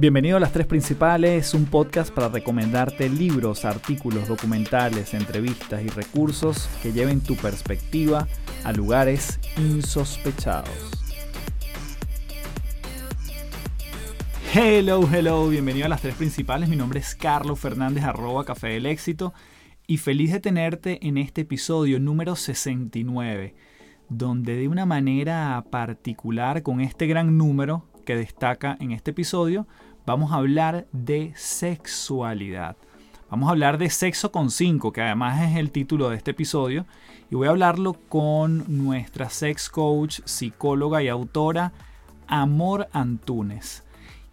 Bienvenido 0.00 0.38
a 0.38 0.40
Las 0.40 0.52
Tres 0.52 0.66
Principales, 0.66 1.52
un 1.52 1.66
podcast 1.66 2.10
para 2.10 2.30
recomendarte 2.30 3.10
libros, 3.10 3.66
artículos, 3.66 4.28
documentales, 4.28 5.12
entrevistas 5.12 5.82
y 5.82 5.88
recursos 5.88 6.70
que 6.82 6.94
lleven 6.94 7.20
tu 7.20 7.36
perspectiva 7.36 8.26
a 8.64 8.72
lugares 8.72 9.38
insospechados. 9.58 10.70
Hello, 14.54 15.06
hello, 15.12 15.50
bienvenido 15.50 15.84
a 15.84 15.90
Las 15.90 16.00
Tres 16.00 16.14
Principales. 16.14 16.70
Mi 16.70 16.76
nombre 16.76 17.00
es 17.00 17.14
Carlos 17.14 17.60
Fernández, 17.60 18.04
arroba 18.04 18.46
Café 18.46 18.68
del 18.68 18.86
Éxito, 18.86 19.34
y 19.86 19.98
feliz 19.98 20.32
de 20.32 20.40
tenerte 20.40 21.06
en 21.06 21.18
este 21.18 21.42
episodio 21.42 22.00
número 22.00 22.36
69, 22.36 23.54
donde 24.08 24.56
de 24.56 24.66
una 24.66 24.86
manera 24.86 25.62
particular, 25.70 26.62
con 26.62 26.80
este 26.80 27.06
gran 27.06 27.36
número 27.36 27.84
que 28.06 28.16
destaca 28.16 28.76
en 28.80 28.92
este 28.92 29.10
episodio, 29.10 29.66
vamos 30.10 30.32
a 30.32 30.36
hablar 30.38 30.88
de 30.90 31.32
sexualidad. 31.36 32.76
Vamos 33.30 33.46
a 33.46 33.52
hablar 33.52 33.78
de 33.78 33.88
sexo 33.90 34.32
con 34.32 34.50
5, 34.50 34.92
que 34.92 35.02
además 35.02 35.40
es 35.48 35.56
el 35.56 35.70
título 35.70 36.10
de 36.10 36.16
este 36.16 36.32
episodio, 36.32 36.84
y 37.30 37.36
voy 37.36 37.46
a 37.46 37.50
hablarlo 37.50 37.92
con 37.92 38.64
nuestra 38.84 39.30
sex 39.30 39.70
coach, 39.70 40.18
psicóloga 40.24 41.00
y 41.00 41.06
autora, 41.06 41.72
Amor 42.26 42.88
Antunes. 42.92 43.84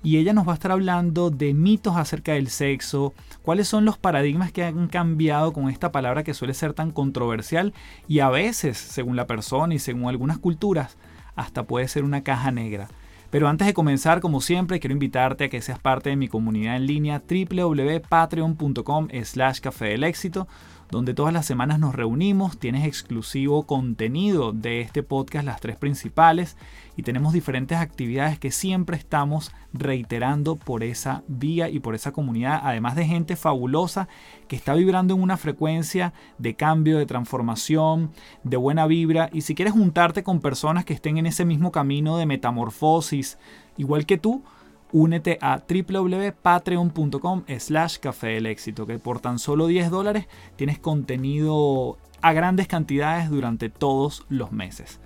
Y 0.02 0.18
ella 0.18 0.34
nos 0.34 0.48
va 0.48 0.54
a 0.54 0.56
estar 0.56 0.72
hablando 0.72 1.30
de 1.30 1.54
mitos 1.54 1.96
acerca 1.96 2.34
del 2.34 2.50
sexo, 2.50 3.14
cuáles 3.44 3.68
son 3.68 3.86
los 3.86 4.00
paradigmas 4.00 4.52
que 4.52 4.64
han 4.64 4.88
cambiado 4.88 5.54
con 5.54 5.70
esta 5.70 5.92
palabra 5.92 6.24
que 6.24 6.34
suele 6.34 6.56
ser 6.56 6.74
tan 6.74 6.90
controversial 6.90 7.72
y 8.08 8.22
a 8.22 8.30
veces, 8.30 8.80
según 8.80 9.16
la 9.16 9.28
persona 9.28 9.76
y 9.76 9.80
según 9.80 10.10
algunas 10.10 10.40
culturas, 10.40 10.98
hasta 11.36 11.68
puede 11.68 11.88
ser 11.88 12.04
una 12.04 12.24
caja 12.24 12.50
negra. 12.50 12.88
Pero 13.30 13.48
antes 13.48 13.68
de 13.68 13.74
comenzar, 13.74 14.22
como 14.22 14.42
siempre, 14.42 14.80
quiero 14.80 14.94
invitarte 14.94 15.46
a 15.46 15.50
que 15.50 15.62
seas 15.62 15.80
parte 15.80 16.10
de 16.10 16.16
mi 16.16 16.28
comunidad 16.28 16.78
en 16.78 16.86
línea 16.88 17.22
www.patreon.com 17.28 19.08
slash 19.24 19.60
café 19.60 19.86
del 19.86 20.04
éxito 20.04 20.48
donde 20.90 21.14
todas 21.14 21.34
las 21.34 21.46
semanas 21.46 21.80
nos 21.80 21.96
reunimos, 21.96 22.58
tienes 22.58 22.86
exclusivo 22.86 23.64
contenido 23.64 24.54
de 24.54 24.82
este 24.82 25.04
podcast, 25.04 25.46
las 25.46 25.60
tres 25.60 25.76
principales, 25.76 26.56
y 26.96 27.04
tenemos 27.04 27.34
diferentes 27.34 27.78
actividades 27.78 28.40
que 28.40 28.52
siempre 28.52 28.98
estamos 28.98 29.52
reiterando 29.74 30.56
por 30.56 30.84
esa 30.84 31.24
vía 31.28 31.70
y 31.70 31.80
por 31.80 31.94
esa 31.94 32.12
comunidad, 32.12 32.62
además 32.64 32.96
de 32.96 33.06
gente 33.06 33.36
fabulosa 33.36 34.08
que 34.48 34.56
está 34.56 34.74
vibrando 34.74 35.14
en 35.14 35.22
una 35.22 35.38
frecuencia 35.38 36.14
de 36.38 36.56
cambio, 36.56 36.98
de 36.98 37.06
transformación, 37.06 38.12
de 38.44 38.58
buena 38.58 38.88
vibra, 38.88 39.30
y 39.34 39.42
si 39.42 39.56
quieres 39.56 39.74
juntarte 39.74 40.24
con 40.24 40.40
personas 40.40 40.86
que 40.86 40.94
estén 40.94 41.18
en 41.18 41.26
ese 41.26 41.46
mismo 41.46 41.72
camino 41.72 42.18
de 42.18 42.26
metamorfosis, 42.26 43.38
igual 43.78 44.06
que 44.06 44.18
tú, 44.18 44.44
únete 44.92 45.38
a 45.42 45.64
www.patreon.com 45.68 47.44
slash 47.60 47.98
café 47.98 48.28
del 48.28 48.46
éxito, 48.46 48.86
que 48.86 49.00
por 49.00 49.20
tan 49.20 49.40
solo 49.40 49.68
10 49.68 49.90
dólares 49.90 50.28
tienes 50.56 50.80
contenido 50.80 51.98
a 52.22 52.34
grandes 52.34 52.68
cantidades 52.68 53.30
durante 53.30 53.70
todos 53.70 54.26
los 54.30 54.52
meses. 54.52 55.00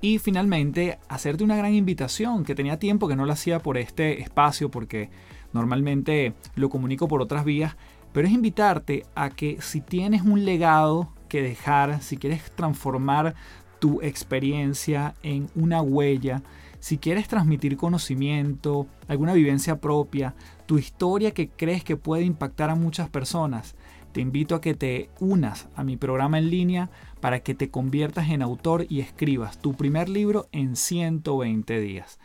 Y 0.00 0.18
finalmente, 0.18 0.98
hacerte 1.08 1.44
una 1.44 1.56
gran 1.56 1.74
invitación, 1.74 2.44
que 2.44 2.54
tenía 2.54 2.78
tiempo 2.78 3.08
que 3.08 3.16
no 3.16 3.26
lo 3.26 3.32
hacía 3.32 3.58
por 3.58 3.78
este 3.78 4.20
espacio, 4.22 4.70
porque 4.70 5.10
normalmente 5.52 6.34
lo 6.54 6.68
comunico 6.68 7.08
por 7.08 7.20
otras 7.20 7.44
vías, 7.44 7.76
pero 8.12 8.28
es 8.28 8.32
invitarte 8.32 9.04
a 9.14 9.30
que 9.30 9.58
si 9.60 9.80
tienes 9.80 10.22
un 10.22 10.44
legado 10.44 11.12
que 11.28 11.42
dejar, 11.42 12.00
si 12.00 12.16
quieres 12.16 12.50
transformar 12.54 13.34
tu 13.80 14.00
experiencia 14.02 15.14
en 15.22 15.48
una 15.54 15.82
huella, 15.82 16.42
si 16.80 16.98
quieres 16.98 17.28
transmitir 17.28 17.76
conocimiento, 17.76 18.86
alguna 19.08 19.32
vivencia 19.32 19.80
propia, 19.80 20.34
tu 20.66 20.78
historia 20.78 21.32
que 21.32 21.48
crees 21.48 21.84
que 21.84 21.96
puede 21.96 22.24
impactar 22.24 22.70
a 22.70 22.74
muchas 22.74 23.08
personas, 23.08 23.74
te 24.12 24.20
invito 24.20 24.54
a 24.54 24.60
que 24.60 24.74
te 24.74 25.10
unas 25.20 25.68
a 25.74 25.84
mi 25.84 25.96
programa 25.96 26.38
en 26.38 26.50
línea 26.50 26.90
para 27.20 27.40
que 27.40 27.54
te 27.54 27.70
conviertas 27.70 28.30
en 28.30 28.42
autor 28.42 28.86
y 28.88 29.00
escribas 29.00 29.58
tu 29.60 29.74
primer 29.74 30.08
libro 30.08 30.48
en 30.52 30.76
120 30.76 31.80
días. 31.80 32.18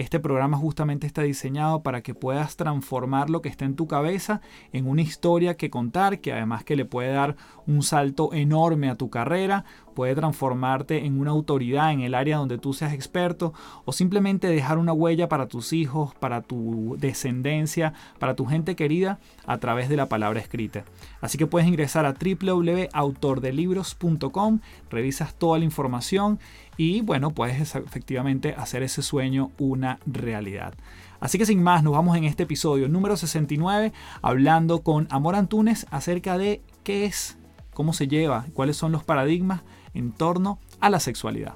Este 0.00 0.18
programa 0.18 0.56
justamente 0.56 1.06
está 1.06 1.20
diseñado 1.20 1.82
para 1.82 2.00
que 2.00 2.14
puedas 2.14 2.56
transformar 2.56 3.28
lo 3.28 3.42
que 3.42 3.50
está 3.50 3.66
en 3.66 3.76
tu 3.76 3.86
cabeza 3.86 4.40
en 4.72 4.88
una 4.88 5.02
historia 5.02 5.58
que 5.58 5.68
contar, 5.68 6.20
que 6.20 6.32
además 6.32 6.64
que 6.64 6.74
le 6.74 6.86
puede 6.86 7.12
dar 7.12 7.36
un 7.66 7.82
salto 7.82 8.32
enorme 8.32 8.88
a 8.88 8.94
tu 8.94 9.10
carrera, 9.10 9.66
puede 9.94 10.14
transformarte 10.14 11.04
en 11.04 11.20
una 11.20 11.32
autoridad 11.32 11.92
en 11.92 12.00
el 12.00 12.14
área 12.14 12.38
donde 12.38 12.56
tú 12.56 12.72
seas 12.72 12.94
experto 12.94 13.52
o 13.84 13.92
simplemente 13.92 14.46
dejar 14.46 14.78
una 14.78 14.94
huella 14.94 15.28
para 15.28 15.48
tus 15.48 15.74
hijos, 15.74 16.14
para 16.14 16.40
tu 16.40 16.96
descendencia, 16.98 17.92
para 18.18 18.34
tu 18.34 18.46
gente 18.46 18.76
querida 18.76 19.18
a 19.44 19.58
través 19.58 19.90
de 19.90 19.98
la 19.98 20.08
palabra 20.08 20.40
escrita. 20.40 20.86
Así 21.20 21.36
que 21.36 21.46
puedes 21.46 21.68
ingresar 21.68 22.06
a 22.06 22.14
www.autordelibros.com, 22.14 24.60
revisas 24.88 25.34
toda 25.34 25.58
la 25.58 25.66
información 25.66 26.38
y 26.80 27.02
bueno, 27.02 27.32
puedes 27.32 27.74
efectivamente 27.74 28.54
hacer 28.56 28.82
ese 28.82 29.02
sueño 29.02 29.50
una 29.58 29.98
realidad. 30.06 30.72
Así 31.20 31.36
que 31.36 31.44
sin 31.44 31.62
más, 31.62 31.82
nos 31.82 31.92
vamos 31.92 32.16
en 32.16 32.24
este 32.24 32.44
episodio 32.44 32.88
número 32.88 33.18
69 33.18 33.92
hablando 34.22 34.82
con 34.82 35.06
Amor 35.10 35.34
Antunes 35.34 35.86
acerca 35.90 36.38
de 36.38 36.62
qué 36.82 37.04
es, 37.04 37.36
cómo 37.74 37.92
se 37.92 38.08
lleva, 38.08 38.46
cuáles 38.54 38.78
son 38.78 38.92
los 38.92 39.04
paradigmas 39.04 39.60
en 39.92 40.12
torno 40.12 40.58
a 40.80 40.88
la 40.88 41.00
sexualidad. 41.00 41.52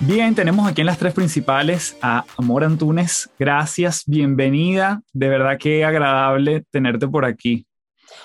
Bien, 0.00 0.34
tenemos 0.34 0.68
aquí 0.68 0.82
en 0.82 0.88
las 0.88 0.98
tres 0.98 1.14
principales 1.14 1.96
a 2.02 2.26
Amor 2.36 2.62
Antunes. 2.62 3.30
Gracias, 3.38 4.02
bienvenida. 4.06 5.00
De 5.14 5.30
verdad 5.30 5.56
que 5.58 5.82
agradable 5.82 6.62
tenerte 6.70 7.08
por 7.08 7.24
aquí. 7.24 7.66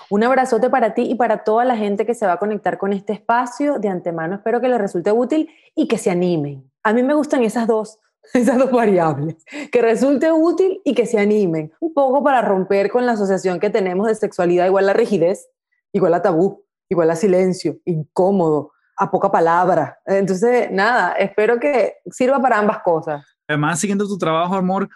Un 0.10 0.24
abrazote 0.24 0.70
para 0.70 0.94
ti 0.94 1.04
y 1.04 1.16
para 1.16 1.44
toda 1.44 1.66
la 1.66 1.76
gente 1.76 2.06
que 2.06 2.14
se 2.14 2.26
va 2.26 2.34
a 2.34 2.38
conectar 2.38 2.78
con 2.78 2.94
este 2.94 3.14
espacio. 3.14 3.80
De 3.80 3.90
antemano 3.90 4.36
espero 4.36 4.62
que 4.62 4.68
les 4.68 4.80
resulte 4.80 5.12
útil 5.12 5.50
y 5.76 5.88
que 5.88 5.98
se 5.98 6.12
animen. 6.12 6.70
A 6.84 6.94
mí 6.94 7.04
me 7.04 7.14
gustan 7.14 7.44
esas 7.44 7.68
dos, 7.68 8.00
esas 8.34 8.58
dos 8.58 8.72
variables, 8.72 9.38
que 9.72 9.82
resulte 9.82 10.32
útil 10.32 10.82
y 10.84 10.94
que 10.94 11.06
se 11.06 11.20
animen. 11.20 11.72
Un 11.80 11.94
poco 11.94 12.24
para 12.24 12.42
romper 12.42 12.90
con 12.90 13.06
la 13.06 13.14
asociación 13.14 13.60
que 13.60 13.70
tenemos 13.70 14.08
de 14.08 14.16
sexualidad 14.16 14.66
igual 14.66 14.90
a 14.90 14.94
rigidez, 14.94 15.50
igual 15.94 16.14
a 16.14 16.22
tabú, 16.22 16.64
igual 16.90 17.12
a 17.12 17.16
silencio, 17.16 17.78
incómodo, 17.86 18.72
a 18.98 19.10
poca 19.10 19.32
palabra. 19.32 20.00
Entonces, 20.06 20.70
nada, 20.72 21.14
espero 21.14 21.60
que 21.60 21.96
sirva 22.12 22.42
para 22.42 22.60
ambas 22.60 22.80
cosas. 22.84 23.26
Además, 23.48 23.80
siguiendo 23.80 24.06
tu 24.06 24.18
trabajo, 24.18 24.56
amor, 24.56 24.90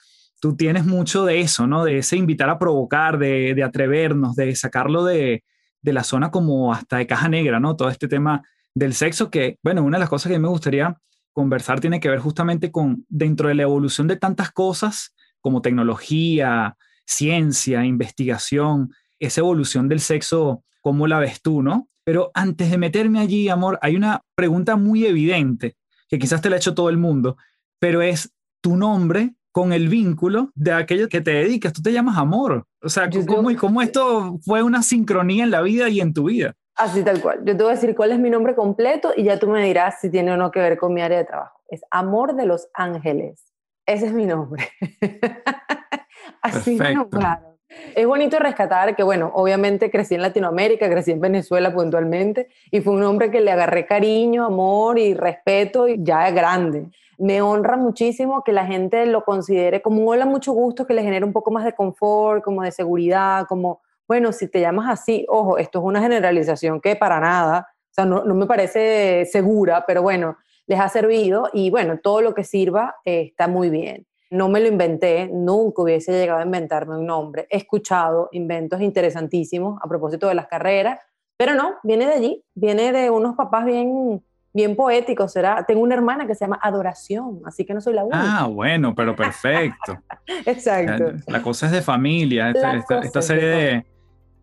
tú 0.43 0.57
tienes 0.57 0.85
mucho 0.85 1.23
de 1.23 1.39
eso, 1.39 1.67
¿no? 1.67 1.85
De 1.85 1.99
ese 1.99 2.17
invitar 2.17 2.49
a 2.49 2.59
provocar, 2.59 3.17
de, 3.17 3.53
de 3.53 3.63
atrevernos, 3.63 4.35
de 4.35 4.53
sacarlo 4.57 5.05
de, 5.05 5.41
de, 5.81 5.93
la 5.93 6.03
zona 6.03 6.31
como 6.31 6.73
hasta 6.73 6.97
de 6.97 7.07
caja 7.07 7.29
negra, 7.29 7.61
¿no? 7.61 7.77
Todo 7.77 7.87
este 7.87 8.09
tema 8.09 8.43
del 8.75 8.93
sexo 8.93 9.31
que, 9.31 9.57
bueno, 9.63 9.85
una 9.85 9.95
de 9.95 10.01
las 10.01 10.09
cosas 10.09 10.29
que 10.29 10.39
me 10.39 10.49
gustaría 10.49 10.97
conversar 11.31 11.79
tiene 11.79 12.01
que 12.01 12.09
ver 12.09 12.19
justamente 12.19 12.73
con, 12.73 13.05
dentro 13.07 13.47
de 13.47 13.55
la 13.55 13.63
evolución 13.63 14.09
de 14.09 14.17
tantas 14.17 14.51
cosas 14.51 15.15
como 15.39 15.61
tecnología, 15.61 16.75
ciencia, 17.05 17.85
investigación, 17.85 18.93
esa 19.19 19.39
evolución 19.39 19.87
del 19.87 20.01
sexo, 20.01 20.65
¿cómo 20.81 21.07
la 21.07 21.19
ves 21.19 21.41
tú, 21.41 21.63
no? 21.63 21.87
Pero 22.03 22.31
antes 22.33 22.69
de 22.69 22.77
meterme 22.77 23.21
allí, 23.21 23.47
amor, 23.47 23.79
hay 23.81 23.95
una 23.95 24.19
pregunta 24.35 24.75
muy 24.75 25.05
evidente, 25.05 25.77
que 26.09 26.19
quizás 26.19 26.41
te 26.41 26.49
la 26.49 26.57
ha 26.57 26.59
hecho 26.59 26.75
todo 26.75 26.89
el 26.89 26.97
mundo, 26.97 27.37
pero 27.79 28.01
es 28.01 28.33
tu 28.59 28.75
nombre 28.75 29.35
con 29.53 29.71
el 29.71 29.87
vínculo 29.87 30.49
de 30.55 30.73
aquello 30.73 31.07
que 31.07 31.21
te 31.21 31.31
dedicas. 31.31 31.71
Tú 31.71 31.81
te 31.81 31.93
llamas 31.93 32.17
amor. 32.17 32.65
O 32.81 32.89
sea, 32.89 33.09
¿cómo, 33.25 33.51
y 33.51 33.55
¿cómo 33.55 33.81
esto 33.81 34.39
fue 34.43 34.63
una 34.63 34.81
sincronía 34.81 35.43
en 35.45 35.51
la 35.51 35.61
vida 35.61 35.87
y 35.87 36.01
en 36.01 36.13
tu 36.13 36.25
vida? 36.25 36.55
Así 36.75 37.03
tal 37.03 37.21
cual. 37.21 37.41
Yo 37.45 37.55
te 37.55 37.63
voy 37.63 37.71
a 37.71 37.75
decir 37.75 37.95
cuál 37.95 38.11
es 38.11 38.19
mi 38.19 38.31
nombre 38.31 38.55
completo 38.55 39.13
y 39.15 39.23
ya 39.23 39.37
tú 39.37 39.47
me 39.47 39.63
dirás 39.63 40.01
si 40.01 40.09
tiene 40.09 40.31
o 40.33 40.37
no 40.37 40.49
que 40.49 40.59
ver 40.59 40.77
con 40.77 40.91
mi 40.93 41.01
área 41.01 41.19
de 41.19 41.25
trabajo. 41.25 41.61
Es 41.69 41.81
Amor 41.91 42.35
de 42.35 42.47
los 42.47 42.67
Ángeles. 42.73 43.53
Ese 43.85 44.07
es 44.07 44.13
mi 44.13 44.25
nombre. 44.25 44.67
Así 46.41 46.75
no, 46.75 47.07
claro. 47.09 47.53
Es 47.95 48.07
bonito 48.07 48.39
rescatar 48.39 48.95
que, 48.95 49.03
bueno, 49.03 49.31
obviamente 49.35 49.91
crecí 49.91 50.15
en 50.15 50.21
Latinoamérica, 50.21 50.89
crecí 50.89 51.11
en 51.11 51.21
Venezuela 51.21 51.73
puntualmente, 51.73 52.49
y 52.71 52.81
fue 52.81 52.93
un 52.93 53.03
hombre 53.03 53.31
que 53.31 53.41
le 53.41 53.51
agarré 53.51 53.85
cariño, 53.85 54.45
amor 54.45 54.99
y 54.99 55.13
respeto, 55.13 55.87
y 55.87 55.97
ya 55.99 56.27
es 56.27 56.35
grande. 56.35 56.89
Me 57.17 57.41
honra 57.41 57.77
muchísimo 57.77 58.43
que 58.43 58.53
la 58.53 58.65
gente 58.65 59.05
lo 59.05 59.23
considere 59.23 59.81
como 59.81 60.01
un 60.01 60.09
hola, 60.09 60.25
mucho 60.25 60.53
gusto, 60.53 60.85
que 60.85 60.93
le 60.93 61.03
genere 61.03 61.25
un 61.25 61.33
poco 61.33 61.51
más 61.51 61.65
de 61.65 61.73
confort, 61.73 62.43
como 62.43 62.61
de 62.63 62.71
seguridad, 62.71 63.45
como, 63.47 63.81
bueno, 64.07 64.31
si 64.31 64.47
te 64.47 64.61
llamas 64.61 64.89
así, 64.89 65.25
ojo, 65.29 65.57
esto 65.57 65.79
es 65.79 65.85
una 65.85 66.01
generalización 66.01 66.81
que 66.81 66.95
para 66.95 67.19
nada, 67.19 67.67
o 67.69 67.93
sea, 67.93 68.05
no, 68.05 68.23
no 68.23 68.35
me 68.35 68.45
parece 68.45 69.25
segura, 69.31 69.85
pero 69.85 70.01
bueno, 70.01 70.37
les 70.67 70.79
ha 70.79 70.89
servido 70.89 71.49
y 71.53 71.69
bueno, 71.69 71.99
todo 71.99 72.21
lo 72.21 72.33
que 72.33 72.43
sirva 72.43 72.95
eh, 73.05 73.21
está 73.29 73.47
muy 73.47 73.69
bien 73.69 74.05
no 74.33 74.49
me 74.49 74.59
lo 74.59 74.67
inventé, 74.67 75.29
nunca 75.31 75.83
hubiese 75.83 76.11
llegado 76.11 76.39
a 76.39 76.43
inventarme 76.43 76.97
un 76.97 77.05
nombre. 77.05 77.45
He 77.51 77.57
escuchado 77.57 78.29
inventos 78.31 78.81
interesantísimos 78.81 79.79
a 79.79 79.87
propósito 79.87 80.27
de 80.27 80.33
las 80.33 80.47
carreras, 80.47 80.99
pero 81.37 81.53
no, 81.53 81.75
viene 81.83 82.07
de 82.07 82.13
allí, 82.13 82.43
viene 82.55 82.91
de 82.91 83.11
unos 83.11 83.35
papás 83.35 83.63
bien 83.63 84.23
bien 84.53 84.75
poético, 84.75 85.27
será. 85.27 85.65
Tengo 85.65 85.81
una 85.81 85.95
hermana 85.95 86.27
que 86.27 86.35
se 86.35 86.45
llama 86.45 86.59
Adoración, 86.61 87.41
así 87.45 87.65
que 87.65 87.73
no 87.73 87.81
soy 87.81 87.93
la 87.95 88.03
única. 88.03 88.39
Ah, 88.39 88.47
bueno, 88.47 88.93
pero 88.95 89.15
perfecto. 89.15 89.97
Exacto. 90.45 91.13
La, 91.27 91.41
cosa 91.41 91.65
es 91.65 91.71
de 91.71 91.81
familia, 91.81 92.51
esta, 92.51 93.21
serie 93.21 93.85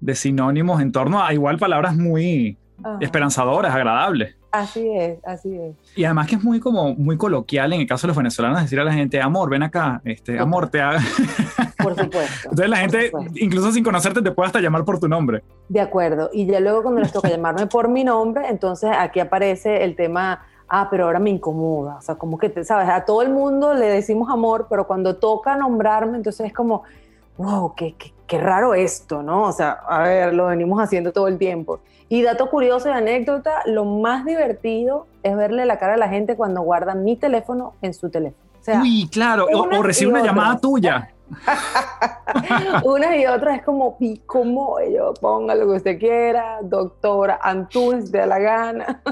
de, 0.01 0.15
sinónimos 0.15 0.81
en 0.81 0.93
torno 0.93 1.23
a 1.23 1.33
igual 1.33 1.59
palabras 1.59 1.97
muy 1.97 2.59
esperanzadoras, 3.01 3.75
agradables. 3.75 4.37
Así 4.53 4.91
es, 4.91 5.19
así 5.25 5.55
es. 5.55 5.77
Y 5.97 6.05
además 6.05 6.27
que 6.27 6.35
es 6.35 6.43
muy 6.43 6.59
como 6.59 6.95
muy 6.95 7.17
coloquial 7.17 7.73
en 7.73 7.83
el 7.83 7.87
caso 7.87 8.07
de 8.07 8.09
los 8.09 8.17
venezolanos 8.17 8.61
decir 8.61 8.81
a 8.81 8.85
la 8.85 8.93
gente, 8.93 9.21
amor, 9.21 9.49
ven 9.49 9.63
acá, 9.63 10.01
este, 10.05 10.39
amor, 10.39 10.69
te 10.69 10.81
haga. 10.81 11.01
Por 11.83 11.97
supuesto. 11.97 12.51
Entonces 12.51 12.69
la 12.69 12.77
gente, 12.79 13.13
incluso 13.37 13.71
sin 13.73 13.85
conocerte, 13.85 14.23
te 14.23 14.33
puede 14.33 14.49
hasta 14.49 14.61
llamar 14.61 14.85
por 14.85 14.99
tu 14.99 15.09
nombre. 15.09 15.43
De 15.69 15.81
acuerdo. 15.81 16.31
Y 16.33 16.47
ya 16.47 16.61
luego 16.61 16.83
cuando 16.83 17.01
les 17.01 17.13
toca 17.13 17.29
llamarme 17.29 17.67
por 17.67 17.89
mi 17.89 18.03
nombre, 18.03 18.49
entonces 18.49 18.91
aquí 18.93 19.21
aparece 19.21 19.85
el 19.85 19.95
tema, 19.95 20.43
ah, 20.69 20.89
pero 20.91 21.05
ahora 21.05 21.21
me 21.21 21.31
incomoda. 21.31 21.97
O 21.97 22.03
sea, 22.03 22.17
como 22.17 22.37
que, 22.37 22.49
te, 22.49 22.65
¿sabes? 22.65 22.89
A 22.89 23.05
todo 23.05 23.23
el 23.23 23.31
mundo 23.31 23.75
le 23.75 23.87
decimos 23.87 24.31
amor, 24.31 24.67
pero 24.69 24.87
cuando 24.87 25.17
toca 25.17 25.57
nombrarme, 25.57 26.17
entonces 26.17 26.47
es 26.47 26.53
como, 26.53 26.83
wow, 27.37 27.75
qué, 27.75 27.95
qué, 27.97 28.13
qué 28.27 28.39
raro 28.39 28.75
esto, 28.75 29.23
¿no? 29.23 29.43
O 29.45 29.53
sea, 29.53 29.73
a 29.89 30.03
ver, 30.05 30.35
lo 30.35 30.47
venimos 30.47 30.81
haciendo 30.81 31.13
todo 31.13 31.27
el 31.27 31.37
tiempo. 31.39 31.81
Y 32.09 32.23
dato 32.23 32.49
curioso 32.49 32.89
y 32.89 32.93
anécdota, 32.93 33.63
lo 33.67 33.85
más 33.85 34.25
divertido 34.25 35.07
es 35.23 35.37
verle 35.37 35.65
la 35.65 35.79
cara 35.79 35.95
a 35.95 35.97
la 35.97 36.09
gente 36.09 36.37
cuando 36.37 36.63
guardan 36.63 37.05
mi 37.05 37.17
teléfono 37.17 37.75
en 37.83 37.95
su 37.95 38.11
teléfono. 38.11 38.51
Uy, 38.83 39.09
claro, 39.11 39.47
o, 39.53 39.83
recibe 39.83 40.13
una 40.13 40.23
llamada 40.23 40.59
tuya. 40.59 41.11
una 42.85 43.17
y 43.17 43.27
otra 43.27 43.57
es 43.57 43.63
como, 43.63 43.97
como 44.27 44.79
yo 44.81 45.15
ponga 45.21 45.55
lo 45.55 45.67
que 45.67 45.77
usted 45.77 45.99
quiera, 45.99 46.59
doctora 46.63 47.39
Antunes, 47.43 48.11
de 48.13 48.27
la 48.27 48.39
gana. 48.39 49.03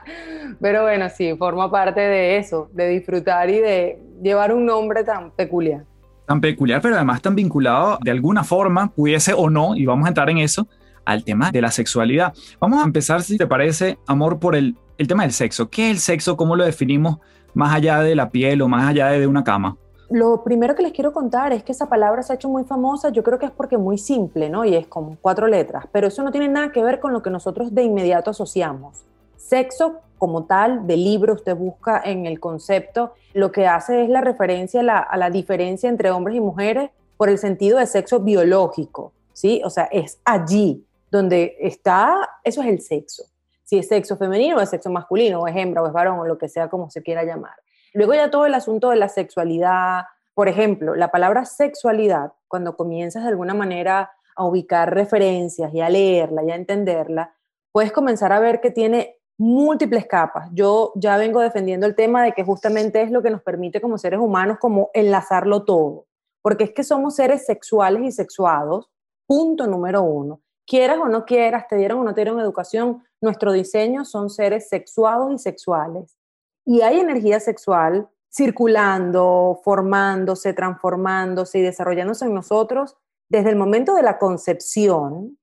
Pero 0.60 0.82
bueno, 0.82 1.08
sí, 1.10 1.36
forma 1.36 1.70
parte 1.70 2.00
de 2.00 2.38
eso, 2.38 2.68
de 2.72 2.88
disfrutar 2.88 3.50
y 3.50 3.58
de 3.58 4.02
llevar 4.22 4.52
un 4.52 4.64
nombre 4.64 5.04
tan 5.04 5.30
peculiar. 5.32 5.84
Tan 6.26 6.40
peculiar, 6.40 6.80
pero 6.80 6.96
además 6.96 7.20
tan 7.20 7.34
vinculado 7.34 7.98
de 8.02 8.10
alguna 8.10 8.44
forma, 8.44 8.88
pudiese 8.88 9.34
o 9.34 9.50
no, 9.50 9.76
y 9.76 9.84
vamos 9.86 10.06
a 10.06 10.08
entrar 10.08 10.30
en 10.30 10.38
eso, 10.38 10.66
al 11.04 11.24
tema 11.24 11.50
de 11.50 11.60
la 11.60 11.70
sexualidad. 11.70 12.32
Vamos 12.60 12.82
a 12.82 12.84
empezar, 12.84 13.22
si 13.22 13.36
te 13.36 13.46
parece, 13.46 13.98
amor, 14.06 14.38
por 14.38 14.56
el, 14.56 14.76
el 14.98 15.06
tema 15.06 15.24
del 15.24 15.32
sexo. 15.32 15.68
¿Qué 15.68 15.86
es 15.86 15.90
el 15.90 15.98
sexo? 15.98 16.36
¿Cómo 16.36 16.56
lo 16.56 16.64
definimos 16.64 17.18
más 17.52 17.74
allá 17.74 18.00
de 18.00 18.14
la 18.14 18.30
piel 18.30 18.62
o 18.62 18.68
más 18.68 18.88
allá 18.88 19.08
de 19.08 19.26
una 19.26 19.44
cama? 19.44 19.76
Lo 20.10 20.44
primero 20.44 20.74
que 20.74 20.82
les 20.82 20.92
quiero 20.92 21.12
contar 21.12 21.52
es 21.52 21.62
que 21.62 21.72
esa 21.72 21.88
palabra 21.88 22.22
se 22.22 22.32
ha 22.32 22.36
hecho 22.36 22.48
muy 22.48 22.64
famosa, 22.64 23.08
yo 23.08 23.22
creo 23.22 23.38
que 23.38 23.46
es 23.46 23.52
porque 23.52 23.76
es 23.76 23.80
muy 23.80 23.98
simple, 23.98 24.50
¿no? 24.50 24.64
Y 24.64 24.74
es 24.74 24.86
como 24.86 25.16
cuatro 25.20 25.46
letras, 25.46 25.86
pero 25.92 26.06
eso 26.06 26.22
no 26.22 26.30
tiene 26.30 26.48
nada 26.48 26.72
que 26.72 26.82
ver 26.82 27.00
con 27.00 27.12
lo 27.12 27.22
que 27.22 27.30
nosotros 27.30 27.74
de 27.74 27.82
inmediato 27.82 28.30
asociamos. 28.30 29.04
Sexo 29.36 30.00
como 30.24 30.46
tal, 30.46 30.86
de 30.86 30.96
libro, 30.96 31.34
usted 31.34 31.54
busca 31.54 32.00
en 32.02 32.24
el 32.24 32.40
concepto, 32.40 33.12
lo 33.34 33.52
que 33.52 33.66
hace 33.66 34.04
es 34.04 34.08
la 34.08 34.22
referencia 34.22 34.80
a 34.80 34.82
la, 34.82 34.98
a 35.00 35.18
la 35.18 35.28
diferencia 35.28 35.90
entre 35.90 36.10
hombres 36.10 36.38
y 36.38 36.40
mujeres 36.40 36.88
por 37.18 37.28
el 37.28 37.36
sentido 37.36 37.78
de 37.78 37.84
sexo 37.84 38.20
biológico, 38.20 39.12
¿sí? 39.34 39.60
O 39.66 39.68
sea, 39.68 39.84
es 39.92 40.18
allí, 40.24 40.82
donde 41.10 41.58
está, 41.60 42.26
eso 42.42 42.62
es 42.62 42.68
el 42.68 42.80
sexo. 42.80 43.24
Si 43.64 43.76
es 43.76 43.86
sexo 43.86 44.16
femenino 44.16 44.56
o 44.56 44.60
es 44.62 44.70
sexo 44.70 44.88
masculino, 44.88 45.42
o 45.42 45.46
es 45.46 45.54
hembra 45.54 45.82
o 45.82 45.86
es 45.86 45.92
varón, 45.92 46.18
o 46.20 46.24
lo 46.24 46.38
que 46.38 46.48
sea 46.48 46.70
como 46.70 46.88
se 46.88 47.02
quiera 47.02 47.22
llamar. 47.22 47.56
Luego 47.92 48.14
ya 48.14 48.30
todo 48.30 48.46
el 48.46 48.54
asunto 48.54 48.88
de 48.88 48.96
la 48.96 49.10
sexualidad, 49.10 50.04
por 50.32 50.48
ejemplo, 50.48 50.94
la 50.94 51.10
palabra 51.10 51.44
sexualidad, 51.44 52.32
cuando 52.48 52.78
comienzas 52.78 53.24
de 53.24 53.28
alguna 53.28 53.52
manera 53.52 54.10
a 54.36 54.44
ubicar 54.46 54.94
referencias 54.94 55.74
y 55.74 55.82
a 55.82 55.90
leerla 55.90 56.42
y 56.44 56.50
a 56.50 56.54
entenderla, 56.56 57.34
puedes 57.74 57.92
comenzar 57.92 58.32
a 58.32 58.38
ver 58.38 58.60
que 58.60 58.70
tiene 58.70 59.13
múltiples 59.38 60.06
capas. 60.06 60.48
Yo 60.52 60.92
ya 60.96 61.16
vengo 61.16 61.40
defendiendo 61.40 61.86
el 61.86 61.94
tema 61.94 62.22
de 62.22 62.32
que 62.32 62.44
justamente 62.44 63.02
es 63.02 63.10
lo 63.10 63.22
que 63.22 63.30
nos 63.30 63.42
permite 63.42 63.80
como 63.80 63.98
seres 63.98 64.20
humanos 64.20 64.58
como 64.60 64.90
enlazarlo 64.94 65.64
todo, 65.64 66.06
porque 66.42 66.64
es 66.64 66.72
que 66.72 66.84
somos 66.84 67.16
seres 67.16 67.44
sexuales 67.46 68.02
y 68.04 68.12
sexuados, 68.12 68.90
punto 69.26 69.66
número 69.66 70.02
uno 70.02 70.40
quieras 70.66 70.98
o 70.98 71.08
no 71.08 71.24
quieras, 71.24 71.66
te 71.68 71.76
dieron 71.76 72.00
o 72.00 72.04
no 72.04 72.14
te 72.14 72.22
dieron 72.22 72.40
educación, 72.40 73.02
nuestro 73.20 73.52
diseño 73.52 74.04
son 74.04 74.30
seres 74.30 74.68
sexuados 74.68 75.32
y 75.32 75.38
sexuales. 75.38 76.16
Y 76.64 76.80
hay 76.80 77.00
energía 77.00 77.40
sexual 77.40 78.08
circulando, 78.32 79.60
formándose, 79.62 80.52
transformándose 80.52 81.58
y 81.58 81.62
desarrollándose 81.62 82.24
en 82.24 82.34
nosotros 82.34 82.96
desde 83.28 83.50
el 83.50 83.56
momento 83.56 83.94
de 83.94 84.02
la 84.02 84.18
concepción, 84.18 85.38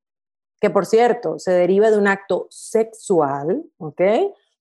que 0.62 0.70
por 0.70 0.86
cierto 0.86 1.40
se 1.40 1.52
deriva 1.52 1.90
de 1.90 1.98
un 1.98 2.08
acto 2.08 2.46
sexual, 2.52 3.66
¿ok? 3.80 4.02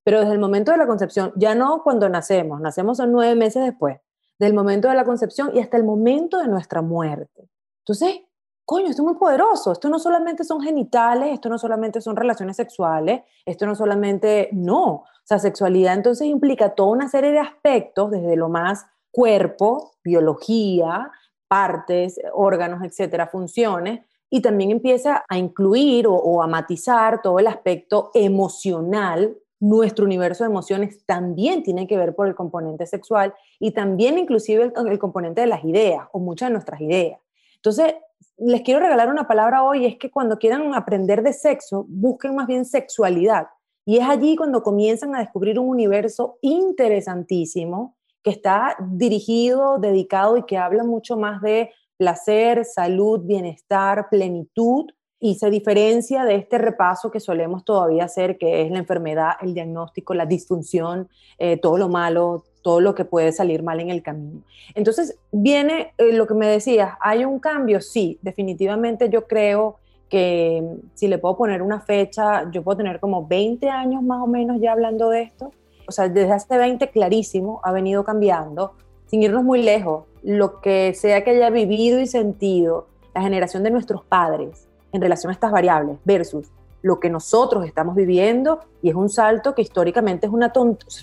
Pero 0.03 0.21
desde 0.21 0.33
el 0.33 0.39
momento 0.39 0.73
de 0.73 0.79
la 0.79 0.87
concepción, 0.87 1.33
ya 1.37 1.55
no 1.55 1.83
cuando 1.85 2.09
nacemos, 2.09 2.59
nacemos 2.61 2.97
son 2.97 3.13
nueve 3.13 3.35
meses 3.35 3.63
después, 3.63 4.01
del 4.39 4.55
momento 4.55 4.89
de 4.89 4.95
la 4.95 5.05
concepción 5.05 5.51
y 5.55 5.61
hasta 5.61 5.77
el 5.77 5.85
momento 5.85 6.39
de 6.39 6.49
nuestra 6.49 6.81
muerte. 6.81 7.51
Entonces, 7.85 8.23
coño, 8.65 8.87
esto 8.87 9.03
es 9.03 9.07
muy 9.07 9.17
poderoso, 9.17 9.73
esto 9.73 9.91
no 9.91 9.99
solamente 9.99 10.43
son 10.43 10.63
genitales, 10.63 11.35
esto 11.35 11.51
no 11.51 11.59
solamente 11.59 12.01
son 12.01 12.17
relaciones 12.17 12.57
sexuales, 12.57 13.21
esto 13.45 13.67
no 13.67 13.75
solamente, 13.75 14.49
no, 14.53 14.87
o 14.93 15.07
sea, 15.25 15.39
sexualidad 15.39 15.95
entonces 15.95 16.27
implica 16.27 16.75
toda 16.75 16.93
una 16.93 17.11
serie 17.11 17.33
de 17.33 17.41
aspectos, 17.41 18.11
desde 18.11 18.37
lo 18.37 18.49
más 18.49 18.87
cuerpo, 19.11 19.93
biología, 20.03 21.11
partes, 21.47 22.19
órganos, 22.33 22.83
etcétera, 22.85 23.27
funciones, 23.27 24.01
y 24.31 24.41
también 24.41 24.71
empieza 24.71 25.25
a 25.29 25.37
incluir 25.37 26.07
o, 26.07 26.15
o, 26.15 26.43
a 26.43 26.47
matizar 26.47 27.21
todo 27.21 27.39
el 27.39 27.49
aspecto 27.49 28.11
emocional. 28.15 29.37
Nuestro 29.59 30.07
universo 30.07 30.45
de 30.45 30.51
emociones 30.51 31.05
también 31.05 31.63
tiene 31.63 31.87
que 31.87 31.99
ver 31.99 32.15
por 32.15 32.29
el 32.29 32.35
componente 32.35 32.87
sexual 32.87 33.35
y 33.59 33.73
también 33.73 34.19
inclusive 34.19 34.73
el, 34.75 34.89
el 34.89 34.99
componente 34.99 35.43
de 35.43 35.49
las 35.49 35.65
ideas 35.65 36.07
o 36.13 36.21
muchas 36.21 36.49
de 36.49 36.53
nuestras 36.55 36.81
ideas. 36.81 37.21
Entonces, 37.57 37.95
les 38.39 38.63
quiero 38.63 38.81
regalar 38.81 39.09
una 39.11 39.27
palabra 39.27 39.63
hoy, 39.63 39.85
es 39.85 39.99
que 39.99 40.11
cuando 40.11 40.39
quieran 40.39 40.75
aprender 40.75 41.23
de 41.23 41.35
sexo, 41.35 41.85
busquen 41.89 42.35
más 42.35 42.47
bien 42.47 42.65
sexualidad. 42.65 43.49
Y 43.85 43.99
es 43.99 44.09
allí 44.09 44.37
cuando 44.37 44.63
comienzan 44.63 45.15
a 45.15 45.21
descubrir 45.21 45.59
un 45.59 45.69
universo 45.69 46.39
interesantísimo 46.41 47.97
que 48.23 48.31
está 48.31 48.77
dirigido, 48.81 49.79
dedicado 49.79 50.37
y 50.37 50.45
que 50.45 50.59
habla 50.59 50.85
mucho 50.85 51.17
más 51.17 51.41
de 51.43 51.71
placer, 52.01 52.65
salud, 52.65 53.21
bienestar, 53.25 54.09
plenitud 54.09 54.87
y 55.19 55.35
se 55.35 55.51
diferencia 55.51 56.25
de 56.25 56.37
este 56.37 56.57
repaso 56.57 57.11
que 57.11 57.21
solemos 57.21 57.63
todavía 57.63 58.05
hacer, 58.05 58.39
que 58.39 58.63
es 58.63 58.71
la 58.71 58.79
enfermedad, 58.79 59.33
el 59.43 59.53
diagnóstico, 59.53 60.15
la 60.15 60.25
disfunción, 60.25 61.11
eh, 61.39 61.59
todo 61.59 61.77
lo 61.77 61.91
malo, 61.91 62.47
todo 62.63 62.81
lo 62.81 62.95
que 62.95 63.05
puede 63.05 63.33
salir 63.33 63.63
mal 63.63 63.81
en 63.81 63.91
el 63.91 64.03
camino. 64.03 64.41
Entonces, 64.75 65.19
viene 65.31 65.93
eh, 65.99 66.15
lo 66.15 66.27
que 66.27 66.33
me 66.33 66.47
decías, 66.47 66.95
¿hay 67.03 67.27
un 67.27 67.39
cambio? 67.39 67.83
Sí, 67.83 68.19
definitivamente 68.23 69.11
yo 69.11 69.27
creo 69.27 69.77
que 70.09 70.63
mm, 70.63 70.89
si 70.95 71.07
le 71.07 71.19
puedo 71.19 71.37
poner 71.37 71.61
una 71.61 71.83
fecha, 71.83 72.51
yo 72.51 72.63
puedo 72.63 72.79
tener 72.79 72.99
como 72.99 73.27
20 73.27 73.69
años 73.69 74.03
más 74.03 74.23
o 74.23 74.27
menos 74.27 74.59
ya 74.59 74.73
hablando 74.73 75.11
de 75.11 75.21
esto. 75.21 75.53
O 75.87 75.93
sea, 75.93 76.09
desde 76.09 76.33
hace 76.33 76.57
20 76.57 76.89
clarísimo 76.89 77.61
ha 77.63 77.73
venido 77.73 78.05
cambiando, 78.05 78.73
sin 79.05 79.23
irnos 79.23 79.45
muy 79.45 79.63
lejos. 79.63 80.05
Lo 80.23 80.61
que 80.61 80.95
sea 80.95 81.25
que 81.25 81.31
haya 81.31 81.51
vivido 81.51 82.01
y 82.01 82.07
sentido 82.07 82.87
la 83.15 83.23
generación 83.23 83.63
de 83.63 83.71
nuestros 83.71 84.05
padres 84.05 84.69
en 84.93 85.01
relación 85.01 85.31
a 85.31 85.35
estas 85.35 85.51
variables 85.51 85.99
versus 86.05 86.49
lo 86.83 86.99
que 86.99 87.11
nosotros 87.11 87.67
estamos 87.67 87.95
viviendo 87.95 88.61
y 88.83 88.89
es 88.89 88.95
un 88.95 89.09
salto 89.09 89.55
que 89.55 89.63
históricamente 89.63 90.27
es 90.27 90.33
una, 90.33 90.53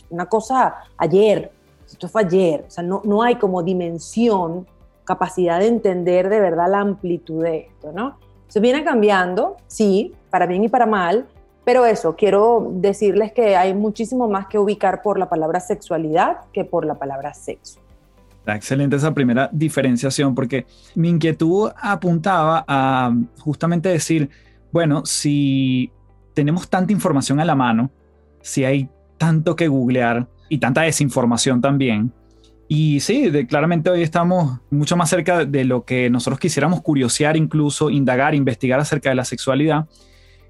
una 0.10 0.26
cosa 0.26 0.76
ayer, 0.98 1.52
esto 1.86 2.08
fue 2.08 2.24
ayer, 2.24 2.66
o 2.68 2.72
sea, 2.72 2.84
no, 2.84 3.02
no 3.06 3.22
hay 3.22 3.36
como 3.36 3.62
dimensión, 3.62 4.68
capacidad 5.04 5.60
de 5.60 5.68
entender 5.68 6.30
de 6.30 6.40
verdad 6.40 6.70
la 6.70 6.80
amplitud 6.80 7.44
de 7.44 7.70
esto, 7.70 7.92
¿no? 7.94 8.18
Se 8.48 8.60
viene 8.60 8.84
cambiando, 8.84 9.58
sí, 9.68 10.14
para 10.30 10.46
bien 10.46 10.64
y 10.64 10.70
para 10.70 10.86
mal, 10.86 11.28
pero 11.64 11.86
eso, 11.86 12.16
quiero 12.16 12.68
decirles 12.72 13.32
que 13.32 13.56
hay 13.56 13.74
muchísimo 13.74 14.28
más 14.28 14.48
que 14.48 14.58
ubicar 14.58 15.02
por 15.02 15.20
la 15.20 15.30
palabra 15.30 15.60
sexualidad 15.60 16.40
que 16.52 16.66
por 16.66 16.86
la 16.86 16.96
palabra 16.96 17.34
sexo. 17.34 17.80
Excelente 18.48 18.96
esa 18.96 19.14
primera 19.14 19.50
diferenciación 19.52 20.34
porque 20.34 20.66
mi 20.96 21.10
inquietud 21.10 21.70
apuntaba 21.76 22.64
a 22.68 23.14
justamente 23.40 23.90
decir, 23.90 24.30
bueno, 24.72 25.06
si 25.06 25.92
tenemos 26.34 26.70
tanta 26.70 26.94
información 26.94 27.40
a 27.40 27.46
la 27.46 27.56
mano, 27.56 27.92
si 28.42 28.64
hay 28.64 28.90
tanto 29.18 29.56
que 29.56 29.68
googlear 29.68 30.28
y 30.50 30.60
tanta 30.60 30.82
desinformación 30.82 31.60
también, 31.60 32.14
y 32.70 33.00
sí, 33.00 33.32
claramente 33.48 33.90
hoy 33.90 34.02
estamos 34.02 34.60
mucho 34.70 34.98
más 34.98 35.10
cerca 35.10 35.46
de 35.46 35.64
lo 35.64 35.86
que 35.86 36.10
nosotros 36.10 36.40
quisiéramos 36.40 36.82
curiosear, 36.82 37.38
incluso 37.38 37.90
indagar, 37.90 38.36
investigar 38.36 38.80
acerca 38.80 39.10
de 39.10 39.16
la 39.16 39.24
sexualidad. 39.24 39.88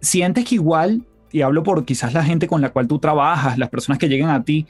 Sientes 0.02 0.46
que 0.46 0.56
igual, 0.56 1.06
y 1.32 1.42
hablo 1.42 1.62
por 1.62 1.86
quizás 1.86 2.14
la 2.14 2.24
gente 2.24 2.48
con 2.48 2.62
la 2.62 2.70
cual 2.70 2.88
tú 2.88 2.98
trabajas, 2.98 3.60
las 3.60 3.70
personas 3.70 4.00
que 4.00 4.10
llegan 4.10 4.32
a 4.32 4.44
ti, 4.44 4.66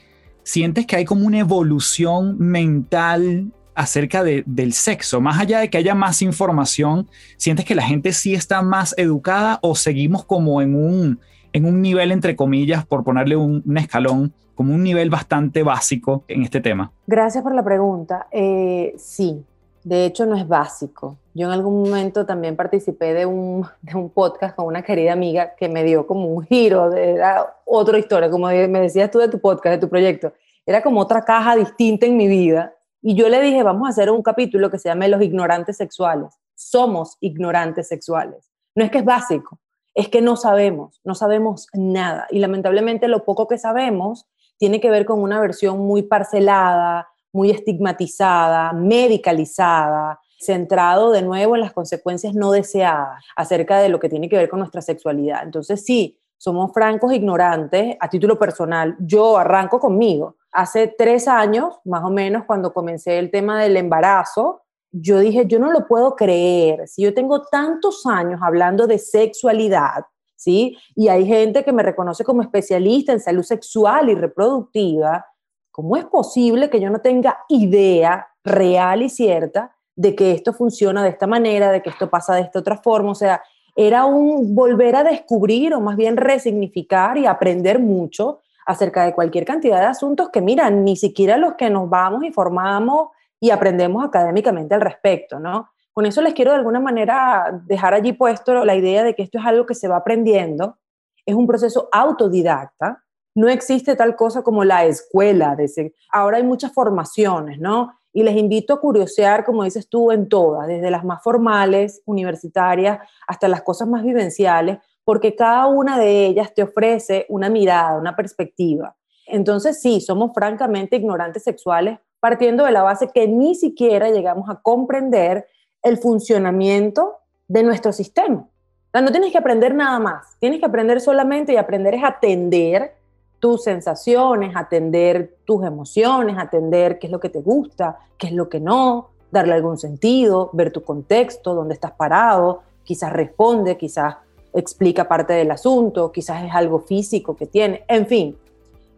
sientes 0.48 0.86
que 0.86 0.96
hay 0.96 1.04
como 1.04 1.26
una 1.26 1.40
evolución 1.40 2.38
mental 2.38 3.52
acerca 3.74 4.24
del 4.24 4.72
sexo, 4.72 5.20
más 5.20 5.38
allá 5.38 5.60
de 5.60 5.68
que 5.68 5.76
haya 5.76 5.94
más 5.94 6.22
información, 6.22 7.06
¿sientes 7.36 7.66
que 7.66 7.74
la 7.74 7.82
gente 7.82 8.12
sí 8.12 8.32
está 8.32 8.62
más 8.62 8.94
educada 8.96 9.58
o 9.60 9.74
seguimos 9.74 10.24
como 10.24 10.62
en 10.62 10.74
un, 10.74 11.20
en 11.52 11.66
un 11.66 11.82
nivel, 11.82 12.12
entre 12.12 12.34
comillas, 12.34 12.86
por 12.86 13.04
ponerle 13.04 13.36
un, 13.36 13.62
escalón, 13.76 14.32
como 14.54 14.74
un 14.74 14.82
nivel 14.82 15.10
bastante 15.10 15.62
básico 15.62 16.24
en 16.28 16.42
este 16.42 16.62
tema? 16.62 16.92
Gracias 17.06 17.44
por 17.44 17.54
la 17.54 17.62
pregunta. 17.62 18.26
Eh, 18.32 18.94
sí, 18.96 19.44
de 19.84 20.06
hecho 20.06 20.24
no 20.24 20.34
es 20.34 20.48
básico. 20.48 21.18
Yo 21.38 21.46
en 21.46 21.52
algún 21.52 21.84
momento 21.84 22.26
también 22.26 22.56
participé 22.56 23.14
de 23.14 23.24
un, 23.24 23.64
de 23.82 23.94
un 23.94 24.10
podcast 24.10 24.56
con 24.56 24.66
una 24.66 24.82
querida 24.82 25.12
amiga 25.12 25.54
que 25.54 25.68
me 25.68 25.84
dio 25.84 26.04
como 26.04 26.26
un 26.26 26.44
giro, 26.44 26.90
de, 26.90 27.22
otra 27.64 27.96
historia, 27.96 28.28
como 28.28 28.48
me 28.48 28.80
decías 28.80 29.08
tú 29.08 29.20
de 29.20 29.28
tu 29.28 29.40
podcast, 29.40 29.74
de 29.74 29.78
tu 29.78 29.88
proyecto. 29.88 30.32
Era 30.66 30.82
como 30.82 31.00
otra 31.00 31.24
caja 31.24 31.54
distinta 31.54 32.06
en 32.06 32.16
mi 32.16 32.26
vida. 32.26 32.74
Y 33.00 33.14
yo 33.14 33.28
le 33.28 33.40
dije, 33.40 33.62
vamos 33.62 33.86
a 33.86 33.90
hacer 33.90 34.10
un 34.10 34.20
capítulo 34.20 34.68
que 34.68 34.80
se 34.80 34.88
llame 34.88 35.06
Los 35.06 35.22
ignorantes 35.22 35.76
sexuales. 35.76 36.34
Somos 36.56 37.16
ignorantes 37.20 37.86
sexuales. 37.86 38.50
No 38.74 38.84
es 38.84 38.90
que 38.90 38.98
es 38.98 39.04
básico, 39.04 39.60
es 39.94 40.08
que 40.08 40.20
no 40.20 40.34
sabemos, 40.34 41.00
no 41.04 41.14
sabemos 41.14 41.68
nada. 41.72 42.26
Y 42.30 42.40
lamentablemente 42.40 43.06
lo 43.06 43.24
poco 43.24 43.46
que 43.46 43.58
sabemos 43.58 44.26
tiene 44.56 44.80
que 44.80 44.90
ver 44.90 45.06
con 45.06 45.22
una 45.22 45.40
versión 45.40 45.78
muy 45.78 46.02
parcelada, 46.02 47.06
muy 47.32 47.52
estigmatizada, 47.52 48.72
medicalizada, 48.72 50.18
centrado 50.38 51.10
de 51.10 51.22
nuevo 51.22 51.54
en 51.54 51.60
las 51.60 51.72
consecuencias 51.72 52.34
no 52.34 52.52
deseadas 52.52 53.24
acerca 53.36 53.78
de 53.80 53.88
lo 53.88 53.98
que 53.98 54.08
tiene 54.08 54.28
que 54.28 54.36
ver 54.36 54.48
con 54.48 54.60
nuestra 54.60 54.80
sexualidad. 54.80 55.42
Entonces 55.42 55.84
sí, 55.84 56.18
somos 56.36 56.72
francos 56.72 57.12
ignorantes 57.12 57.96
a 57.98 58.08
título 58.08 58.38
personal. 58.38 58.96
Yo 59.00 59.36
arranco 59.36 59.80
conmigo. 59.80 60.36
Hace 60.52 60.94
tres 60.96 61.26
años, 61.26 61.80
más 61.84 62.04
o 62.04 62.10
menos, 62.10 62.44
cuando 62.46 62.72
comencé 62.72 63.18
el 63.18 63.30
tema 63.30 63.60
del 63.60 63.76
embarazo, 63.76 64.62
yo 64.90 65.18
dije, 65.18 65.46
yo 65.46 65.58
no 65.58 65.70
lo 65.70 65.86
puedo 65.86 66.16
creer, 66.16 66.88
si 66.88 67.02
yo 67.02 67.12
tengo 67.12 67.42
tantos 67.42 68.06
años 68.06 68.40
hablando 68.42 68.86
de 68.86 68.98
sexualidad, 68.98 70.06
¿sí? 70.34 70.78
Y 70.94 71.08
hay 71.08 71.26
gente 71.26 71.62
que 71.62 71.72
me 71.72 71.82
reconoce 71.82 72.24
como 72.24 72.40
especialista 72.40 73.12
en 73.12 73.20
salud 73.20 73.42
sexual 73.42 74.08
y 74.08 74.14
reproductiva, 74.14 75.26
¿cómo 75.70 75.96
es 75.96 76.06
posible 76.06 76.70
que 76.70 76.80
yo 76.80 76.88
no 76.88 77.00
tenga 77.00 77.38
idea 77.48 78.28
real 78.42 79.02
y 79.02 79.10
cierta 79.10 79.76
de 79.98 80.14
que 80.14 80.30
esto 80.30 80.52
funciona 80.52 81.02
de 81.02 81.08
esta 81.08 81.26
manera, 81.26 81.72
de 81.72 81.82
que 81.82 81.90
esto 81.90 82.08
pasa 82.08 82.36
de 82.36 82.42
esta 82.42 82.60
otra 82.60 82.76
forma? 82.76 83.10
O 83.10 83.16
sea, 83.16 83.42
era 83.74 84.04
un 84.04 84.54
volver 84.54 84.94
a 84.94 85.02
descubrir 85.02 85.74
o 85.74 85.80
más 85.80 85.96
bien 85.96 86.16
resignificar 86.16 87.18
y 87.18 87.26
aprender 87.26 87.80
mucho 87.80 88.38
acerca 88.64 89.04
de 89.04 89.12
cualquier 89.12 89.44
cantidad 89.44 89.80
de 89.80 89.86
asuntos 89.86 90.30
que, 90.30 90.40
mira, 90.40 90.70
ni 90.70 90.94
siquiera 90.94 91.36
los 91.36 91.54
que 91.54 91.68
nos 91.68 91.90
vamos 91.90 92.22
y 92.22 92.32
formamos 92.32 93.08
y 93.40 93.50
aprendemos 93.50 94.04
académicamente 94.04 94.72
al 94.74 94.82
respecto, 94.82 95.40
¿no? 95.40 95.70
Con 95.92 96.06
eso 96.06 96.22
les 96.22 96.32
quiero 96.32 96.52
de 96.52 96.58
alguna 96.58 96.78
manera 96.78 97.60
dejar 97.66 97.92
allí 97.92 98.12
puesto 98.12 98.64
la 98.64 98.76
idea 98.76 99.02
de 99.02 99.16
que 99.16 99.24
esto 99.24 99.38
es 99.38 99.46
algo 99.46 99.66
que 99.66 99.74
se 99.74 99.88
va 99.88 99.96
aprendiendo, 99.96 100.78
es 101.26 101.34
un 101.34 101.48
proceso 101.48 101.88
autodidacta, 101.90 103.02
no 103.34 103.48
existe 103.48 103.96
tal 103.96 104.14
cosa 104.14 104.42
como 104.42 104.62
la 104.62 104.84
escuela, 104.84 105.56
de 105.56 105.92
ahora 106.12 106.36
hay 106.36 106.44
muchas 106.44 106.72
formaciones, 106.72 107.58
¿no? 107.58 107.98
Y 108.18 108.24
les 108.24 108.36
invito 108.36 108.74
a 108.74 108.80
curiosear, 108.80 109.44
como 109.44 109.62
dices 109.62 109.88
tú, 109.88 110.10
en 110.10 110.28
todas, 110.28 110.66
desde 110.66 110.90
las 110.90 111.04
más 111.04 111.22
formales, 111.22 112.02
universitarias, 112.04 112.98
hasta 113.28 113.46
las 113.46 113.62
cosas 113.62 113.86
más 113.86 114.02
vivenciales, 114.02 114.78
porque 115.04 115.36
cada 115.36 115.68
una 115.68 116.00
de 116.00 116.26
ellas 116.26 116.52
te 116.52 116.64
ofrece 116.64 117.26
una 117.28 117.48
mirada, 117.48 117.96
una 117.96 118.16
perspectiva. 118.16 118.96
Entonces, 119.24 119.80
sí, 119.80 120.00
somos 120.00 120.32
francamente 120.34 120.96
ignorantes 120.96 121.44
sexuales 121.44 122.00
partiendo 122.18 122.64
de 122.64 122.72
la 122.72 122.82
base 122.82 123.08
que 123.14 123.28
ni 123.28 123.54
siquiera 123.54 124.10
llegamos 124.10 124.50
a 124.50 124.56
comprender 124.62 125.46
el 125.84 125.96
funcionamiento 125.98 127.18
de 127.46 127.62
nuestro 127.62 127.92
sistema. 127.92 128.48
no 128.92 129.12
tienes 129.12 129.30
que 129.30 129.38
aprender 129.38 129.76
nada 129.76 130.00
más, 130.00 130.36
tienes 130.40 130.58
que 130.58 130.66
aprender 130.66 131.00
solamente 131.00 131.52
y 131.52 131.56
aprender 131.56 131.94
es 131.94 132.02
atender 132.02 132.97
tus 133.40 133.64
sensaciones, 133.64 134.56
atender 134.56 135.34
tus 135.44 135.64
emociones, 135.64 136.36
atender 136.38 136.98
qué 136.98 137.06
es 137.06 137.12
lo 137.12 137.20
que 137.20 137.28
te 137.28 137.40
gusta, 137.40 137.98
qué 138.16 138.28
es 138.28 138.32
lo 138.32 138.48
que 138.48 138.60
no, 138.60 139.10
darle 139.30 139.54
algún 139.54 139.78
sentido, 139.78 140.50
ver 140.52 140.72
tu 140.72 140.82
contexto, 140.82 141.54
dónde 141.54 141.74
estás 141.74 141.92
parado, 141.92 142.62
quizás 142.84 143.12
responde, 143.12 143.76
quizás 143.76 144.16
explica 144.52 145.06
parte 145.06 145.34
del 145.34 145.50
asunto, 145.50 146.10
quizás 146.10 146.44
es 146.44 146.52
algo 146.52 146.80
físico 146.80 147.36
que 147.36 147.46
tiene, 147.46 147.84
en 147.86 148.06
fin, 148.06 148.36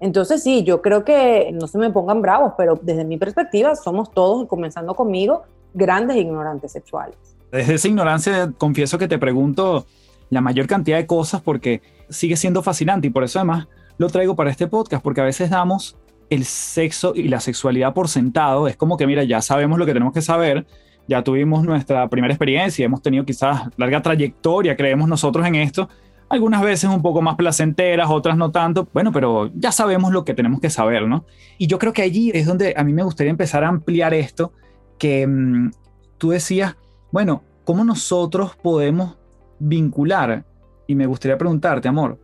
entonces 0.00 0.42
sí, 0.42 0.64
yo 0.64 0.80
creo 0.80 1.04
que 1.04 1.50
no 1.52 1.66
se 1.66 1.76
me 1.76 1.90
pongan 1.90 2.22
bravos, 2.22 2.54
pero 2.56 2.78
desde 2.80 3.04
mi 3.04 3.18
perspectiva 3.18 3.76
somos 3.76 4.10
todos, 4.10 4.48
comenzando 4.48 4.94
conmigo, 4.94 5.42
grandes 5.74 6.16
ignorantes 6.16 6.72
sexuales. 6.72 7.16
Desde 7.52 7.74
esa 7.74 7.88
ignorancia 7.88 8.52
confieso 8.56 8.96
que 8.96 9.08
te 9.08 9.18
pregunto 9.18 9.84
la 10.30 10.40
mayor 10.40 10.66
cantidad 10.66 10.96
de 10.96 11.06
cosas 11.06 11.42
porque 11.42 11.82
sigue 12.08 12.36
siendo 12.36 12.62
fascinante 12.62 13.08
y 13.08 13.10
por 13.10 13.24
eso 13.24 13.40
además 13.40 13.68
lo 14.00 14.08
traigo 14.08 14.34
para 14.34 14.50
este 14.50 14.66
podcast, 14.66 15.04
porque 15.04 15.20
a 15.20 15.24
veces 15.24 15.50
damos 15.50 15.94
el 16.30 16.46
sexo 16.46 17.12
y 17.14 17.28
la 17.28 17.38
sexualidad 17.38 17.92
por 17.92 18.08
sentado. 18.08 18.66
Es 18.66 18.74
como 18.74 18.96
que, 18.96 19.06
mira, 19.06 19.24
ya 19.24 19.42
sabemos 19.42 19.78
lo 19.78 19.84
que 19.84 19.92
tenemos 19.92 20.14
que 20.14 20.22
saber, 20.22 20.66
ya 21.06 21.22
tuvimos 21.22 21.64
nuestra 21.64 22.08
primera 22.08 22.32
experiencia, 22.32 22.86
hemos 22.86 23.02
tenido 23.02 23.26
quizás 23.26 23.68
larga 23.76 24.00
trayectoria, 24.00 24.74
creemos 24.74 25.06
nosotros 25.06 25.46
en 25.46 25.56
esto, 25.56 25.90
algunas 26.30 26.62
veces 26.62 26.88
un 26.88 27.02
poco 27.02 27.20
más 27.20 27.36
placenteras, 27.36 28.08
otras 28.08 28.38
no 28.38 28.50
tanto, 28.50 28.88
bueno, 28.94 29.12
pero 29.12 29.50
ya 29.54 29.70
sabemos 29.70 30.12
lo 30.12 30.24
que 30.24 30.32
tenemos 30.32 30.62
que 30.62 30.70
saber, 30.70 31.06
¿no? 31.06 31.26
Y 31.58 31.66
yo 31.66 31.78
creo 31.78 31.92
que 31.92 32.00
allí 32.00 32.30
es 32.32 32.46
donde 32.46 32.72
a 32.74 32.82
mí 32.84 32.94
me 32.94 33.02
gustaría 33.02 33.30
empezar 33.30 33.64
a 33.64 33.68
ampliar 33.68 34.14
esto, 34.14 34.54
que 34.98 35.26
mm, 35.26 35.72
tú 36.16 36.30
decías, 36.30 36.74
bueno, 37.12 37.42
¿cómo 37.66 37.84
nosotros 37.84 38.56
podemos 38.56 39.18
vincular? 39.58 40.46
Y 40.86 40.94
me 40.94 41.04
gustaría 41.04 41.36
preguntarte, 41.36 41.86
amor, 41.86 42.18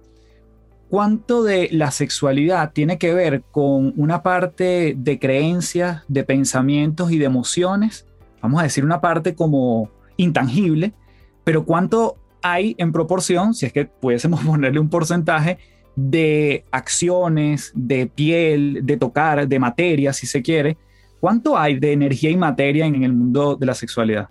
¿cuánto 0.89 1.43
de 1.43 1.69
la 1.73 1.91
sexualidad 1.91 2.73
tiene 2.73 2.99
que 2.99 3.15
ver 3.15 3.43
con 3.51 3.93
una 3.97 4.23
parte 4.23 4.95
de 4.97 5.19
creencias, 5.19 6.03
de 6.09 6.25
pensamientos 6.25 7.11
y 7.13 7.19
de 7.19 7.25
emociones? 7.27 8.07
Vamos 8.43 8.61
a 8.61 8.65
decir 8.65 8.85
una 8.85 9.01
parte 9.01 9.35
como 9.35 9.91
intangible, 10.17 10.93
pero 11.45 11.65
cuánto 11.65 12.17
hay 12.43 12.75
en 12.79 12.93
proporción, 12.93 13.55
si 13.55 13.67
es 13.67 13.73
que 13.73 13.87
pudiésemos 13.87 14.41
ponerle 14.45 14.81
un 14.81 14.91
porcentaje, 14.91 15.59
de 15.97 16.65
acciones, 16.71 17.73
de 17.75 18.07
piel, 18.07 18.81
de 18.83 18.97
tocar, 18.99 19.49
de 19.49 19.59
materia, 19.59 20.13
si 20.13 20.27
se 20.27 20.43
quiere. 20.43 20.77
¿Cuánto 21.21 21.57
hay 21.57 21.81
de 21.81 21.93
energía 21.93 22.31
y 22.31 22.37
materia 22.37 22.85
en 22.85 23.03
el 23.03 23.15
mundo 23.15 23.57
de 23.57 23.65
la 23.65 23.75
sexualidad? 23.75 24.29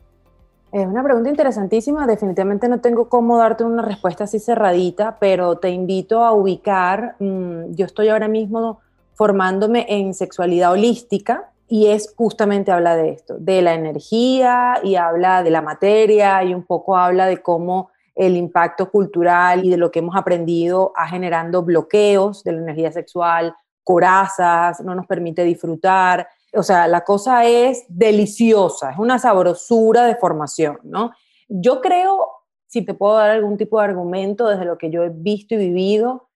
Es 0.75 0.85
una 0.85 1.03
pregunta 1.03 1.29
interesantísima. 1.29 2.05
Definitivamente 2.05 2.67
no 2.67 2.81
tengo 2.81 3.07
cómo 3.07 3.37
darte 3.37 3.63
una 3.63 3.81
respuesta 3.81 4.25
así 4.25 4.39
cerradita, 4.39 5.15
pero 5.21 5.55
te 5.57 5.69
invito 5.69 6.21
a 6.21 6.33
ubicar. 6.33 7.15
Mm, 7.19 7.75
yo 7.75 7.85
estoy 7.85 8.09
ahora 8.09 8.27
mismo 8.27 8.81
formándome 9.13 9.85
en 9.87 10.13
sexualidad 10.13 10.73
holística 10.73 11.49
y 11.69 11.87
es 11.87 12.13
justamente 12.17 12.73
habla 12.73 12.97
de 12.97 13.11
esto, 13.11 13.37
de 13.39 13.61
la 13.61 13.73
energía 13.73 14.81
y 14.83 14.95
habla 14.95 15.43
de 15.43 15.51
la 15.51 15.61
materia 15.61 16.43
y 16.43 16.53
un 16.53 16.63
poco 16.63 16.97
habla 16.97 17.25
de 17.25 17.41
cómo 17.41 17.89
el 18.13 18.35
impacto 18.35 18.91
cultural 18.91 19.63
y 19.63 19.69
de 19.69 19.77
lo 19.77 19.91
que 19.91 19.99
hemos 19.99 20.17
aprendido 20.17 20.91
a 20.97 21.07
generando 21.07 21.63
bloqueos 21.63 22.43
de 22.43 22.51
la 22.51 22.59
energía 22.59 22.91
sexual, 22.91 23.55
corazas, 23.81 24.81
no 24.81 24.93
nos 24.93 25.05
permite 25.05 25.45
disfrutar. 25.45 26.27
O 26.55 26.63
sea, 26.63 26.87
la 26.87 27.03
cosa 27.03 27.45
es 27.45 27.85
deliciosa, 27.87 28.91
es 28.91 28.97
una 28.97 29.19
sabrosura 29.19 30.05
de 30.05 30.15
formación, 30.15 30.79
¿no? 30.83 31.11
Yo 31.47 31.81
creo, 31.81 32.27
si 32.67 32.83
te 32.83 32.93
puedo 32.93 33.15
dar 33.15 33.29
algún 33.29 33.57
tipo 33.57 33.79
de 33.79 33.85
argumento 33.85 34.47
desde 34.47 34.65
lo 34.65 34.77
que 34.77 34.89
yo 34.89 35.03
he 35.03 35.09
visto 35.09 35.55
y 35.55 35.57
vivido, 35.57 36.29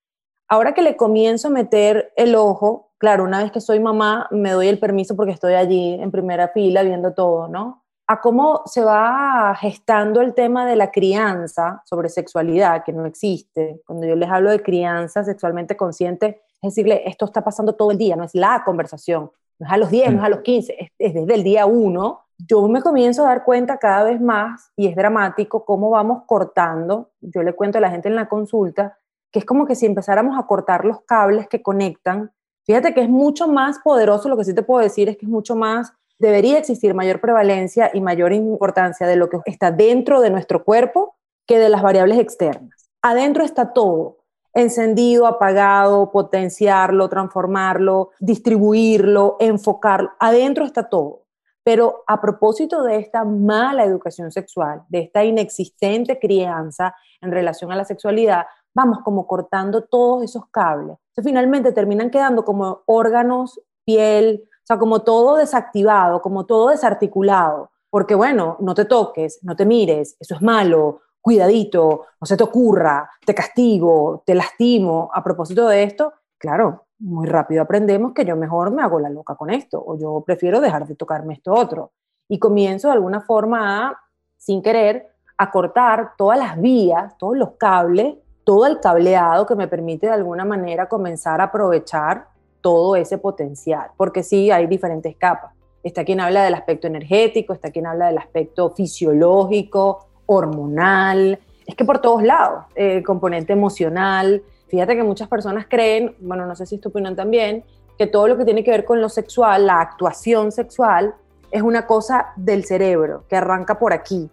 ahora 0.48 0.74
que 0.74 0.82
le 0.82 0.98
comienzo 0.98 1.48
a 1.48 1.52
meter 1.52 2.14
el 2.16 2.36
ojo, 2.36 2.92
claro, 2.98 3.24
una 3.24 3.42
vez 3.42 3.52
que 3.52 3.62
soy 3.62 3.80
mamá, 3.80 4.28
me 4.32 4.52
doy 4.52 4.68
el 4.68 4.80
permiso 4.80 5.16
porque 5.16 5.32
estoy 5.32 5.54
allí 5.54 5.94
en 5.94 6.12
primera 6.12 6.50
fila 6.50 6.84
viendo 6.84 7.14
todo, 7.14 7.48
¿no? 7.48 7.84
a 8.10 8.22
cómo 8.22 8.64
se 8.66 8.84
va 8.84 9.56
gestando 9.60 10.22
el 10.22 10.34
tema 10.34 10.66
de 10.66 10.76
la 10.76 10.90
crianza 10.90 11.84
sobre 11.86 12.10
sexualidad, 12.10 12.84
que 12.84 12.92
no 12.92 13.06
existe. 13.06 13.84
Cuando 13.86 14.08
yo 14.08 14.16
les 14.16 14.28
hablo 14.28 14.50
de 14.50 14.64
crianza 14.64 15.24
sexualmente 15.24 15.78
consciente, 15.78 16.42
es 16.60 16.74
decirle, 16.74 17.04
esto 17.06 17.26
está 17.26 17.44
pasando 17.44 17.76
todo 17.76 17.92
el 17.92 18.00
día, 18.00 18.16
no 18.16 18.24
es 18.24 18.34
la 18.34 18.64
conversación, 18.66 19.30
no 19.60 19.68
es 19.68 19.74
a 19.74 19.78
los 19.78 19.92
10, 19.92 20.14
no 20.14 20.20
es 20.20 20.26
a 20.26 20.30
los 20.30 20.40
15, 20.42 20.92
es, 20.98 21.14
desde 21.14 21.34
el 21.34 21.44
día 21.44 21.66
1. 21.66 22.22
Yo 22.48 22.68
me 22.68 22.82
comienzo 22.82 23.24
a 23.26 23.30
dar 23.30 23.44
cuenta 23.44 23.78
cada 23.78 24.04
vez 24.04 24.20
más, 24.22 24.72
y 24.76 24.88
es 24.88 24.96
dramático, 24.96 25.66
cómo 25.66 25.90
vamos 25.90 26.24
cortando, 26.26 27.12
yo 27.20 27.44
le 27.44 27.54
cuento 27.54 27.78
a 27.78 27.82
la 27.82 27.92
gente 27.92 28.08
en 28.08 28.16
la 28.16 28.30
consulta, 28.30 28.98
que 29.32 29.40
es 29.40 29.46
como 29.46 29.66
que 29.66 29.76
si 29.76 29.86
empezáramos 29.86 30.40
a 30.40 30.48
cortar 30.48 30.86
los 30.86 31.02
cables 31.02 31.48
que 31.48 31.62
conectan, 31.62 32.32
fíjate 32.66 32.94
que 32.94 33.02
es 33.02 33.10
mucho 33.10 33.48
más 33.48 33.80
poderoso, 33.80 34.30
lo 34.30 34.38
que 34.38 34.46
sí 34.46 34.56
te 34.56 34.64
puedo 34.64 34.82
decir 34.82 35.10
es 35.10 35.18
que 35.18 35.26
es 35.26 35.32
mucho 35.32 35.56
más 35.56 35.94
debería 36.20 36.58
existir 36.60 36.94
mayor 36.94 37.22
prevalencia 37.22 37.90
y 37.94 38.02
mayor 38.02 38.34
importancia 38.34 39.08
de 39.08 39.16
lo 39.16 39.30
que 39.30 39.40
está 39.46 39.72
dentro 39.72 40.22
de 40.22 40.30
nuestro 40.30 40.64
cuerpo 40.64 41.16
que 41.48 41.58
de 41.58 41.70
las 41.70 41.82
variables 41.82 42.20
externas. 42.20 42.90
Adentro 43.02 43.44
está 43.44 43.74
todo, 43.74 44.18
encendido, 44.54 45.28
apagado, 45.28 46.12
potenciarlo, 46.12 47.10
transformarlo, 47.10 48.12
distribuirlo, 48.20 49.38
enfocarlo. 49.40 50.12
Adentro 50.20 50.66
está 50.66 50.90
todo. 50.90 51.26
Pero 51.64 52.04
a 52.08 52.20
propósito 52.20 52.84
de 52.84 52.98
esta 52.98 53.26
mala 53.26 53.84
educación 53.84 54.32
sexual, 54.32 54.84
de 54.90 55.00
esta 55.00 55.24
inexistente 55.24 56.18
crianza 56.18 56.96
en 57.22 57.32
relación 57.32 57.72
a 57.72 57.76
la 57.76 57.86
sexualidad, 57.86 58.46
vamos 58.74 59.00
como 59.04 59.28
cortando 59.28 59.84
todos 59.84 60.24
esos 60.24 60.48
cables. 60.50 60.98
Entonces, 61.10 61.30
finalmente 61.30 61.72
terminan 61.72 62.10
quedando 62.10 62.44
como 62.46 62.82
órganos, 62.86 63.60
piel, 63.86 64.44
o 64.46 64.66
sea, 64.66 64.78
como 64.78 65.02
todo 65.02 65.36
desactivado, 65.36 66.22
como 66.22 66.46
todo 66.46 66.70
desarticulado. 66.70 67.72
Porque 67.90 68.16
bueno, 68.16 68.56
no 68.60 68.76
te 68.76 68.86
toques, 68.86 69.40
no 69.42 69.56
te 69.56 69.66
mires, 69.66 70.16
eso 70.20 70.36
es 70.36 70.42
malo, 70.42 71.02
cuidadito, 71.22 72.06
no 72.20 72.26
se 72.26 72.38
te 72.38 72.44
ocurra, 72.44 73.10
te 73.26 73.34
castigo, 73.34 74.24
te 74.26 74.36
lastimo. 74.36 75.10
A 75.14 75.24
propósito 75.24 75.68
de 75.68 75.84
esto, 75.84 76.14
claro, 76.38 76.86
muy 77.00 77.28
rápido 77.28 77.62
aprendemos 77.62 78.14
que 78.14 78.26
yo 78.26 78.36
mejor 78.36 78.72
me 78.72 78.82
hago 78.82 79.00
la 79.00 79.10
loca 79.10 79.36
con 79.36 79.50
esto 79.50 79.82
o 79.86 79.98
yo 79.98 80.24
prefiero 80.26 80.60
dejar 80.60 80.86
de 80.86 80.96
tocarme 80.96 81.34
esto 81.34 81.54
otro. 81.54 81.92
Y 82.28 82.40
comienzo 82.40 82.90
de 82.90 82.94
alguna 82.94 83.22
forma 83.22 83.88
a, 83.88 84.00
sin 84.38 84.62
querer, 84.62 85.08
a 85.38 85.50
cortar 85.52 86.12
todas 86.18 86.38
las 86.38 86.60
vías, 86.60 87.18
todos 87.18 87.38
los 87.38 87.52
cables, 87.52 88.16
todo 88.44 88.66
el 88.66 88.80
cableado 88.80 89.46
que 89.46 89.56
me 89.56 89.68
permite 89.68 90.08
de 90.08 90.14
alguna 90.14 90.46
manera 90.46 90.90
comenzar 90.90 91.40
a 91.40 91.46
aprovechar 91.46 92.28
todo 92.62 92.96
ese 92.96 93.18
potencial, 93.18 93.92
porque 93.96 94.24
sí 94.24 94.52
hay 94.52 94.68
diferentes 94.68 95.16
capas. 95.16 95.54
Está 95.82 96.04
quien 96.04 96.20
habla 96.20 96.44
del 96.44 96.56
aspecto 96.56 96.88
energético, 96.88 97.54
está 97.54 97.72
quien 97.72 97.88
habla 97.88 98.08
del 98.08 98.18
aspecto 98.18 98.72
fisiológico, 98.72 100.09
hormonal, 100.32 101.40
es 101.66 101.76
que 101.76 101.86
por 101.86 102.00
todos 102.00 102.22
lados, 102.22 102.66
el 102.76 103.04
componente 103.04 103.54
emocional. 103.54 104.44
Fíjate 104.68 104.96
que 104.96 105.04
muchas 105.04 105.28
personas 105.28 105.66
creen, 105.68 106.16
bueno, 106.20 106.46
no 106.46 106.56
sé 106.56 106.68
si 106.68 106.76
es 106.76 106.82
tu 106.82 106.90
opinión 106.90 107.16
también, 107.16 107.64
que 107.98 108.06
todo 108.06 108.28
lo 108.28 108.38
que 108.38 108.46
tiene 108.46 108.64
que 108.64 108.70
ver 108.70 108.86
con 108.86 109.02
lo 109.02 109.10
sexual, 109.10 109.66
la 109.66 109.82
actuación 109.82 110.52
sexual, 110.52 111.16
es 111.50 111.64
una 111.64 111.88
cosa 111.88 112.28
del 112.36 112.64
cerebro, 112.64 113.24
que 113.28 113.36
arranca 113.36 113.80
por 113.80 113.92
aquí. 113.92 114.30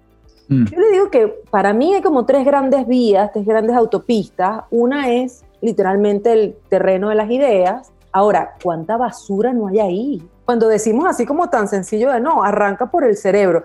Mm. 0.48 0.66
Yo 0.66 0.78
le 0.78 0.90
digo 0.90 1.10
que 1.10 1.28
para 1.50 1.72
mí 1.72 1.94
hay 1.94 2.02
como 2.02 2.26
tres 2.26 2.44
grandes 2.44 2.86
vías, 2.86 3.32
tres 3.32 3.46
grandes 3.46 3.74
autopistas. 3.74 4.64
Una 4.70 5.10
es 5.10 5.44
literalmente 5.62 6.32
el 6.32 6.56
terreno 6.68 7.08
de 7.08 7.14
las 7.14 7.30
ideas. 7.30 7.90
Ahora, 8.12 8.54
¿cuánta 8.62 8.98
basura 8.98 9.54
no 9.54 9.66
hay 9.68 9.80
ahí? 9.80 10.28
Cuando 10.44 10.68
decimos 10.68 11.06
así 11.06 11.24
como 11.24 11.48
tan 11.48 11.68
sencillo 11.68 12.12
de 12.12 12.20
no, 12.20 12.44
arranca 12.44 12.86
por 12.86 13.02
el 13.02 13.16
cerebro. 13.16 13.64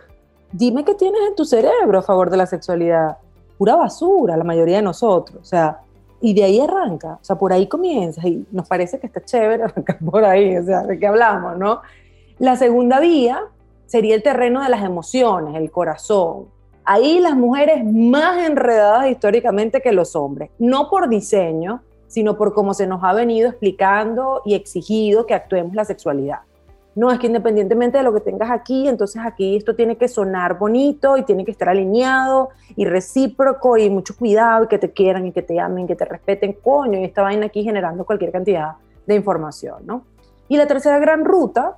Dime 0.52 0.84
qué 0.84 0.96
tienes 0.96 1.22
en 1.28 1.36
tu 1.36 1.46
cerebro 1.46 2.00
a 2.00 2.02
favor 2.02 2.30
de 2.30 2.38
la 2.38 2.46
sexualidad. 2.46 3.18
Pura 3.58 3.76
basura, 3.76 4.36
la 4.36 4.44
mayoría 4.44 4.78
de 4.78 4.82
nosotros. 4.82 5.40
O 5.42 5.46
sea, 5.46 5.80
y 6.20 6.34
de 6.34 6.44
ahí 6.44 6.60
arranca. 6.60 7.18
O 7.22 7.24
sea, 7.24 7.38
por 7.38 7.54
ahí 7.54 7.68
comienza. 7.68 8.28
Y 8.28 8.46
nos 8.52 8.68
parece 8.68 9.00
que 9.00 9.08
está 9.08 9.24
chévere 9.24 9.64
arrancar 9.66 9.98
por 10.00 10.24
ahí. 10.26 10.58
O 10.58 10.64
sea, 10.64 10.84
¿de 10.84 11.00
qué 11.00 11.08
hablamos, 11.08 11.58
no? 11.58 11.82
La 12.40 12.56
segunda 12.56 13.00
vía 13.00 13.42
sería 13.86 14.16
el 14.16 14.24
terreno 14.24 14.64
de 14.64 14.70
las 14.70 14.84
emociones, 14.84 15.56
el 15.56 15.70
corazón. 15.72 16.48
Ahí 16.84 17.20
las 17.20 17.36
mujeres 17.36 17.86
más 17.86 18.46
enredadas 18.48 19.10
históricamente 19.10 19.82
que 19.82 19.92
los 19.92 20.16
hombres, 20.16 20.50
no 20.58 20.90
por 20.90 21.10
diseño, 21.10 21.82
sino 22.08 22.38
por 22.38 22.54
cómo 22.54 22.74
se 22.74 22.88
nos 22.88 23.04
ha 23.04 23.14
venido 23.14 23.50
explicando 23.50 24.42
y 24.44 24.56
exigido 24.56 25.26
que 25.26 25.34
actuemos 25.34 25.76
la 25.76 25.86
sexualidad. 25.86 26.40
No, 26.94 27.10
es 27.10 27.20
que 27.20 27.28
independientemente 27.28 27.98
de 27.98 28.04
lo 28.04 28.14
que 28.14 28.20
tengas 28.20 28.52
aquí, 28.52 28.88
entonces 28.88 29.22
aquí 29.24 29.56
esto 29.56 29.76
tiene 29.76 29.96
que 29.96 30.10
sonar 30.10 30.58
bonito 30.60 31.16
y 31.16 31.24
tiene 31.24 31.46
que 31.46 31.52
estar 31.52 31.70
alineado 31.70 32.50
y 32.76 32.84
recíproco 32.84 33.78
y 33.78 33.90
mucho 33.90 34.16
cuidado 34.18 34.66
y 34.66 34.68
que 34.68 34.78
te 34.78 34.92
quieran 34.92 35.26
y 35.26 35.32
que 35.32 35.42
te 35.42 35.58
amen, 35.58 35.88
que 35.88 35.96
te 35.96 36.04
respeten, 36.04 36.54
coño, 36.54 37.00
y 37.00 37.06
esta 37.06 37.22
vaina 37.22 37.46
aquí 37.46 37.64
generando 37.64 38.06
cualquier 38.06 38.34
cantidad 38.34 38.74
de 39.06 39.16
información, 39.16 39.86
¿no? 39.86 40.04
Y 40.50 40.58
la 40.58 40.68
tercera 40.68 41.00
gran 41.00 41.24
ruta, 41.24 41.78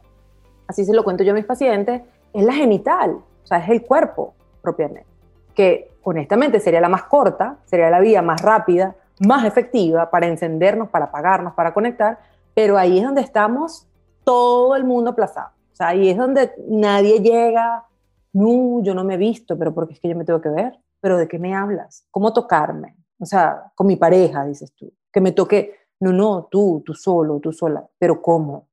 así 0.67 0.84
se 0.84 0.93
lo 0.93 1.03
cuento 1.03 1.24
yo 1.24 1.32
a 1.32 1.36
mis 1.36 1.46
pacientes, 1.46 2.01
es 2.34 2.43
la 2.43 2.53
genital, 2.53 3.12
o 3.12 3.48
sea, 3.48 3.60
es 3.60 3.70
el 3.70 3.84
cuerpo 3.84 4.34
propiamente, 4.63 5.05
que 5.53 5.91
honestamente 6.01 6.60
sería 6.60 6.82
la 6.82 6.89
más 6.89 7.03
corta, 7.03 7.58
sería 7.65 7.91
la 7.91 8.00
vía 8.00 8.24
más 8.24 8.41
rápida, 8.41 8.96
más 9.20 9.46
efectiva 9.46 10.10
para 10.10 10.25
encendernos, 10.25 10.89
para 10.89 11.05
apagarnos, 11.05 11.53
para 11.53 11.72
conectar, 11.72 12.17
pero 12.55 12.79
ahí 12.79 12.98
es 12.98 13.05
donde 13.05 13.22
estamos 13.22 13.88
todo 14.24 14.75
el 14.75 14.84
mundo 14.84 15.12
aplazado. 15.12 15.50
O 15.72 15.75
sea, 15.75 15.89
ahí 15.89 16.10
es 16.10 16.18
donde 16.18 16.51
nadie 16.68 17.20
llega, 17.20 17.86
no, 18.34 18.82
yo 18.84 18.93
no 18.93 19.04
me 19.04 19.15
he 19.15 19.17
visto, 19.17 19.58
pero 19.58 19.74
porque 19.74 19.93
es 19.93 20.00
que 20.00 20.10
yo 20.10 20.15
me 20.15 20.26
tengo 20.26 20.41
que 20.41 20.50
ver. 20.50 20.80
¿Pero 21.02 21.17
de 21.17 21.28
qué 21.28 21.38
me 21.38 21.54
hablas? 21.54 22.06
¿Cómo 22.12 22.32
tocarme? 22.32 22.95
O 23.19 23.26
sea, 23.26 23.71
con 23.76 23.88
mi 23.88 23.95
pareja, 23.95 24.45
dices 24.45 24.74
tú. 24.74 24.91
Que 25.12 25.19
me 25.19 25.32
toque, 25.32 25.76
no, 26.00 26.13
no, 26.13 26.47
tú, 26.50 26.82
tú 26.86 26.93
solo, 26.93 27.39
tú 27.39 27.52
sola. 27.52 27.86
¿Pero 27.97 28.21
cómo? 28.21 28.54
O 28.54 28.67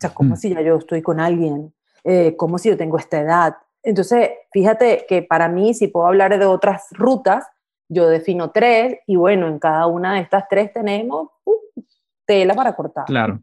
sea, 0.00 0.10
¿cómo 0.10 0.36
si 0.36 0.50
ya 0.50 0.60
yo 0.60 0.76
estoy 0.76 1.02
con 1.02 1.20
alguien? 1.20 1.72
Eh, 2.04 2.36
¿Cómo 2.36 2.58
si 2.58 2.68
yo 2.68 2.76
tengo 2.76 2.98
esta 2.98 3.20
edad? 3.20 3.56
Entonces, 3.82 4.30
fíjate 4.52 5.06
que 5.08 5.22
para 5.22 5.48
mí, 5.48 5.74
si 5.74 5.88
puedo 5.88 6.06
hablar 6.06 6.38
de 6.38 6.46
otras 6.46 6.86
rutas, 6.92 7.46
yo 7.88 8.08
defino 8.08 8.50
tres 8.50 8.98
y 9.06 9.16
bueno, 9.16 9.48
en 9.48 9.58
cada 9.58 9.86
una 9.86 10.14
de 10.14 10.20
estas 10.20 10.48
tres 10.48 10.72
tenemos 10.72 11.28
uh, 11.44 11.54
tela 12.24 12.54
para 12.54 12.74
cortar. 12.74 13.04
Claro. 13.04 13.40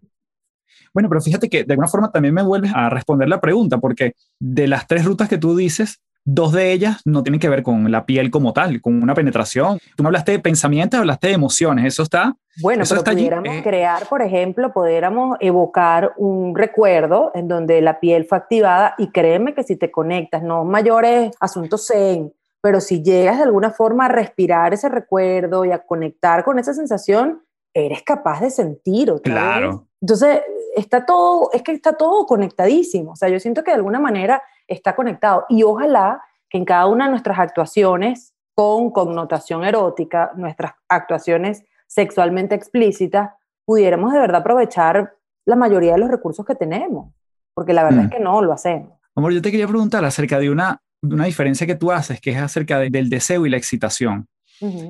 Bueno, 0.94 1.10
pero 1.10 1.22
fíjate 1.22 1.50
que 1.50 1.64
de 1.64 1.74
alguna 1.74 1.88
forma 1.88 2.12
también 2.12 2.34
me 2.34 2.44
vuelves 2.44 2.72
a 2.74 2.90
responder 2.90 3.30
la 3.30 3.42
pregunta, 3.42 3.78
porque 3.78 4.14
de 4.40 4.68
las 4.68 4.88
tres 4.88 5.06
rutas 5.06 5.30
que 5.30 5.38
tú 5.38 5.56
dices, 5.56 6.02
dos 6.26 6.52
de 6.52 6.72
ellas 6.72 7.02
no 7.06 7.24
tienen 7.24 7.40
que 7.40 7.50
ver 7.50 7.64
con 7.64 7.92
la 7.92 8.06
piel 8.06 8.30
como 8.30 8.54
tal, 8.54 8.82
con 8.82 9.02
una 9.02 9.14
penetración. 9.14 9.80
Tú 9.96 10.04
me 10.04 10.08
hablaste 10.08 10.34
de 10.34 10.40
pensamientos, 10.40 11.00
hablaste 11.00 11.28
de 11.28 11.34
emociones, 11.34 11.86
eso 11.86 12.04
está. 12.04 12.36
Bueno, 12.62 12.84
eso 12.84 12.96
pero 12.96 13.16
pudiéramos 13.16 13.56
eh. 13.56 13.64
crear, 13.64 14.08
por 14.08 14.22
ejemplo, 14.22 14.72
pudiéramos 14.74 15.38
evocar 15.40 16.14
un 16.18 16.56
recuerdo 16.56 17.32
en 17.34 17.48
donde 17.48 17.82
la 17.82 18.00
piel 18.00 18.26
fue 18.26 18.38
activada 18.38 18.96
y 18.98 19.12
créeme 19.12 19.54
que 19.54 19.64
si 19.64 19.76
te 19.76 19.92
conectas, 19.92 20.44
no 20.44 20.66
mayores 20.66 21.32
asuntos 21.40 21.88
zen, 21.88 22.34
pero 22.62 22.82
si 22.82 23.02
llegas 23.02 23.38
de 23.38 23.44
alguna 23.44 23.72
forma 23.72 24.06
a 24.06 24.10
respirar 24.10 24.74
ese 24.74 24.90
recuerdo 24.90 25.66
y 25.66 25.72
a 25.72 25.80
conectar 25.80 26.44
con 26.44 26.60
esa 26.60 26.74
sensación, 26.74 27.42
eres 27.74 28.04
capaz 28.04 28.42
de 28.42 28.50
sentir 28.50 29.10
otra 29.12 29.34
claro. 29.34 29.88
Entonces, 30.02 30.42
está 30.76 31.06
todo, 31.06 31.50
es 31.54 31.62
que 31.62 31.72
está 31.72 31.94
todo 31.94 32.26
conectadísimo. 32.26 33.12
O 33.12 33.16
sea, 33.16 33.30
yo 33.30 33.40
siento 33.40 33.64
que 33.64 33.72
de 33.72 33.78
alguna 33.78 34.00
manera 34.00 34.42
está 34.68 34.96
conectado. 34.96 35.46
Y 35.50 35.64
ojalá 35.64 36.22
que 36.50 36.58
en 36.58 36.66
cada 36.66 36.88
una 36.88 37.06
de 37.06 37.12
nuestras 37.12 37.40
actuaciones 37.40 38.34
con 38.56 38.92
connotación 38.92 39.64
erótica, 39.64 40.32
nuestras 40.36 40.74
actuaciones 40.90 41.64
sexualmente 41.88 42.56
explícitas, 42.56 43.32
pudiéramos 43.66 44.14
de 44.14 44.20
verdad 44.20 44.42
aprovechar 44.42 45.14
la 45.46 45.56
mayoría 45.56 45.94
de 45.94 46.00
los 46.00 46.12
recursos 46.12 46.46
que 46.46 46.56
tenemos. 46.56 47.14
Porque 47.54 47.74
la 47.74 47.84
verdad 47.84 48.02
es 48.02 48.08
mm. 48.08 48.12
que 48.12 48.20
no 48.20 48.42
lo 48.42 48.54
hacemos. 48.54 49.00
Amor, 49.16 49.34
yo 49.34 49.42
te 49.42 49.52
quería 49.52 49.68
preguntar 49.68 50.04
acerca 50.06 50.40
de 50.40 50.50
una, 50.50 50.82
una 51.02 51.26
diferencia 51.26 51.66
que 51.68 51.76
tú 51.76 51.92
haces, 51.92 52.22
que 52.22 52.32
es 52.32 52.38
acerca 52.38 52.80
del 52.80 53.10
deseo 53.10 53.46
y 53.46 53.50
la 53.50 53.58
excitación. 53.58 54.28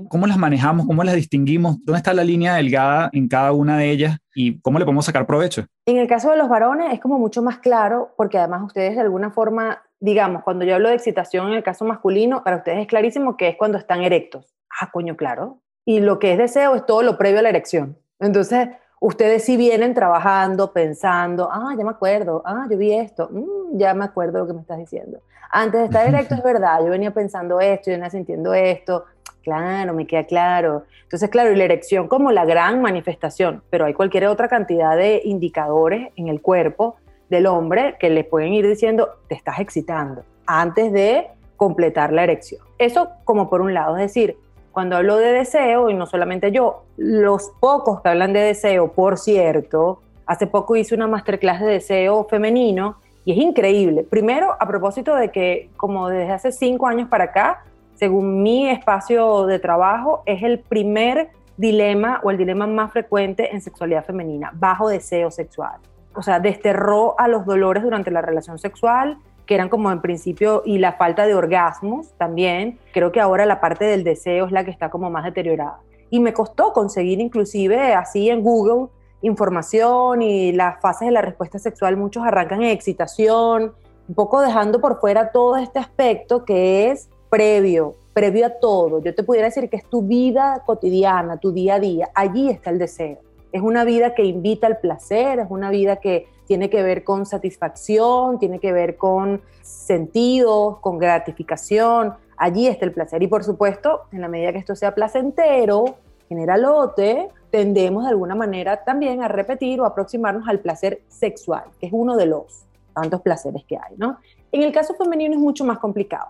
¿Cómo 0.10 0.28
las 0.28 0.38
manejamos? 0.38 0.86
¿Cómo 0.86 1.04
las 1.04 1.16
distinguimos? 1.16 1.78
¿Dónde 1.84 1.98
está 1.98 2.14
la 2.14 2.24
línea 2.24 2.56
delgada 2.56 3.10
en 3.14 3.28
cada 3.28 3.52
una 3.52 3.78
de 3.78 3.92
ellas? 3.92 4.18
¿Y 4.34 4.60
cómo 4.62 4.80
le 4.80 4.86
podemos 4.86 5.06
sacar 5.06 5.26
provecho? 5.26 5.66
En 5.86 5.98
el 5.98 6.08
caso 6.08 6.32
de 6.32 6.38
los 6.38 6.50
varones 6.50 6.94
es 6.94 7.00
como 7.00 7.20
mucho 7.20 7.42
más 7.42 7.60
claro 7.60 8.14
porque 8.18 8.38
además 8.38 8.64
ustedes 8.64 8.96
de 8.96 9.02
alguna 9.02 9.32
forma, 9.32 9.82
digamos, 10.00 10.44
cuando 10.44 10.66
yo 10.66 10.76
hablo 10.76 10.90
de 10.90 10.96
excitación 10.96 11.50
en 11.50 11.54
el 11.54 11.64
caso 11.64 11.86
masculino, 11.86 12.44
para 12.44 12.58
ustedes 12.58 12.80
es 12.80 12.88
clarísimo 12.88 13.38
que 13.38 13.50
es 13.50 13.56
cuando 13.58 13.78
están 13.78 14.02
erectos. 14.02 14.56
Ah, 14.82 14.90
coño, 14.92 15.16
claro. 15.16 15.62
Y 15.86 16.00
lo 16.00 16.20
que 16.20 16.34
es 16.34 16.38
deseo 16.38 16.76
es 16.76 16.86
todo 16.86 17.04
lo 17.04 17.18
previo 17.18 17.40
a 17.40 17.42
la 17.42 17.50
erección. 17.50 17.98
Entonces, 18.20 18.70
ustedes 19.00 19.44
sí 19.44 19.58
vienen 19.58 19.94
trabajando, 19.94 20.74
pensando, 20.74 21.50
ah, 21.52 21.74
ya 21.78 21.84
me 21.84 21.92
acuerdo, 21.92 22.42
ah, 22.46 22.68
yo 22.70 22.78
vi 22.78 22.94
esto, 22.94 23.30
mm, 23.32 23.78
ya 23.78 23.94
me 23.94 24.06
acuerdo 24.06 24.40
lo 24.40 24.48
que 24.48 24.54
me 24.54 24.62
estás 24.62 24.78
diciendo. 24.78 25.22
Antes 25.52 25.80
de 25.80 25.86
estar 25.86 26.08
erecto 26.08 26.36
es 26.36 26.44
verdad, 26.44 26.80
yo 26.84 26.92
venía 26.92 27.12
pensando 27.12 27.60
esto, 27.60 27.90
yo 27.90 27.94
venía 27.94 28.10
sintiendo 28.10 28.54
esto, 28.54 29.06
Claro, 29.44 29.94
me 29.94 30.06
queda 30.06 30.26
claro. 30.26 30.84
Entonces, 31.04 31.30
claro, 31.30 31.52
y 31.52 31.56
la 31.56 31.64
erección 31.64 32.08
como 32.08 32.32
la 32.32 32.46
gran 32.46 32.82
manifestación, 32.82 33.64
pero 33.70 33.86
hay 33.86 33.94
cualquier 33.94 34.28
otra 34.28 34.48
cantidad 34.48 34.96
de 34.96 35.22
indicadores 35.24 36.10
en 36.16 36.28
el 36.28 36.42
cuerpo 36.42 36.98
del 37.30 37.46
hombre 37.46 37.96
que 38.00 38.10
le 38.10 38.24
pueden 38.24 38.54
ir 38.54 38.68
diciendo, 38.68 39.10
te 39.28 39.36
estás 39.36 39.60
excitando, 39.60 40.24
antes 40.46 40.92
de 40.92 41.28
completar 41.58 42.12
la 42.12 42.24
erección. 42.24 42.62
Eso 42.78 43.10
como 43.24 43.50
por 43.50 43.62
un 43.62 43.74
lado, 43.74 43.98
es 43.98 44.04
decir, 44.04 44.38
cuando 44.72 44.96
hablo 44.96 45.18
de 45.18 45.34
deseo, 45.34 45.90
y 45.90 45.94
no 45.94 46.06
solamente 46.06 46.52
yo, 46.52 46.84
los 46.98 47.52
pocos 47.60 48.02
que 48.02 48.10
hablan 48.10 48.34
de 48.34 48.40
deseo, 48.40 48.92
por 48.92 49.18
cierto, 49.18 50.02
hace 50.26 50.48
poco 50.48 50.76
hice 50.76 50.96
una 50.96 51.08
masterclass 51.08 51.60
de 51.60 51.68
deseo 51.68 52.26
femenino 52.26 52.98
y 53.26 53.34
es 53.34 53.38
increíble. 53.40 54.04
Primero, 54.04 54.56
a 54.60 54.68
propósito 54.68 55.16
de 55.16 55.32
que 55.32 55.70
como 55.76 56.08
desde 56.08 56.32
hace 56.32 56.52
cinco 56.52 56.88
años 56.88 57.10
para 57.10 57.26
acá, 57.26 57.64
según 58.00 58.42
mi 58.42 58.70
espacio 58.70 59.46
de 59.46 59.60
trabajo, 59.60 60.24
es 60.26 60.42
el 60.42 60.60
primer 60.60 61.32
dilema 61.58 62.22
o 62.24 62.32
el 62.32 62.38
dilema 62.38 62.66
más 62.66 62.94
frecuente 62.94 63.54
en 63.54 63.60
sexualidad 63.60 64.06
femenina, 64.06 64.52
bajo 64.54 64.88
deseo 64.88 65.30
sexual. 65.32 65.80
O 66.16 66.22
sea, 66.22 66.40
desterró 66.40 67.20
a 67.20 67.28
los 67.28 67.46
dolores 67.46 67.84
durante 67.84 68.10
la 68.10 68.22
relación 68.22 68.58
sexual, 68.58 69.18
que 69.46 69.54
eran 69.54 69.68
como 69.68 69.92
en 69.92 70.00
principio, 70.00 70.64
y 70.66 70.78
la 70.78 70.94
falta 70.94 71.26
de 71.26 71.36
orgasmos 71.36 72.14
también. 72.18 72.80
Creo 72.94 73.12
que 73.12 73.20
ahora 73.20 73.46
la 73.46 73.60
parte 73.60 73.84
del 73.84 74.06
deseo 74.06 74.46
es 74.46 74.54
la 74.54 74.64
que 74.64 74.72
está 74.72 74.90
como 74.90 75.10
más 75.10 75.26
deteriorada. 75.26 75.80
Y 76.10 76.22
me 76.22 76.32
costó 76.32 76.72
conseguir 76.72 77.20
inclusive 77.20 77.94
así 77.96 78.30
en 78.30 78.42
Google 78.42 78.88
información 79.22 80.22
y 80.22 80.54
las 80.54 80.80
fases 80.80 81.08
de 81.08 81.12
la 81.12 81.22
respuesta 81.22 81.60
sexual, 81.60 81.98
muchos 81.98 82.24
arrancan 82.24 82.64
en 82.64 82.70
excitación, 82.70 83.74
un 84.08 84.16
poco 84.16 84.40
dejando 84.40 84.80
por 84.80 85.02
fuera 85.02 85.34
todo 85.34 85.58
este 85.58 85.80
aspecto 85.80 86.46
que 86.46 86.90
es 86.92 87.10
previo, 87.30 87.96
previo 88.14 88.46
a 88.46 88.50
todo, 88.50 89.02
yo 89.02 89.14
te 89.14 89.24
pudiera 89.24 89.48
decir 89.48 89.70
que 89.70 89.78
es 89.78 89.86
tu 89.86 90.02
vida 90.02 90.64
cotidiana, 90.66 91.38
tu 91.38 91.52
día 91.52 91.76
a 91.76 91.80
día, 91.80 92.10
allí 92.14 92.50
está 92.50 92.70
el 92.70 92.80
deseo. 92.80 93.20
Es 93.52 93.62
una 93.62 93.84
vida 93.84 94.14
que 94.14 94.24
invita 94.24 94.68
al 94.68 94.78
placer, 94.78 95.40
es 95.40 95.48
una 95.50 95.72
vida 95.72 95.98
que 95.98 96.28
tiene 96.46 96.70
que 96.70 96.84
ver 96.84 97.04
con 97.04 97.26
satisfacción, 97.26 98.40
tiene 98.40 98.60
que 98.60 98.72
ver 98.72 98.98
con 98.98 99.42
sentidos, 99.62 100.80
con 100.80 100.98
gratificación. 100.98 102.14
Allí 102.38 102.68
está 102.68 102.86
el 102.86 102.92
placer. 102.92 103.22
Y 103.24 103.28
por 103.28 103.44
supuesto, 103.44 104.02
en 104.12 104.22
la 104.22 104.28
medida 104.28 104.52
que 104.52 104.60
esto 104.60 104.76
sea 104.76 104.94
placentero, 104.94 105.96
generalote, 106.28 107.30
tendemos 107.50 108.04
de 108.04 108.10
alguna 108.10 108.36
manera 108.36 108.84
también 108.84 109.24
a 109.24 109.28
repetir 109.28 109.82
o 109.82 109.86
aproximarnos 109.86 110.48
al 110.48 110.60
placer 110.60 111.02
sexual, 111.08 111.64
que 111.80 111.88
es 111.88 111.94
uno 111.94 112.16
de 112.16 112.28
los 112.28 112.66
tantos 112.94 113.22
placeres 113.22 113.64
que 113.66 113.78
hay, 113.78 113.96
¿no? 113.98 114.18
En 114.52 114.62
el 114.64 114.72
caso 114.72 114.94
femenino 114.96 115.36
es 115.36 115.40
mucho 115.40 115.66
más 115.66 115.80
complicado, 115.80 116.30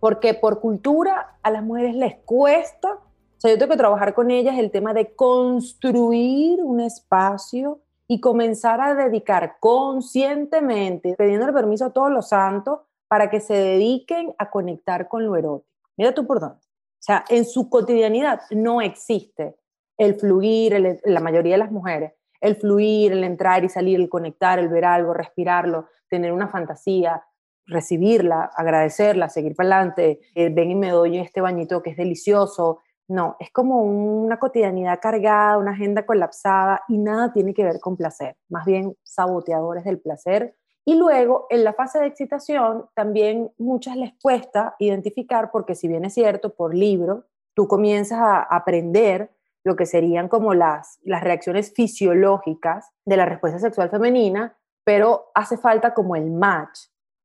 porque 0.00 0.34
por 0.34 0.60
cultura 0.60 1.38
a 1.42 1.50
las 1.50 1.62
mujeres 1.62 1.94
les 1.94 2.16
cuesta, 2.24 2.94
o 2.94 3.40
sea, 3.40 3.50
yo 3.50 3.58
tengo 3.58 3.70
que 3.70 3.76
trabajar 3.78 4.14
con 4.14 4.30
ellas 4.30 4.58
el 4.58 4.70
tema 4.70 4.94
de 4.94 5.14
construir 5.14 6.62
un 6.62 6.80
espacio 6.80 7.80
y 8.08 8.20
comenzar 8.20 8.80
a 8.80 8.94
dedicar 8.94 9.58
conscientemente, 9.60 11.14
pidiendo 11.16 11.52
permiso 11.52 11.86
a 11.86 11.92
todos 11.92 12.10
los 12.10 12.30
santos 12.30 12.80
para 13.06 13.30
que 13.30 13.40
se 13.40 13.54
dediquen 13.54 14.34
a 14.38 14.50
conectar 14.50 15.08
con 15.08 15.24
lo 15.24 15.36
erótico. 15.36 15.68
Mira 15.96 16.14
tú 16.14 16.26
por 16.26 16.40
dónde. 16.40 16.56
O 16.56 17.00
sea, 17.00 17.24
en 17.28 17.44
su 17.44 17.68
cotidianidad 17.70 18.40
no 18.50 18.80
existe 18.80 19.56
el 19.98 20.14
fluir, 20.14 21.00
la 21.04 21.20
mayoría 21.20 21.54
de 21.54 21.58
las 21.58 21.70
mujeres, 21.70 22.12
el 22.40 22.56
fluir, 22.56 23.12
el 23.12 23.24
entrar 23.24 23.64
y 23.64 23.68
salir, 23.68 24.00
el 24.00 24.08
conectar, 24.08 24.58
el 24.58 24.68
ver 24.68 24.84
algo, 24.84 25.12
respirarlo, 25.12 25.86
tener 26.08 26.32
una 26.32 26.48
fantasía, 26.48 27.22
recibirla, 27.68 28.50
agradecerla, 28.56 29.28
seguir 29.28 29.54
para 29.54 29.76
adelante, 29.76 30.20
eh, 30.34 30.48
ven 30.48 30.72
y 30.72 30.74
me 30.74 30.90
doy 30.90 31.18
este 31.18 31.40
bañito 31.40 31.82
que 31.82 31.90
es 31.90 31.96
delicioso, 31.96 32.80
no, 33.08 33.36
es 33.40 33.50
como 33.50 33.82
una 33.82 34.38
cotidianidad 34.38 35.00
cargada, 35.00 35.56
una 35.56 35.70
agenda 35.70 36.04
colapsada 36.04 36.82
y 36.88 36.98
nada 36.98 37.32
tiene 37.32 37.54
que 37.54 37.64
ver 37.64 37.80
con 37.80 37.96
placer, 37.96 38.36
más 38.50 38.66
bien 38.66 38.96
saboteadores 39.02 39.84
del 39.84 39.98
placer. 39.98 40.56
Y 40.84 40.94
luego, 40.94 41.46
en 41.48 41.64
la 41.64 41.72
fase 41.72 41.98
de 42.00 42.06
excitación, 42.06 42.86
también 42.94 43.50
muchas 43.56 43.96
les 43.96 44.12
cuesta 44.20 44.74
identificar, 44.78 45.50
porque 45.50 45.74
si 45.74 45.88
bien 45.88 46.04
es 46.04 46.14
cierto, 46.14 46.54
por 46.54 46.74
libro, 46.74 47.24
tú 47.54 47.66
comienzas 47.66 48.18
a 48.20 48.42
aprender 48.42 49.30
lo 49.64 49.74
que 49.74 49.86
serían 49.86 50.28
como 50.28 50.54
las, 50.54 50.98
las 51.02 51.22
reacciones 51.22 51.72
fisiológicas 51.72 52.90
de 53.04 53.16
la 53.16 53.26
respuesta 53.26 53.58
sexual 53.58 53.90
femenina, 53.90 54.56
pero 54.84 55.30
hace 55.34 55.56
falta 55.56 55.92
como 55.94 56.14
el 56.14 56.30
match. 56.30 56.78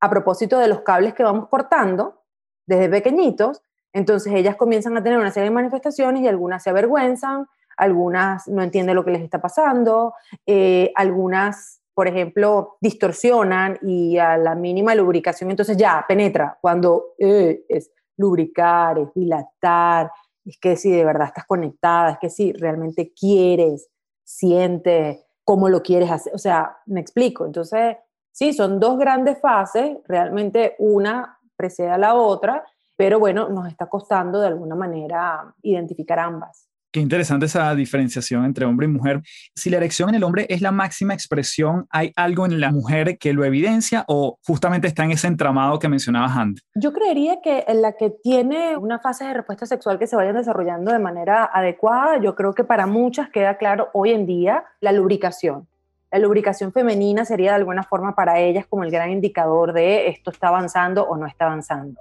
A 0.03 0.09
propósito 0.09 0.59
de 0.59 0.67
los 0.67 0.81
cables 0.81 1.13
que 1.13 1.23
vamos 1.23 1.47
cortando 1.47 2.25
desde 2.67 2.89
pequeñitos, 2.89 3.61
entonces 3.93 4.33
ellas 4.33 4.57
comienzan 4.57 4.97
a 4.97 5.01
tener 5.01 5.17
una 5.17 5.31
serie 5.31 5.47
de 5.47 5.55
manifestaciones 5.55 6.23
y 6.23 6.27
algunas 6.27 6.61
se 6.61 6.71
avergüenzan, 6.71 7.47
algunas 7.77 8.45
no 8.49 8.61
entienden 8.61 8.95
lo 8.95 9.05
que 9.05 9.11
les 9.11 9.21
está 9.21 9.39
pasando, 9.39 10.13
eh, 10.45 10.91
algunas, 10.95 11.79
por 11.93 12.09
ejemplo, 12.09 12.75
distorsionan 12.81 13.79
y 13.81 14.17
a 14.17 14.35
la 14.35 14.55
mínima 14.55 14.93
lubricación, 14.93 15.51
entonces 15.51 15.77
ya 15.77 16.03
penetra, 16.05 16.57
cuando 16.59 17.13
eh, 17.17 17.63
es 17.69 17.89
lubricar, 18.17 18.99
es 18.99 19.07
dilatar, 19.15 20.11
es 20.43 20.57
que 20.59 20.75
si 20.75 20.91
de 20.91 21.05
verdad 21.05 21.27
estás 21.27 21.45
conectada, 21.45 22.11
es 22.11 22.17
que 22.19 22.29
si 22.29 22.51
realmente 22.51 23.13
quieres, 23.17 23.87
sientes, 24.25 25.23
cómo 25.45 25.69
lo 25.69 25.81
quieres 25.81 26.11
hacer, 26.11 26.35
o 26.35 26.37
sea, 26.37 26.79
me 26.87 26.99
explico, 26.99 27.45
entonces 27.45 27.95
sí, 28.33 28.51
son 28.51 28.81
dos 28.81 28.99
grandes 28.99 29.39
fases, 29.39 29.97
realmente 30.05 30.75
una 30.79 31.39
precede 31.55 31.89
a 31.89 31.97
la 31.97 32.15
otra 32.15 32.65
pero 32.95 33.19
bueno, 33.19 33.49
nos 33.49 33.67
está 33.67 33.87
costando 33.87 34.39
de 34.39 34.47
alguna 34.47 34.75
manera 34.75 35.53
identificar 35.61 36.19
ambas. 36.19 36.69
Qué 36.91 36.99
interesante 36.99 37.47
esa 37.47 37.73
diferenciación 37.73 38.45
entre 38.45 38.65
hombre 38.65 38.85
y 38.85 38.89
mujer. 38.89 39.23
Si 39.55 39.71
la 39.71 39.77
erección 39.77 40.09
en 40.09 40.15
el 40.15 40.23
hombre 40.23 40.45
es 40.47 40.61
la 40.61 40.71
máxima 40.71 41.15
expresión, 41.15 41.87
¿hay 41.89 42.13
algo 42.15 42.45
en 42.45 42.59
la 42.59 42.71
mujer 42.71 43.17
que 43.17 43.33
lo 43.33 43.43
evidencia 43.43 44.05
o 44.07 44.37
justamente 44.45 44.87
está 44.87 45.03
en 45.03 45.09
ese 45.11 45.25
entramado 45.25 45.79
que 45.79 45.89
mencionabas 45.89 46.37
antes? 46.37 46.63
Yo 46.75 46.93
creería 46.93 47.41
que 47.41 47.65
en 47.67 47.81
la 47.81 47.93
que 47.93 48.11
tiene 48.11 48.77
una 48.77 48.99
fase 48.99 49.25
de 49.25 49.33
respuesta 49.33 49.65
sexual 49.65 49.97
que 49.97 50.05
se 50.05 50.15
vayan 50.15 50.35
desarrollando 50.35 50.91
de 50.91 50.99
manera 50.99 51.49
adecuada, 51.51 52.21
yo 52.21 52.35
creo 52.35 52.53
que 52.53 52.63
para 52.63 52.85
muchas 52.85 53.27
queda 53.31 53.57
claro 53.57 53.89
hoy 53.93 54.11
en 54.11 54.27
día 54.27 54.63
la 54.79 54.91
lubricación. 54.91 55.67
La 56.13 56.19
lubricación 56.19 56.71
femenina 56.71 57.25
sería 57.25 57.49
de 57.49 57.57
alguna 57.57 57.83
forma 57.83 58.15
para 58.15 58.39
ellas 58.39 58.65
como 58.69 58.85
el 58.85 58.91
gran 58.91 59.11
indicador 59.11 59.73
de 59.73 60.07
esto 60.07 60.31
está 60.31 60.47
avanzando 60.47 61.03
o 61.03 61.17
no 61.17 61.27
está 61.27 61.47
avanzando 61.47 61.99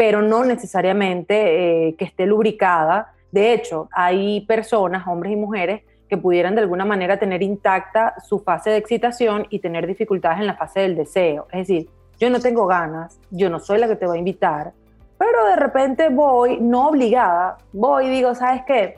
pero 0.00 0.22
no 0.22 0.46
necesariamente 0.46 1.88
eh, 1.88 1.94
que 1.94 2.06
esté 2.06 2.24
lubricada. 2.24 3.12
De 3.30 3.52
hecho, 3.52 3.90
hay 3.92 4.40
personas, 4.46 5.06
hombres 5.06 5.34
y 5.34 5.36
mujeres, 5.36 5.82
que 6.08 6.16
pudieran 6.16 6.54
de 6.54 6.62
alguna 6.62 6.86
manera 6.86 7.18
tener 7.18 7.42
intacta 7.42 8.14
su 8.26 8.38
fase 8.38 8.70
de 8.70 8.78
excitación 8.78 9.46
y 9.50 9.58
tener 9.58 9.86
dificultades 9.86 10.40
en 10.40 10.46
la 10.46 10.54
fase 10.54 10.80
del 10.80 10.96
deseo. 10.96 11.48
Es 11.52 11.68
decir, 11.68 11.90
yo 12.18 12.30
no 12.30 12.40
tengo 12.40 12.66
ganas, 12.66 13.20
yo 13.30 13.50
no 13.50 13.60
soy 13.60 13.78
la 13.78 13.88
que 13.88 13.96
te 13.96 14.06
va 14.06 14.14
a 14.14 14.16
invitar, 14.16 14.72
pero 15.18 15.44
de 15.48 15.56
repente 15.56 16.08
voy, 16.08 16.58
no 16.62 16.88
obligada, 16.88 17.58
voy 17.74 18.06
y 18.06 18.08
digo, 18.08 18.34
¿sabes 18.34 18.62
qué? 18.66 18.96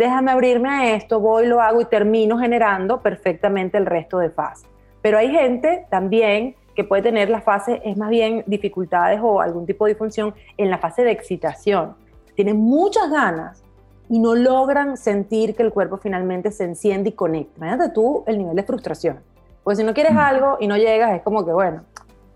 Déjame 0.00 0.30
abrirme 0.30 0.70
a 0.70 0.94
esto, 0.94 1.20
voy, 1.20 1.44
lo 1.46 1.60
hago 1.60 1.82
y 1.82 1.84
termino 1.84 2.38
generando 2.38 3.02
perfectamente 3.02 3.76
el 3.76 3.84
resto 3.84 4.16
de 4.16 4.30
fase. 4.30 4.66
Pero 5.02 5.18
hay 5.18 5.30
gente 5.30 5.84
también 5.90 6.56
que 6.74 6.84
puede 6.84 7.02
tener 7.02 7.28
la 7.28 7.42
fase 7.42 7.82
es 7.84 7.98
más 7.98 8.08
bien 8.08 8.42
dificultades 8.46 9.20
o 9.22 9.42
algún 9.42 9.66
tipo 9.66 9.84
de 9.84 9.90
disfunción 9.90 10.34
en 10.56 10.70
la 10.70 10.78
fase 10.78 11.04
de 11.04 11.10
excitación. 11.10 11.96
Tienen 12.34 12.56
muchas 12.56 13.10
ganas 13.10 13.62
y 14.08 14.20
no 14.20 14.34
logran 14.34 14.96
sentir 14.96 15.54
que 15.54 15.64
el 15.64 15.70
cuerpo 15.70 15.98
finalmente 15.98 16.50
se 16.50 16.64
enciende 16.64 17.10
y 17.10 17.12
conecta. 17.12 17.58
Imagínate 17.58 17.92
tú 17.92 18.24
el 18.26 18.38
nivel 18.38 18.56
de 18.56 18.62
frustración. 18.62 19.20
Pues 19.62 19.76
si 19.76 19.84
no 19.84 19.92
quieres 19.92 20.14
mm. 20.14 20.18
algo 20.18 20.56
y 20.60 20.66
no 20.66 20.78
llegas, 20.78 21.12
es 21.12 21.20
como 21.20 21.44
que, 21.44 21.52
bueno, 21.52 21.84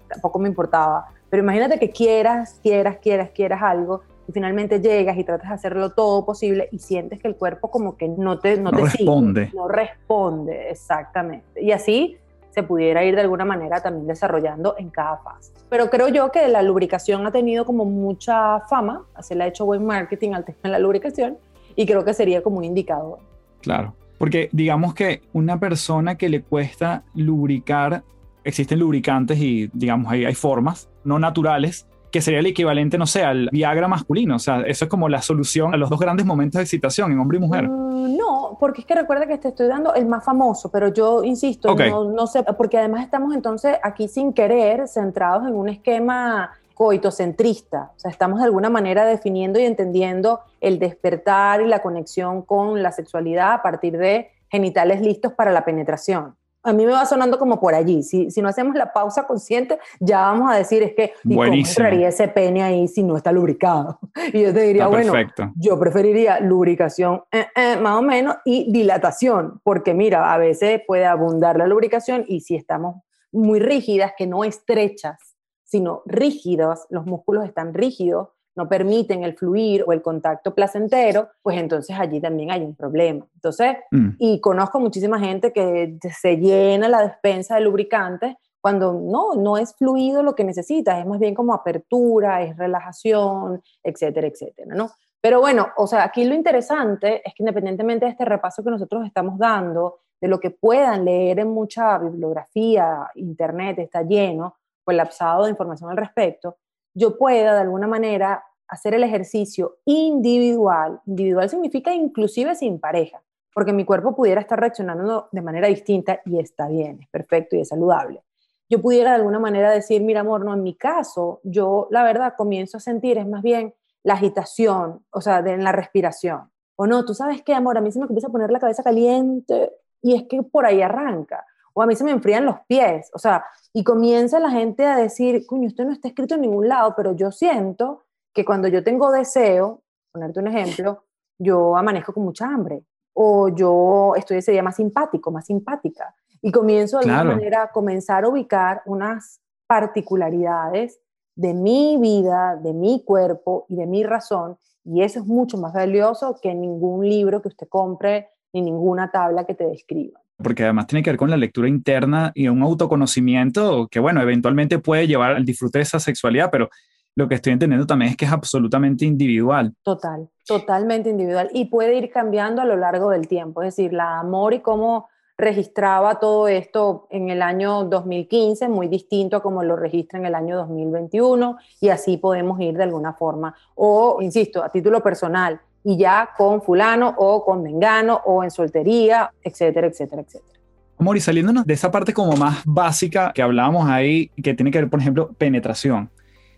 tampoco 0.07 0.38
me 0.38 0.50
importaba. 0.50 1.07
Pero 1.31 1.42
imagínate 1.42 1.79
que 1.79 1.90
quieras, 1.90 2.61
quieras, 2.62 2.98
quieras, 2.98 3.31
quieras 3.31 3.62
algo 3.62 4.03
y 4.27 4.33
finalmente 4.33 4.81
llegas 4.81 5.17
y 5.19 5.25
tratas 5.25 5.49
de 5.49 5.55
hacerlo 5.55 5.91
todo 5.91 6.25
posible 6.25 6.69
y 6.73 6.79
sientes 6.79 7.21
que 7.21 7.29
el 7.29 7.37
cuerpo 7.37 7.71
como 7.71 7.97
que 7.97 8.09
no 8.09 8.39
te, 8.39 8.57
no, 8.57 8.71
te 8.71 8.83
responde. 8.83 9.51
no 9.55 9.69
responde, 9.69 10.71
exactamente. 10.71 11.63
Y 11.63 11.73
así 11.73 12.17
se 12.51 12.63
pudiera 12.63 13.05
ir 13.05 13.17
de 13.17 13.23
alguna 13.23 13.45
manera 13.45 13.83
también 13.83 14.07
desarrollando 14.07 14.77
en 14.79 14.91
cada 14.91 15.19
fase. 15.19 15.53
Pero 15.69 15.91
creo 15.91 16.09
yo 16.09 16.31
que 16.31 16.47
la 16.49 16.63
lubricación 16.63 17.27
ha 17.27 17.33
tenido 17.33 17.65
como 17.65 17.85
mucha 17.85 18.61
fama, 18.61 19.05
se 19.21 19.35
le 19.35 19.45
ha 19.45 19.47
hecho 19.49 19.65
buen 19.65 19.85
marketing 19.85 20.33
al 20.33 20.45
tema 20.45 20.59
de 20.63 20.69
la 20.71 20.79
lubricación 20.79 21.39
y 21.75 21.87
creo 21.87 22.05
que 22.05 22.15
sería 22.15 22.43
como 22.43 22.59
un 22.59 22.65
indicador. 22.65 23.19
Claro, 23.61 23.95
porque 24.19 24.49
digamos 24.53 24.95
que 24.95 25.23
una 25.33 25.59
persona 25.59 26.17
que 26.17 26.29
le 26.29 26.43
cuesta 26.43 27.03
lubricar, 27.15 28.05
existen 28.45 28.79
lubricantes 28.79 29.39
y 29.39 29.71
digamos 29.73 30.13
ahí 30.13 30.25
hay 30.25 30.35
formas 30.35 30.89
no 31.03 31.19
naturales 31.19 31.87
que 32.14 32.20
sería 32.20 32.38
el 32.38 32.46
equivalente, 32.46 32.96
no 32.96 33.09
sé, 33.09 33.24
al 33.24 33.48
Viagra 33.50 33.88
masculino. 33.88 34.37
O 34.37 34.38
sea, 34.38 34.61
eso 34.61 34.85
es 34.85 34.88
como 34.88 35.09
la 35.09 35.20
solución 35.20 35.74
a 35.74 35.77
los 35.77 35.90
dos 35.90 35.98
grandes 35.98 36.24
momentos 36.24 36.61
de 36.61 36.62
excitación 36.62 37.11
en 37.11 37.18
hombre 37.18 37.38
y 37.38 37.40
mujer. 37.40 37.68
Mm, 37.68 38.16
no, 38.16 38.57
porque 38.61 38.83
es 38.83 38.87
que 38.87 38.94
recuerda 38.94 39.27
que 39.27 39.37
te 39.37 39.48
estoy 39.48 39.66
dando 39.66 39.92
el 39.94 40.07
más 40.07 40.22
famoso, 40.22 40.70
pero 40.70 40.94
yo 40.94 41.24
insisto, 41.24 41.74
no, 41.74 42.05
no 42.05 42.27
sé, 42.29 42.44
porque 42.57 42.79
además 42.79 43.03
estamos 43.03 43.35
entonces 43.35 43.79
aquí 43.83 44.07
sin 44.07 44.33
querer 44.33 44.87
centrados 44.87 45.44
en 45.48 45.57
un 45.57 45.68
esquema 45.68 46.53
coitocentrista, 46.74 47.90
o 47.96 47.98
sea, 47.98 48.12
estamos 48.12 48.38
de 48.38 48.44
alguna 48.44 48.70
manera 48.70 49.05
definiendo 49.05 49.59
y 49.59 49.64
entendiendo 49.64 50.38
el 50.61 50.79
despertar 50.79 51.62
y 51.62 51.66
la 51.66 51.81
conexión 51.81 52.42
con 52.42 52.81
la 52.81 52.92
sexualidad 52.92 53.55
a 53.55 53.62
partir 53.62 53.98
de 53.98 54.31
genitales 54.48 55.00
listos 55.00 55.33
para 55.33 55.50
la 55.50 55.64
penetración 55.64 56.37
a 56.64 56.72
mí 56.72 56.87
me 56.87 56.92
va 56.92 57.05
sonando 57.05 57.38
como 57.38 57.61
por 57.61 57.74
allí. 57.74 58.03
Si, 58.03 58.31
si 58.31 58.42
no 58.42 58.48
hacemos 58.48 58.74
la 58.74 58.92
pausa 58.92 59.27
consciente, 59.27 59.79
ya 60.00 60.22
vamos 60.22 60.50
a 60.50 60.57
decir, 60.57 60.83
es 60.83 60.94
que, 60.94 61.12
¿y 61.24 61.37
cómo 61.37 61.44
entraría 61.44 62.09
ese 62.09 62.27
pene 62.29 62.62
ahí 62.62 62.88
si 62.88 63.03
no 63.03 63.16
está 63.16 63.31
lubricado? 63.31 63.98
Y 64.33 64.42
yo 64.42 64.55
te 64.55 64.62
diría, 64.62 64.87
bueno, 64.87 65.12
yo 65.57 65.79
preferiría 65.79 66.40
lubricación, 66.40 67.22
eh, 67.31 67.46
eh, 67.55 67.77
más 67.77 67.98
o 67.98 68.03
menos, 68.03 68.37
y 68.44 68.72
dilatación, 68.72 69.61
porque 69.62 69.92
mira, 69.92 70.33
a 70.33 70.38
veces 70.38 70.81
puede 70.87 71.05
abundar 71.05 71.57
la 71.57 71.66
lubricación 71.66 72.24
y 72.27 72.40
si 72.40 72.57
estamos 72.57 72.96
muy 73.31 73.61
rígidas, 73.61 74.12
que 74.16 74.27
no 74.27 74.44
estrechas, 74.44 75.37
sino 75.64 76.03
rígidas, 76.07 76.87
los 76.88 77.05
músculos 77.05 77.44
están 77.44 77.74
rígidos, 77.74 78.29
no 78.57 78.69
permiten 78.69 79.25
el 79.25 79.37
fluir 79.37 79.85
o 79.87 79.93
el 79.93 80.03
contacto 80.03 80.55
placentero, 80.55 81.29
pues 81.43 81.59
entonces 81.59 81.97
allí 81.99 82.21
también 82.21 82.51
hay 82.51 82.62
un 82.62 82.75
problema. 82.75 83.27
Entonces, 83.35 83.77
mm. 83.90 84.11
y 84.19 84.40
conozco 84.40 84.81
muchísima 84.81 85.19
gente 85.19 85.53
que 85.53 85.99
se 86.17 86.37
llena 86.37 86.88
la 86.88 87.03
despensa 87.03 87.57
de 87.57 87.62
lubricantes 87.62 88.37
cuando 88.61 88.95
no, 88.95 89.35
no 89.35 89.59
es 89.59 89.75
fluido 89.77 90.23
lo 90.23 90.35
que 90.35 90.43
necesitas, 90.43 90.99
es 90.99 91.07
más 91.07 91.19
bien 91.19 91.35
como 91.35 91.53
apertura, 91.53 92.43
es 92.43 92.57
relajación, 92.57 93.62
etcétera, 93.83 94.27
etcétera, 94.27 94.75
¿no? 94.75 94.90
Pero 95.21 95.40
bueno, 95.40 95.69
o 95.77 95.87
sea, 95.87 96.05
aquí 96.05 96.25
lo 96.25 96.35
interesante 96.35 97.21
es 97.27 97.35
que 97.35 97.43
independientemente 97.43 98.07
de 98.07 98.12
este 98.12 98.25
repaso 98.25 98.64
que 98.64 98.71
nosotros 98.71 99.05
estamos 99.05 99.38
dando, 99.38 100.01
de 100.19 100.29
lo 100.29 100.40
que 100.40 100.51
puedan 100.51 101.05
leer 101.05 101.40
en 101.40 101.49
mucha 101.49 101.99
bibliografía, 101.99 103.11
internet 103.17 103.79
está 103.81 104.03
lleno, 104.03 104.57
colapsado 104.83 105.45
de 105.45 105.51
información 105.51 105.90
al 105.90 105.99
respecto, 105.99 106.57
yo 106.95 107.19
pueda 107.19 107.55
de 107.55 107.61
alguna 107.61 107.87
manera 107.87 108.45
hacer 108.69 108.95
el 108.95 109.03
ejercicio 109.03 109.79
individual, 109.85 111.01
individual 111.07 111.51
significa 111.51 111.93
inclusive 111.93 112.55
sin 112.55 112.81
pareja, 112.81 113.23
porque 113.55 113.73
mi 113.73 113.85
cuerpo 113.85 114.15
pudiera 114.15 114.41
estar 114.41 114.59
reaccionando 114.59 115.29
de 115.31 115.43
manera 115.43 115.69
distinta 115.69 116.21
y 116.25 116.39
está 116.39 116.69
bien, 116.69 117.01
es 117.03 117.09
perfecto 117.09 117.57
y 117.57 117.61
es 117.61 117.69
saludable. 117.69 118.23
Yo 118.69 118.81
pudiera 118.81 119.11
de 119.11 119.17
alguna 119.17 119.39
manera 119.39 119.71
decir, 119.71 120.03
mira 120.03 120.21
amor, 120.21 120.45
no, 120.45 120.55
en 120.55 120.63
mi 120.63 120.75
caso, 120.75 121.41
yo 121.45 121.89
la 121.91 122.03
verdad 122.03 122.35
comienzo 122.37 122.79
a 122.79 122.81
sentir, 122.81 123.19
es 123.19 123.27
más 123.27 123.43
bien 123.43 123.75
la 124.03 124.15
agitación, 124.15 125.05
o 125.11 125.21
sea, 125.21 125.43
de, 125.43 125.53
en 125.53 125.65
la 125.65 125.73
respiración. 125.73 126.51
O 126.77 126.87
no, 126.87 127.05
tú 127.05 127.15
sabes 127.15 127.43
qué, 127.43 127.55
amor, 127.55 127.79
a 127.79 127.81
mí 127.81 127.93
se 127.93 127.99
me 127.99 128.07
empieza 128.07 128.29
a 128.29 128.33
poner 128.33 128.51
la 128.51 128.59
cabeza 128.59 128.83
caliente 128.83 129.73
y 130.03 130.15
es 130.15 130.25
que 130.25 130.43
por 130.43 130.67
ahí 130.67 130.83
arranca. 130.83 131.45
O 131.75 131.83
a 131.83 131.87
mí 131.87 131.95
se 131.95 132.05
me 132.05 132.13
enfrían 132.13 132.47
los 132.47 132.61
pies, 132.67 133.11
o 133.13 133.19
sea, 133.19 133.45
y 133.73 133.85
comienza 133.85 134.39
la 134.39 134.51
gente 134.51 134.87
a 134.87 134.97
decir, 134.97 135.45
coño, 135.47 135.69
esto 135.69 135.85
no 135.85 135.93
está 135.93 136.09
escrito 136.09 136.37
en 136.37 136.43
ningún 136.43 136.69
lado, 136.69 136.95
pero 136.97 137.15
yo 137.15 137.31
siento 137.33 138.05
que 138.33 138.45
cuando 138.45 138.69
yo 138.69 138.83
tengo 138.83 139.11
deseo, 139.11 139.83
ponerte 140.13 140.41
un 140.41 140.47
ejemplo, 140.47 141.05
yo 141.39 141.77
amanezco 141.77 142.15
con 142.15 142.25
mucha 142.25 142.47
hambre 142.47 142.85
o 143.15 143.49
yo 143.49 144.15
estoy 144.17 144.39
ese 144.39 144.53
día 144.53 144.63
más 144.63 144.77
simpático, 144.77 145.31
más 145.31 145.47
simpática. 145.47 146.15
Y 146.43 146.53
comienzo 146.53 146.99
de 146.99 147.11
alguna 147.11 147.37
manera 147.37 147.63
a 147.63 147.73
comenzar 147.73 148.25
a 148.25 148.29
ubicar 148.29 148.83
unas 148.87 149.41
particularidades 149.67 151.01
de 151.37 151.55
mi 151.55 151.97
vida, 151.99 152.57
de 152.57 152.73
mi 152.73 153.03
cuerpo 153.05 153.67
y 153.69 153.77
de 153.77 153.87
mi 153.87 154.05
razón. 154.05 154.59
Y 154.85 155.03
eso 155.03 155.21
es 155.21 155.27
mucho 155.27 155.57
más 155.57 155.73
valioso 155.73 156.39
que 156.43 156.55
ningún 156.55 157.09
libro 157.09 157.41
que 157.41 157.49
usted 157.49 157.69
compre 157.69 158.29
ni 158.53 158.61
ninguna 158.61 159.11
tabla 159.11 159.45
que 159.45 159.55
te 159.55 159.67
describa. 159.67 160.21
Porque 160.37 160.64
además 160.64 160.87
tiene 160.87 161.03
que 161.03 161.11
ver 161.11 161.18
con 161.18 161.31
la 161.31 161.37
lectura 161.37 161.68
interna 161.68 162.33
y 162.35 162.49
un 162.49 162.62
autoconocimiento 162.62 163.88
que, 163.88 164.01
bueno, 164.01 164.20
eventualmente 164.20 164.79
puede 164.79 165.07
llevar 165.07 165.33
al 165.37 165.44
disfrute 165.44 165.79
de 165.79 165.83
esa 165.83 166.01
sexualidad, 166.01 166.51
pero 166.51 166.70
lo 167.16 167.29
que 167.29 167.37
estoy 167.37 167.53
entendiendo 167.53 167.87
también 167.87 168.11
es 168.11 168.16
que 168.16 168.25
es 168.25 168.33
absolutamente 168.33 169.05
individual. 169.05 169.73
Total, 169.83 170.29
totalmente 170.47 171.11
individual 171.11 171.49
y 171.53 171.66
puede 171.66 171.97
ir 171.97 172.11
cambiando 172.11 172.61
a 172.62 172.64
lo 172.64 172.77
largo 172.77 173.11
del 173.11 173.29
tiempo. 173.29 173.62
Es 173.62 173.77
decir, 173.77 173.92
la 173.92 174.18
amor 174.18 174.55
y 174.55 174.61
cómo 174.61 175.09
registraba 175.37 176.20
todo 176.20 176.49
esto 176.49 177.07
en 177.11 177.31
el 177.31 177.42
año 177.42 177.85
2015, 177.85 178.68
muy 178.68 178.88
distinto 178.88 179.37
a 179.37 179.42
como 179.42 179.62
lo 179.62 179.77
registra 179.77 180.18
en 180.18 180.27
el 180.27 180.35
año 180.35 180.57
2021 180.57 181.57
y 181.81 181.88
así 181.88 182.16
podemos 182.16 182.61
ir 182.61 182.77
de 182.77 182.85
alguna 182.85 183.14
forma. 183.14 183.55
O, 183.75 184.18
insisto, 184.20 184.62
a 184.62 184.68
título 184.68 185.03
personal 185.03 185.61
y 185.85 185.99
ya 185.99 186.31
con 186.37 186.62
fulano 186.62 187.14
o 187.16 187.44
con 187.44 187.62
mengano 187.62 188.20
o 188.25 188.42
en 188.42 188.51
soltería, 188.51 189.31
etcétera, 189.42 189.87
etcétera, 189.87 190.23
etcétera. 190.23 190.59
Amor, 190.99 191.16
y 191.16 191.20
saliéndonos 191.20 191.66
de 191.66 191.75
esa 191.75 191.90
parte 191.90 192.12
como 192.12 192.37
más 192.37 192.62
básica 192.64 193.33
que 193.35 193.42
hablábamos 193.42 193.88
ahí, 193.88 194.31
que 194.42 194.55
tiene 194.55 194.70
que 194.70 194.79
ver, 194.79 194.88
por 194.88 195.01
ejemplo, 195.01 195.33
penetración. 195.37 196.11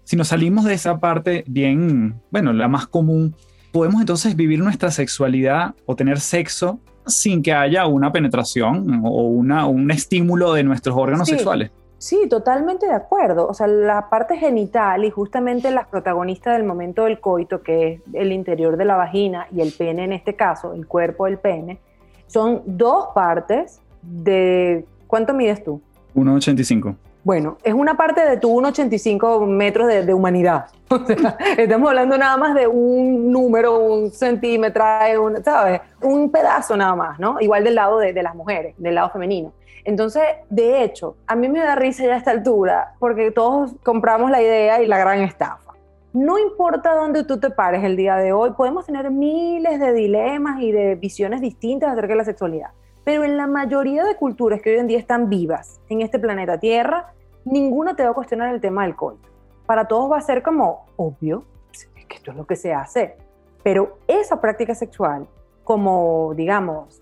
Si 0.05 0.15
nos 0.15 0.29
salimos 0.29 0.65
de 0.65 0.75
esa 0.75 0.99
parte 0.99 1.43
bien, 1.49 2.21
bueno, 2.31 2.53
la 2.53 2.69
más 2.69 2.87
común, 2.87 3.35
podemos 3.73 4.01
entonces 4.01 4.37
vivir 4.37 4.61
nuestra 4.61 4.91
sexualidad 4.91 5.75
o 5.85 5.97
tener 5.97 6.21
sexo 6.21 6.79
sin 7.07 7.43
que 7.43 7.53
haya 7.53 7.87
una 7.87 8.13
penetración 8.13 9.03
o 9.05 9.23
una, 9.23 9.67
un 9.67 9.91
estímulo 9.91 10.53
de 10.53 10.65
nuestros 10.65 10.97
órganos 10.97 11.29
sexuales. 11.29 11.71
Sí, 11.99 12.29
totalmente 12.29 12.87
de 12.87 12.93
acuerdo. 12.93 13.49
O 13.49 13.55
sea, 13.55 13.67
la 13.67 14.09
parte 14.11 14.37
genital 14.37 15.05
y 15.05 15.11
justamente 15.11 15.71
las 15.71 15.89
protagonistas 15.89 16.57
del 16.57 16.67
momento 16.67 17.05
del 17.05 17.21
coito, 17.21 17.63
que 17.63 17.95
es 17.95 18.01
el 18.13 18.33
interior 18.33 18.77
de 18.77 18.85
la 18.85 18.97
vagina 18.97 19.47
y 19.51 19.61
el 19.61 19.73
pene 19.73 20.05
en 20.05 20.13
este 20.13 20.35
caso, 20.35 20.75
el 20.75 20.87
cuerpo 20.87 21.25
del 21.25 21.39
pene, 21.39 21.79
son 22.27 22.63
dos 22.67 23.09
partes 23.15 23.81
de... 24.03 24.85
¿Cuánto 25.07 25.33
mides 25.33 25.65
tú? 25.65 25.81
1,85. 26.15 26.97
Bueno, 27.25 27.59
es 27.65 27.75
una 27.75 27.97
parte 27.97 28.21
de 28.21 28.37
tu 28.37 28.49
1,85 28.51 29.47
metros 29.47 29.89
de, 29.89 30.15
humanidad. 30.15 30.67
O 30.89 31.05
sea, 31.05 31.37
estamos 31.59 31.89
hablando 31.89 32.17
nada 32.17 32.37
más 32.37 32.55
de 32.55 32.69
un 32.69 33.33
número, 33.33 33.81
un 33.81 34.13
centímetro, 34.13 34.85
un, 35.21 35.43
¿sabes? 35.43 35.81
Un 36.01 36.31
pedazo 36.31 36.77
nada 36.77 36.95
más, 36.95 37.19
¿no? 37.19 37.41
Igual 37.41 37.65
del 37.65 37.75
lado 37.75 37.99
de, 37.99 38.13
de 38.13 38.23
las 38.23 38.37
mujeres, 38.37 38.77
del 38.79 38.95
lado 38.95 39.11
femenino. 39.11 39.53
Entonces, 39.87 40.25
de 40.51 40.83
hecho, 40.83 41.17
a 41.29 41.37
mí 41.37 41.49
me 41.49 41.61
da 41.61 41.77
risa 41.77 42.05
ya 42.05 42.15
a 42.15 42.17
esta 42.17 42.33
altura 42.33 42.95
porque 42.99 43.31
todos 43.31 43.77
compramos 43.85 44.33
la 44.33 44.43
idea 44.43 44.83
y 44.83 44.89
la 44.89 44.99
gran 44.99 45.21
estafa. 45.21 45.75
No 46.13 46.41
importa 46.41 46.93
dónde 46.93 47.23
tú 47.23 47.39
te 47.39 47.51
pares 47.51 47.85
el 47.85 47.97
día 47.97 48.17
de 48.17 48.33
hoy, 48.33 48.51
podemos 48.51 48.85
tener 48.85 49.13
miles 49.13 49.79
de 49.79 49.93
dilemas 49.93 50.61
y 50.61 50.73
de 50.73 50.97
visiones 50.97 51.41
distintas 51.41 51.93
acerca 51.93 52.09
de 52.09 52.17
la 52.17 52.25
sexualidad. 52.25 52.71
Pero 53.05 53.23
en 53.23 53.37
la 53.37 53.47
mayoría 53.47 54.03
de 54.03 54.17
culturas 54.17 54.61
que 54.61 54.71
hoy 54.71 54.81
en 54.81 54.89
día 54.89 54.99
están 54.99 55.31
vivas 55.31 55.81
en 55.89 56.01
este 56.01 56.19
planeta 56.19 56.59
Tierra, 56.59 57.13
ninguna 57.45 57.95
te 57.95 58.03
va 58.03 58.11
a 58.11 58.15
cuestionar 58.15 58.53
el 58.53 58.61
tema 58.61 58.83
del 58.83 58.97
coito. 58.97 59.29
Para 59.67 59.87
todos 59.87 60.11
va 60.11 60.17
a 60.17 60.21
ser 60.21 60.43
como 60.43 60.87
obvio, 60.97 61.45
es 61.71 62.07
que 62.07 62.17
esto 62.17 62.33
es 62.33 62.37
lo 62.37 62.45
que 62.45 62.57
se 62.57 62.75
hace. 62.75 63.15
Pero 63.63 63.99
esa 64.09 64.41
práctica 64.41 64.75
sexual, 64.75 65.29
como 65.63 66.35
digamos, 66.35 67.01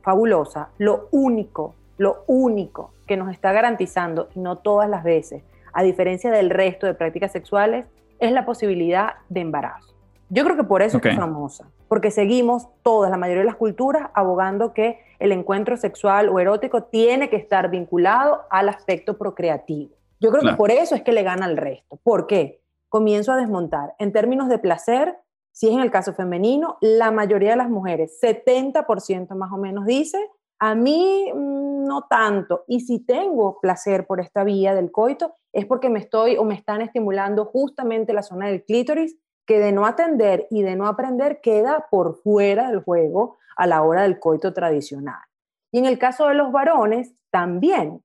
fabulosa, 0.00 0.70
lo 0.78 1.08
único, 1.10 1.74
lo 1.96 2.24
único 2.26 2.92
que 3.06 3.16
nos 3.16 3.30
está 3.30 3.52
garantizando, 3.52 4.28
y 4.34 4.40
no 4.40 4.58
todas 4.58 4.88
las 4.88 5.04
veces, 5.04 5.42
a 5.72 5.82
diferencia 5.82 6.30
del 6.30 6.50
resto 6.50 6.86
de 6.86 6.94
prácticas 6.94 7.32
sexuales, 7.32 7.86
es 8.18 8.32
la 8.32 8.46
posibilidad 8.46 9.14
de 9.28 9.40
embarazo. 9.40 9.94
Yo 10.30 10.44
creo 10.44 10.56
que 10.56 10.64
por 10.64 10.82
eso 10.82 10.98
es 11.02 11.16
famosa, 11.16 11.68
porque 11.88 12.10
seguimos 12.10 12.68
todas, 12.82 13.10
la 13.10 13.16
mayoría 13.16 13.42
de 13.42 13.46
las 13.46 13.56
culturas, 13.56 14.08
abogando 14.14 14.72
que 14.72 14.98
el 15.18 15.32
encuentro 15.32 15.76
sexual 15.76 16.28
o 16.28 16.40
erótico 16.40 16.84
tiene 16.84 17.28
que 17.28 17.36
estar 17.36 17.70
vinculado 17.70 18.42
al 18.50 18.68
aspecto 18.68 19.18
procreativo. 19.18 19.94
Yo 20.20 20.30
creo 20.30 20.42
que 20.42 20.56
por 20.56 20.70
eso 20.70 20.94
es 20.94 21.02
que 21.02 21.12
le 21.12 21.22
gana 21.22 21.44
al 21.44 21.56
resto. 21.56 21.98
¿Por 22.02 22.26
qué? 22.26 22.62
Comienzo 22.88 23.32
a 23.32 23.36
desmontar. 23.36 23.94
En 23.98 24.12
términos 24.12 24.48
de 24.48 24.58
placer, 24.58 25.18
si 25.52 25.68
es 25.68 25.74
en 25.74 25.80
el 25.80 25.90
caso 25.90 26.14
femenino, 26.14 26.78
la 26.80 27.10
mayoría 27.10 27.50
de 27.50 27.56
las 27.56 27.68
mujeres, 27.68 28.18
70% 28.22 29.34
más 29.36 29.52
o 29.52 29.56
menos, 29.56 29.84
dice, 29.84 30.18
a 30.58 30.74
mí 30.74 31.30
mm, 31.32 31.84
no 31.84 32.06
tanto. 32.08 32.64
Y 32.68 32.80
si 32.80 33.00
tengo 33.00 33.60
placer 33.60 34.06
por 34.06 34.20
esta 34.20 34.44
vía 34.44 34.74
del 34.74 34.90
coito, 34.90 35.36
es 35.52 35.66
porque 35.66 35.90
me 35.90 35.98
estoy 35.98 36.36
o 36.36 36.44
me 36.44 36.54
están 36.54 36.80
estimulando 36.80 37.44
justamente 37.44 38.12
la 38.12 38.22
zona 38.22 38.48
del 38.48 38.64
clítoris 38.64 39.16
que 39.46 39.58
de 39.58 39.72
no 39.72 39.86
atender 39.86 40.46
y 40.50 40.62
de 40.62 40.76
no 40.76 40.86
aprender 40.86 41.40
queda 41.42 41.86
por 41.90 42.16
fuera 42.22 42.70
del 42.70 42.82
juego 42.82 43.36
a 43.56 43.66
la 43.66 43.82
hora 43.82 44.02
del 44.02 44.18
coito 44.18 44.52
tradicional. 44.52 45.20
Y 45.70 45.78
en 45.78 45.86
el 45.86 45.98
caso 45.98 46.28
de 46.28 46.34
los 46.34 46.50
varones, 46.52 47.14
también. 47.30 48.02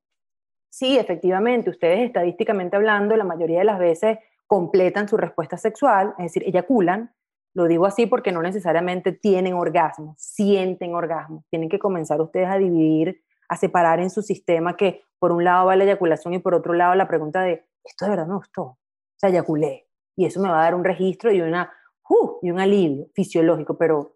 Sí, 0.72 0.98
efectivamente, 0.98 1.70
ustedes 1.70 2.00
estadísticamente 2.00 2.76
hablando, 2.76 3.16
la 3.16 3.24
mayoría 3.24 3.60
de 3.60 3.66
las 3.66 3.80
veces 3.80 4.18
completan 4.48 5.08
su 5.08 5.18
respuesta 5.18 5.58
sexual, 5.58 6.14
es 6.18 6.26
decir, 6.26 6.44
eyaculan. 6.48 7.14
Lo 7.54 7.66
digo 7.66 7.86
así 7.86 8.06
porque 8.06 8.32
no 8.32 8.42
necesariamente 8.42 9.12
tienen 9.12 9.54
orgasmo, 9.54 10.16
sienten 10.18 10.94
orgasmo. 10.94 11.44
Tienen 11.50 11.70
que 11.70 11.80
comenzar 11.80 12.22
ustedes 12.22 12.48
a 12.48 12.58
dividir, 12.58 13.24
a 13.48 13.58
separar 13.58 14.00
en 14.00 14.10
su 14.10 14.22
sistema 14.22 14.78
que 14.78 15.04
por 15.18 15.32
un 15.32 15.44
lado 15.44 15.66
va 15.66 15.76
la 15.76 15.84
eyaculación 15.84 16.34
y 16.34 16.40
por 16.40 16.54
otro 16.54 16.74
lado 16.74 16.96
la 16.96 17.08
pregunta 17.08 17.42
de, 17.42 17.66
¿esto 17.84 18.06
de 18.06 18.12
verdad 18.12 18.28
me 18.28 18.36
gustó? 18.36 18.64
O 18.64 18.78
sea, 19.18 19.30
eyaculé 19.30 19.88
y 20.16 20.26
eso 20.26 20.40
me 20.42 20.50
va 20.50 20.60
a 20.60 20.64
dar 20.64 20.76
un 20.76 20.84
registro 20.84 21.32
y, 21.32 21.42
una, 21.42 21.72
uh, 22.10 22.40
y 22.42 22.52
un 22.52 22.60
alivio 22.60 23.08
fisiológico, 23.14 23.78
pero 23.78 24.16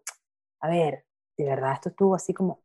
a 0.60 0.68
ver, 0.68 1.04
de 1.36 1.44
verdad 1.44 1.74
esto 1.74 1.88
estuvo 1.90 2.14
así 2.14 2.32
como... 2.32 2.62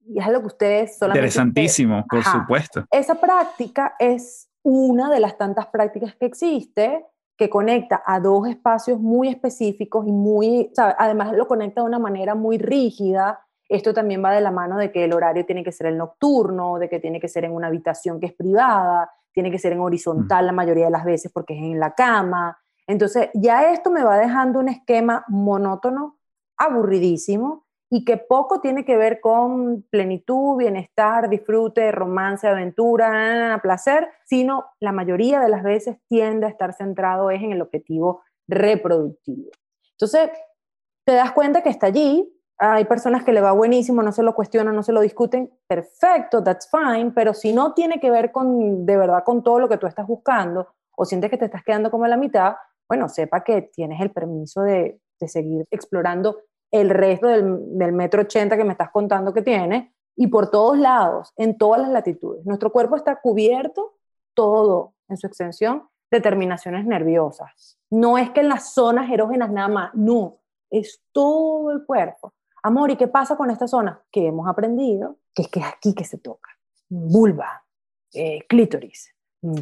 Y 0.00 0.18
es 0.18 0.26
algo 0.26 0.40
que 0.40 0.46
ustedes 0.46 0.98
solamente... 0.98 1.26
Interesantísimo, 1.26 2.04
por 2.08 2.24
supuesto. 2.24 2.86
Esa 2.90 3.20
práctica 3.20 3.94
es 3.98 4.50
una 4.62 5.10
de 5.10 5.20
las 5.20 5.36
tantas 5.36 5.66
prácticas 5.66 6.14
que 6.16 6.26
existe 6.26 7.04
que 7.38 7.48
conecta 7.48 8.02
a 8.04 8.18
dos 8.18 8.48
espacios 8.48 8.98
muy 8.98 9.28
específicos 9.28 10.04
y 10.08 10.10
muy, 10.10 10.72
además 10.76 11.32
lo 11.32 11.46
conecta 11.46 11.82
de 11.82 11.86
una 11.86 12.00
manera 12.00 12.34
muy 12.34 12.58
rígida. 12.58 13.40
Esto 13.68 13.94
también 13.94 14.24
va 14.24 14.32
de 14.32 14.40
la 14.40 14.50
mano 14.50 14.76
de 14.76 14.90
que 14.90 15.04
el 15.04 15.12
horario 15.12 15.46
tiene 15.46 15.62
que 15.62 15.70
ser 15.70 15.86
el 15.86 15.96
nocturno, 15.96 16.80
de 16.80 16.88
que 16.88 16.98
tiene 16.98 17.20
que 17.20 17.28
ser 17.28 17.44
en 17.44 17.52
una 17.52 17.68
habitación 17.68 18.18
que 18.18 18.26
es 18.26 18.32
privada, 18.32 19.08
tiene 19.32 19.52
que 19.52 19.58
ser 19.60 19.72
en 19.72 19.80
horizontal 19.80 20.46
la 20.46 20.52
mayoría 20.52 20.86
de 20.86 20.90
las 20.90 21.04
veces 21.04 21.30
porque 21.32 21.54
es 21.54 21.62
en 21.62 21.78
la 21.78 21.94
cama. 21.94 22.58
Entonces, 22.88 23.30
ya 23.34 23.70
esto 23.70 23.92
me 23.92 24.02
va 24.02 24.18
dejando 24.18 24.58
un 24.58 24.68
esquema 24.68 25.24
monótono, 25.28 26.18
aburridísimo 26.56 27.67
y 27.90 28.04
que 28.04 28.16
poco 28.18 28.60
tiene 28.60 28.84
que 28.84 28.96
ver 28.96 29.20
con 29.20 29.82
plenitud, 29.90 30.56
bienestar, 30.56 31.28
disfrute, 31.28 31.90
romance, 31.90 32.46
aventura, 32.46 33.58
placer, 33.62 34.08
sino 34.24 34.66
la 34.80 34.92
mayoría 34.92 35.40
de 35.40 35.48
las 35.48 35.62
veces 35.62 35.96
tiende 36.08 36.46
a 36.46 36.50
estar 36.50 36.74
centrado 36.74 37.30
es 37.30 37.42
en 37.42 37.52
el 37.52 37.62
objetivo 37.62 38.22
reproductivo. 38.46 39.50
Entonces, 39.92 40.30
te 41.06 41.14
das 41.14 41.32
cuenta 41.32 41.62
que 41.62 41.70
está 41.70 41.86
allí, 41.86 42.30
hay 42.58 42.84
personas 42.84 43.24
que 43.24 43.32
le 43.32 43.40
va 43.40 43.52
buenísimo, 43.52 44.02
no 44.02 44.12
se 44.12 44.22
lo 44.22 44.34
cuestionan, 44.34 44.74
no 44.74 44.82
se 44.82 44.92
lo 44.92 45.00
discuten, 45.00 45.50
perfecto, 45.66 46.42
that's 46.42 46.68
fine, 46.70 47.12
pero 47.14 47.32
si 47.32 47.52
no 47.52 47.72
tiene 47.72 48.00
que 48.00 48.10
ver 48.10 48.32
con, 48.32 48.84
de 48.84 48.96
verdad, 48.96 49.22
con 49.24 49.42
todo 49.42 49.60
lo 49.60 49.68
que 49.68 49.78
tú 49.78 49.86
estás 49.86 50.06
buscando 50.06 50.68
o 50.96 51.04
sientes 51.04 51.30
que 51.30 51.38
te 51.38 51.44
estás 51.44 51.62
quedando 51.64 51.90
como 51.90 52.04
a 52.04 52.08
la 52.08 52.16
mitad, 52.16 52.56
bueno, 52.88 53.08
sepa 53.08 53.44
que 53.44 53.62
tienes 53.62 54.00
el 54.00 54.10
permiso 54.10 54.62
de, 54.62 55.00
seguir 55.26 55.64
explorando 55.72 56.36
el 56.70 56.90
resto 56.90 57.26
del, 57.26 57.92
metro 57.92 58.22
ochenta 58.22 58.56
que 58.56 58.64
me 58.64 58.72
estás 58.72 58.90
contando 58.90 59.32
que 59.32 59.42
tienes 59.42 59.90
y 60.16 60.26
por 60.26 60.50
todos 60.50 60.78
lados, 60.78 61.32
en 61.36 61.56
todas 61.56 61.80
las 61.80 61.90
latitudes. 61.90 62.44
Nuestro 62.44 62.72
cuerpo 62.72 62.96
está 62.96 63.20
cubierto 63.20 63.94
todo 64.34 64.94
en 65.08 65.16
su 65.16 65.26
extensión 65.26 65.88
de 66.10 66.20
terminaciones 66.20 66.84
nerviosas. 66.84 67.78
No 67.90 68.18
es 68.18 68.30
que 68.30 68.40
en 68.40 68.48
las 68.48 68.74
zonas 68.74 69.10
erógenas 69.10 69.50
nada 69.50 69.68
más, 69.68 69.94
no, 69.94 70.38
es 70.70 71.02
todo 71.12 71.70
el 71.70 71.84
cuerpo. 71.86 72.32
Amor, 72.62 72.90
¿y 72.90 72.96
qué 72.96 73.08
pasa 73.08 73.36
con 73.36 73.50
esta 73.50 73.68
zona? 73.68 74.02
Que 74.10 74.26
hemos 74.26 74.48
aprendido 74.48 75.16
que 75.34 75.42
es 75.42 75.48
que 75.48 75.60
es 75.60 75.66
aquí 75.66 75.94
que 75.94 76.04
se 76.04 76.18
toca. 76.18 76.50
Vulva, 76.88 77.64
eh, 78.12 78.44
clítoris, 78.48 79.14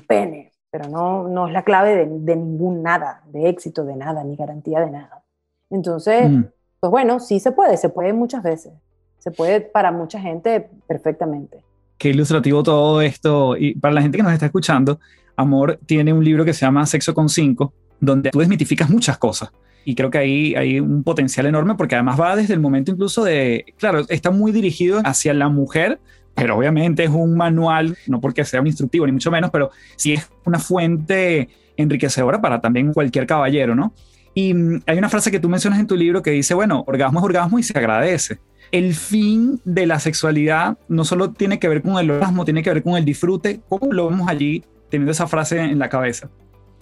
pene, 0.07 0.53
pero 0.71 0.89
no, 0.89 1.29
no 1.29 1.47
es 1.47 1.53
la 1.53 1.65
clave 1.65 1.95
de, 1.95 2.07
de, 2.07 2.37
ningún 2.37 2.83
nada, 2.83 3.23
de 3.27 3.49
éxito 3.49 3.85
de 3.85 3.97
nada, 3.97 4.25
ni 4.25 4.37
garantía 4.37 4.81
de 4.81 4.91
nada. 4.91 5.23
Entonces, 5.69 6.31
mm. 6.31 6.45
Pues 6.87 7.05
bueno, 7.05 7.19
sí 7.19 7.41
se 7.41 7.51
puede, 7.51 7.77
se 7.77 7.89
puede 7.89 8.13
muchas 8.13 8.45
veces. 8.45 8.73
Se 9.19 9.33
puede 9.33 9.61
para 9.61 9.91
mucha 9.91 10.21
gente 10.21 10.69
perfectamente. 10.87 11.65
Qué 11.99 12.11
ilustrativo 12.11 12.63
todo 12.63 13.01
esto. 13.01 13.57
Y 13.57 13.75
para 13.75 13.93
la 13.93 14.03
gente 14.03 14.19
que 14.19 14.23
nos 14.23 14.33
está 14.33 14.47
escuchando, 14.47 15.01
Amor 15.35 15.81
tiene 15.85 16.13
un 16.13 16.25
libro 16.25 16.45
que 16.45 16.53
se 16.53 16.61
llama 16.61 16.87
Sexo 16.87 17.13
con 17.13 17.29
Cinco, 17.29 17.73
donde 17.99 18.31
tú 18.31 18.39
desmitificas 18.39 18.89
muchas 18.89 19.19
cosas. 19.19 19.51
Y 19.85 19.97
creo 19.97 20.13
que 20.13 20.19
ahí 20.19 20.55
hay 20.55 20.79
un 20.79 21.03
potencial 21.03 21.47
enorme 21.47 21.75
porque 21.75 21.97
además 21.97 22.21
va 22.21 22.37
desde 22.37 22.55
el 22.55 22.61
momento 22.61 22.93
incluso 22.93 23.25
de, 23.25 23.65
claro, 23.79 24.05
está 24.09 24.31
muy 24.31 24.53
dirigido 24.53 25.01
hacia 25.05 25.35
la 25.35 25.49
mujer, 25.49 25.99
pero 26.37 26.57
obviamente 26.57 27.03
es 27.03 27.11
un 27.11 27.37
manual, 27.37 27.99
no 28.07 28.21
porque 28.21 28.45
sea 28.45 28.61
un 28.61 28.69
instructivo 28.69 29.07
ni 29.07 29.13
mucho 29.13 29.33
menos, 29.33 29.51
pero 29.51 29.73
sí 29.97 30.13
es 30.13 30.31
una 30.45 30.61
fuente 30.61 31.49
enriquecedora 31.77 32.41
para 32.41 32.61
también 32.61 32.93
cualquier 32.93 33.27
caballero, 33.27 33.75
¿no? 33.75 33.93
Y 34.37 34.53
mm, 34.53 34.83
hay 34.87 34.99
una 34.99 35.09
frase 35.09 35.31
que 35.31 35.41
tú 35.41 35.49
mencionas 35.49 35.81
en 35.81 35.87
tu 35.87 35.97
libro 35.97 36.23
que 36.23 36.31
dice, 36.31 36.53
bueno, 36.53 36.85
orgasmo 36.87 37.21
es 37.21 37.25
orgasmo 37.25 37.59
y 37.59 37.63
se 37.63 37.77
agradece. 37.77 38.39
El 38.71 38.95
fin 38.95 39.61
de 39.65 39.87
la 39.87 39.99
sexualidad 39.99 40.77
no 40.89 41.05
solo 41.05 41.33
tiene 41.33 41.59
que 41.59 41.69
ver 41.69 41.81
con 41.81 41.97
el 41.97 42.11
orgasmo, 42.11 42.45
tiene 42.45 42.63
que 42.63 42.71
ver 42.71 42.83
con 42.83 42.97
el 42.97 43.05
disfrute. 43.07 43.61
¿Cómo 43.69 43.91
lo 43.93 44.11
vemos 44.11 44.29
allí 44.29 44.63
teniendo 44.91 45.13
esa 45.13 45.27
frase 45.27 45.61
en 45.61 45.79
la 45.79 45.89
cabeza? 45.89 46.29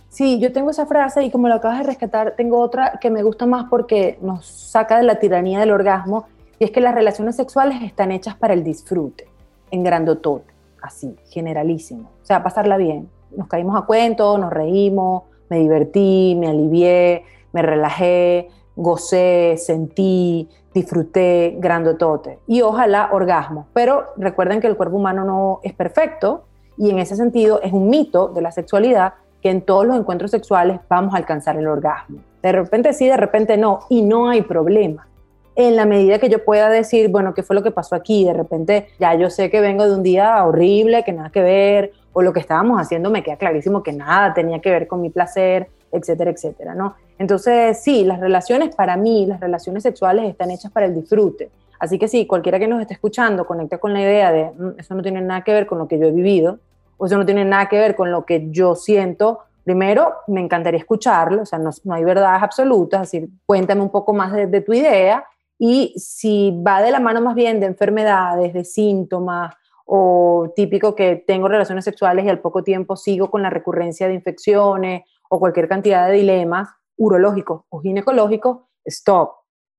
Sí, 0.08 0.40
yo 0.40 0.52
tengo 0.52 0.70
esa 0.70 0.86
frase 0.86 1.22
y 1.22 1.30
como 1.30 1.46
lo 1.46 1.54
acabas 1.54 1.78
de 1.78 1.84
rescatar, 1.84 2.34
tengo 2.36 2.58
otra 2.58 2.98
que 3.00 3.08
me 3.08 3.22
gusta 3.22 3.46
más 3.46 3.66
porque 3.70 4.18
nos 4.20 4.46
saca 4.46 4.96
de 4.96 5.04
la 5.04 5.20
tiranía 5.20 5.60
del 5.60 5.70
orgasmo 5.70 6.26
y 6.58 6.64
es 6.64 6.72
que 6.72 6.80
las 6.80 6.94
relaciones 6.94 7.36
sexuales 7.36 7.82
están 7.82 8.10
hechas 8.10 8.34
para 8.34 8.54
el 8.54 8.64
disfrute, 8.64 9.28
en 9.70 9.84
grandotote, 9.84 10.52
así, 10.82 11.14
generalísimo. 11.30 12.10
O 12.20 12.26
sea, 12.26 12.42
pasarla 12.42 12.76
bien. 12.78 13.08
Nos 13.36 13.46
caímos 13.46 13.80
a 13.80 13.86
cuento, 13.86 14.38
nos 14.38 14.52
reímos, 14.52 15.22
me 15.50 15.58
divertí, 15.58 16.36
me 16.38 16.48
alivié, 16.48 17.24
me 17.54 17.62
relajé, 17.62 18.50
gocé, 18.76 19.54
sentí, 19.56 20.48
disfruté, 20.74 21.56
grandotote 21.58 22.40
y 22.46 22.60
ojalá 22.60 23.10
orgasmo. 23.12 23.68
Pero 23.72 24.06
recuerden 24.16 24.60
que 24.60 24.66
el 24.66 24.76
cuerpo 24.76 24.96
humano 24.96 25.24
no 25.24 25.60
es 25.62 25.72
perfecto 25.72 26.44
y 26.76 26.90
en 26.90 26.98
ese 26.98 27.16
sentido 27.16 27.62
es 27.62 27.72
un 27.72 27.88
mito 27.88 28.28
de 28.28 28.42
la 28.42 28.50
sexualidad 28.50 29.14
que 29.40 29.50
en 29.50 29.62
todos 29.62 29.86
los 29.86 29.96
encuentros 29.96 30.32
sexuales 30.32 30.80
vamos 30.88 31.14
a 31.14 31.18
alcanzar 31.18 31.56
el 31.56 31.68
orgasmo. 31.68 32.18
De 32.42 32.50
repente 32.50 32.92
sí, 32.92 33.06
de 33.06 33.16
repente 33.16 33.56
no 33.56 33.80
y 33.88 34.02
no 34.02 34.28
hay 34.28 34.42
problema. 34.42 35.06
En 35.54 35.76
la 35.76 35.86
medida 35.86 36.18
que 36.18 36.28
yo 36.28 36.44
pueda 36.44 36.68
decir, 36.68 37.08
bueno, 37.10 37.32
¿qué 37.32 37.44
fue 37.44 37.54
lo 37.54 37.62
que 37.62 37.70
pasó 37.70 37.94
aquí? 37.94 38.24
De 38.24 38.32
repente 38.32 38.88
ya 38.98 39.14
yo 39.14 39.30
sé 39.30 39.50
que 39.50 39.60
vengo 39.60 39.86
de 39.86 39.94
un 39.94 40.02
día 40.02 40.44
horrible, 40.44 41.04
que 41.04 41.12
nada 41.12 41.30
que 41.30 41.42
ver, 41.42 41.92
o 42.12 42.22
lo 42.22 42.32
que 42.32 42.40
estábamos 42.40 42.80
haciendo 42.80 43.10
me 43.10 43.22
queda 43.22 43.36
clarísimo 43.36 43.84
que 43.84 43.92
nada 43.92 44.34
tenía 44.34 44.60
que 44.60 44.70
ver 44.70 44.88
con 44.88 45.00
mi 45.00 45.10
placer, 45.10 45.68
etcétera, 45.94 46.30
etcétera, 46.30 46.74
¿no? 46.74 46.96
Entonces, 47.18 47.82
sí, 47.82 48.04
las 48.04 48.20
relaciones 48.20 48.74
para 48.74 48.96
mí, 48.96 49.26
las 49.26 49.40
relaciones 49.40 49.82
sexuales 49.82 50.28
están 50.28 50.50
hechas 50.50 50.70
para 50.72 50.86
el 50.86 50.94
disfrute. 50.94 51.50
Así 51.78 51.98
que 51.98 52.08
sí, 52.08 52.26
cualquiera 52.26 52.58
que 52.58 52.66
nos 52.66 52.80
esté 52.80 52.94
escuchando 52.94 53.46
conecta 53.46 53.78
con 53.78 53.92
la 53.92 54.00
idea 54.00 54.32
de 54.32 54.50
mm, 54.50 54.78
eso 54.78 54.94
no 54.94 55.02
tiene 55.02 55.20
nada 55.20 55.42
que 55.42 55.52
ver 55.52 55.66
con 55.66 55.78
lo 55.78 55.88
que 55.88 55.98
yo 55.98 56.06
he 56.06 56.12
vivido, 56.12 56.58
o 56.96 57.06
eso 57.06 57.16
no 57.16 57.24
tiene 57.24 57.44
nada 57.44 57.68
que 57.68 57.78
ver 57.78 57.96
con 57.96 58.10
lo 58.10 58.24
que 58.24 58.48
yo 58.50 58.74
siento. 58.74 59.40
Primero, 59.64 60.12
me 60.28 60.40
encantaría 60.40 60.78
escucharlo, 60.78 61.42
o 61.42 61.46
sea, 61.46 61.58
no, 61.58 61.70
hay 61.90 62.04
verdades 62.04 62.42
absolutas, 62.42 63.02
así 63.02 63.26
cuéntame 63.46 63.80
un 63.80 63.90
poco 63.90 64.12
más 64.12 64.32
de 64.32 64.60
tu 64.60 64.72
idea 64.72 65.24
y 65.58 65.94
si 65.96 66.50
va 66.66 66.82
de 66.82 66.90
la 66.90 67.00
mano 67.00 67.20
más 67.20 67.34
bien 67.34 67.60
de 67.60 67.66
enfermedades, 67.66 68.52
de 68.52 68.64
síntomas, 68.64 69.54
o 69.86 70.52
típico 70.56 70.94
que 70.94 71.16
tengo 71.26 71.48
relaciones 71.48 71.84
sexuales 71.84 72.24
y 72.24 72.28
al 72.28 72.38
poco 72.38 72.62
tiempo 72.64 72.96
sigo 72.96 73.30
con 73.30 73.42
la 73.42 73.50
recurrencia 73.50 74.08
de 74.08 74.14
infecciones 74.14 75.02
o 75.34 75.40
cualquier 75.40 75.68
cantidad 75.68 76.06
de 76.06 76.14
dilemas 76.14 76.68
urológicos 76.96 77.62
o 77.68 77.80
ginecológicos, 77.80 78.58
stop, 78.84 79.32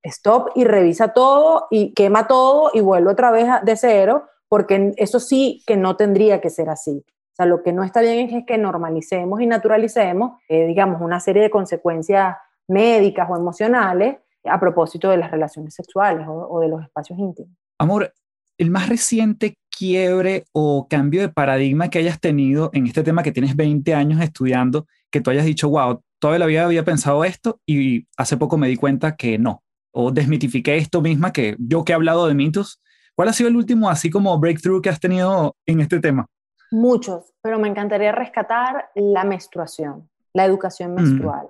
stop 0.04 0.50
y 0.56 0.66
revisa 0.66 1.14
todo 1.14 1.68
y 1.72 1.94
quema 1.94 2.28
todo 2.28 2.72
y 2.74 2.82
vuelve 2.82 3.12
otra 3.12 3.32
vez 3.32 3.48
de 3.64 3.76
cero, 3.78 4.26
porque 4.50 4.94
eso 4.98 5.20
sí 5.20 5.64
que 5.66 5.78
no 5.78 5.96
tendría 5.96 6.42
que 6.42 6.50
ser 6.50 6.70
así. 6.70 7.06
O 7.08 7.36
sea, 7.36 7.46
lo 7.46 7.64
que 7.64 7.74
no 7.74 7.84
está 7.84 8.02
bien 8.02 8.30
es 8.30 8.46
que 8.46 8.58
normalicemos 8.58 9.42
y 9.42 9.48
naturalicemos, 9.48 10.42
eh, 10.48 10.68
digamos, 10.68 11.02
una 11.02 11.20
serie 11.20 11.42
de 11.42 11.50
consecuencias 11.50 12.36
médicas 12.68 13.30
o 13.30 13.38
emocionales 13.38 14.18
a 14.44 14.60
propósito 14.60 15.10
de 15.10 15.18
las 15.18 15.32
relaciones 15.32 15.74
sexuales 15.74 16.28
o, 16.28 16.48
o 16.50 16.60
de 16.60 16.68
los 16.68 16.84
espacios 16.84 17.18
íntimos. 17.18 17.56
Amor, 17.80 18.14
el 18.58 18.72
más 18.72 18.90
reciente 18.90 19.58
quiebre 19.70 20.46
o 20.54 20.88
cambio 20.88 21.22
de 21.22 21.30
paradigma 21.30 21.90
que 21.90 22.00
hayas 22.00 22.20
tenido 22.20 22.70
en 22.74 22.88
este 22.88 23.04
tema 23.04 23.24
que 23.24 23.32
tienes 23.32 23.56
20 23.56 23.94
años 23.94 24.22
estudiando, 24.22 24.88
que 25.12 25.22
tú 25.22 25.32
hayas 25.32 25.46
dicho, 25.46 25.70
wow, 25.70 26.02
toda 26.20 26.40
la 26.40 26.46
vida 26.46 26.66
había 26.66 26.86
pensado 26.86 27.24
esto 27.26 27.60
y 27.66 28.08
hace 28.18 28.38
poco 28.38 28.58
me 28.58 28.68
di 28.68 28.78
cuenta 28.78 29.16
que 29.16 29.38
no, 29.38 29.64
o 29.92 30.12
desmitifiqué 30.12 30.78
esto 30.78 31.02
misma 31.02 31.34
que 31.34 31.56
yo 31.60 31.84
que 31.84 31.92
he 31.92 31.96
hablado 31.96 32.28
de 32.28 32.36
mitos. 32.36 32.82
¿Cuál 33.16 33.30
ha 33.30 33.34
sido 33.34 33.50
el 33.50 33.56
último 33.56 33.90
así 33.90 34.10
como 34.10 34.38
breakthrough 34.40 34.82
que 34.82 34.90
has 34.90 35.00
tenido 35.00 35.56
en 35.66 35.80
este 35.80 36.00
tema? 36.00 36.28
Muchos, 36.72 37.34
pero 37.42 37.60
me 37.60 37.68
encantaría 37.68 38.12
rescatar 38.12 38.90
la 38.96 39.24
menstruación, 39.24 40.10
la 40.34 40.46
educación 40.46 40.92
mm. 40.92 40.96
menstrual. 40.96 41.48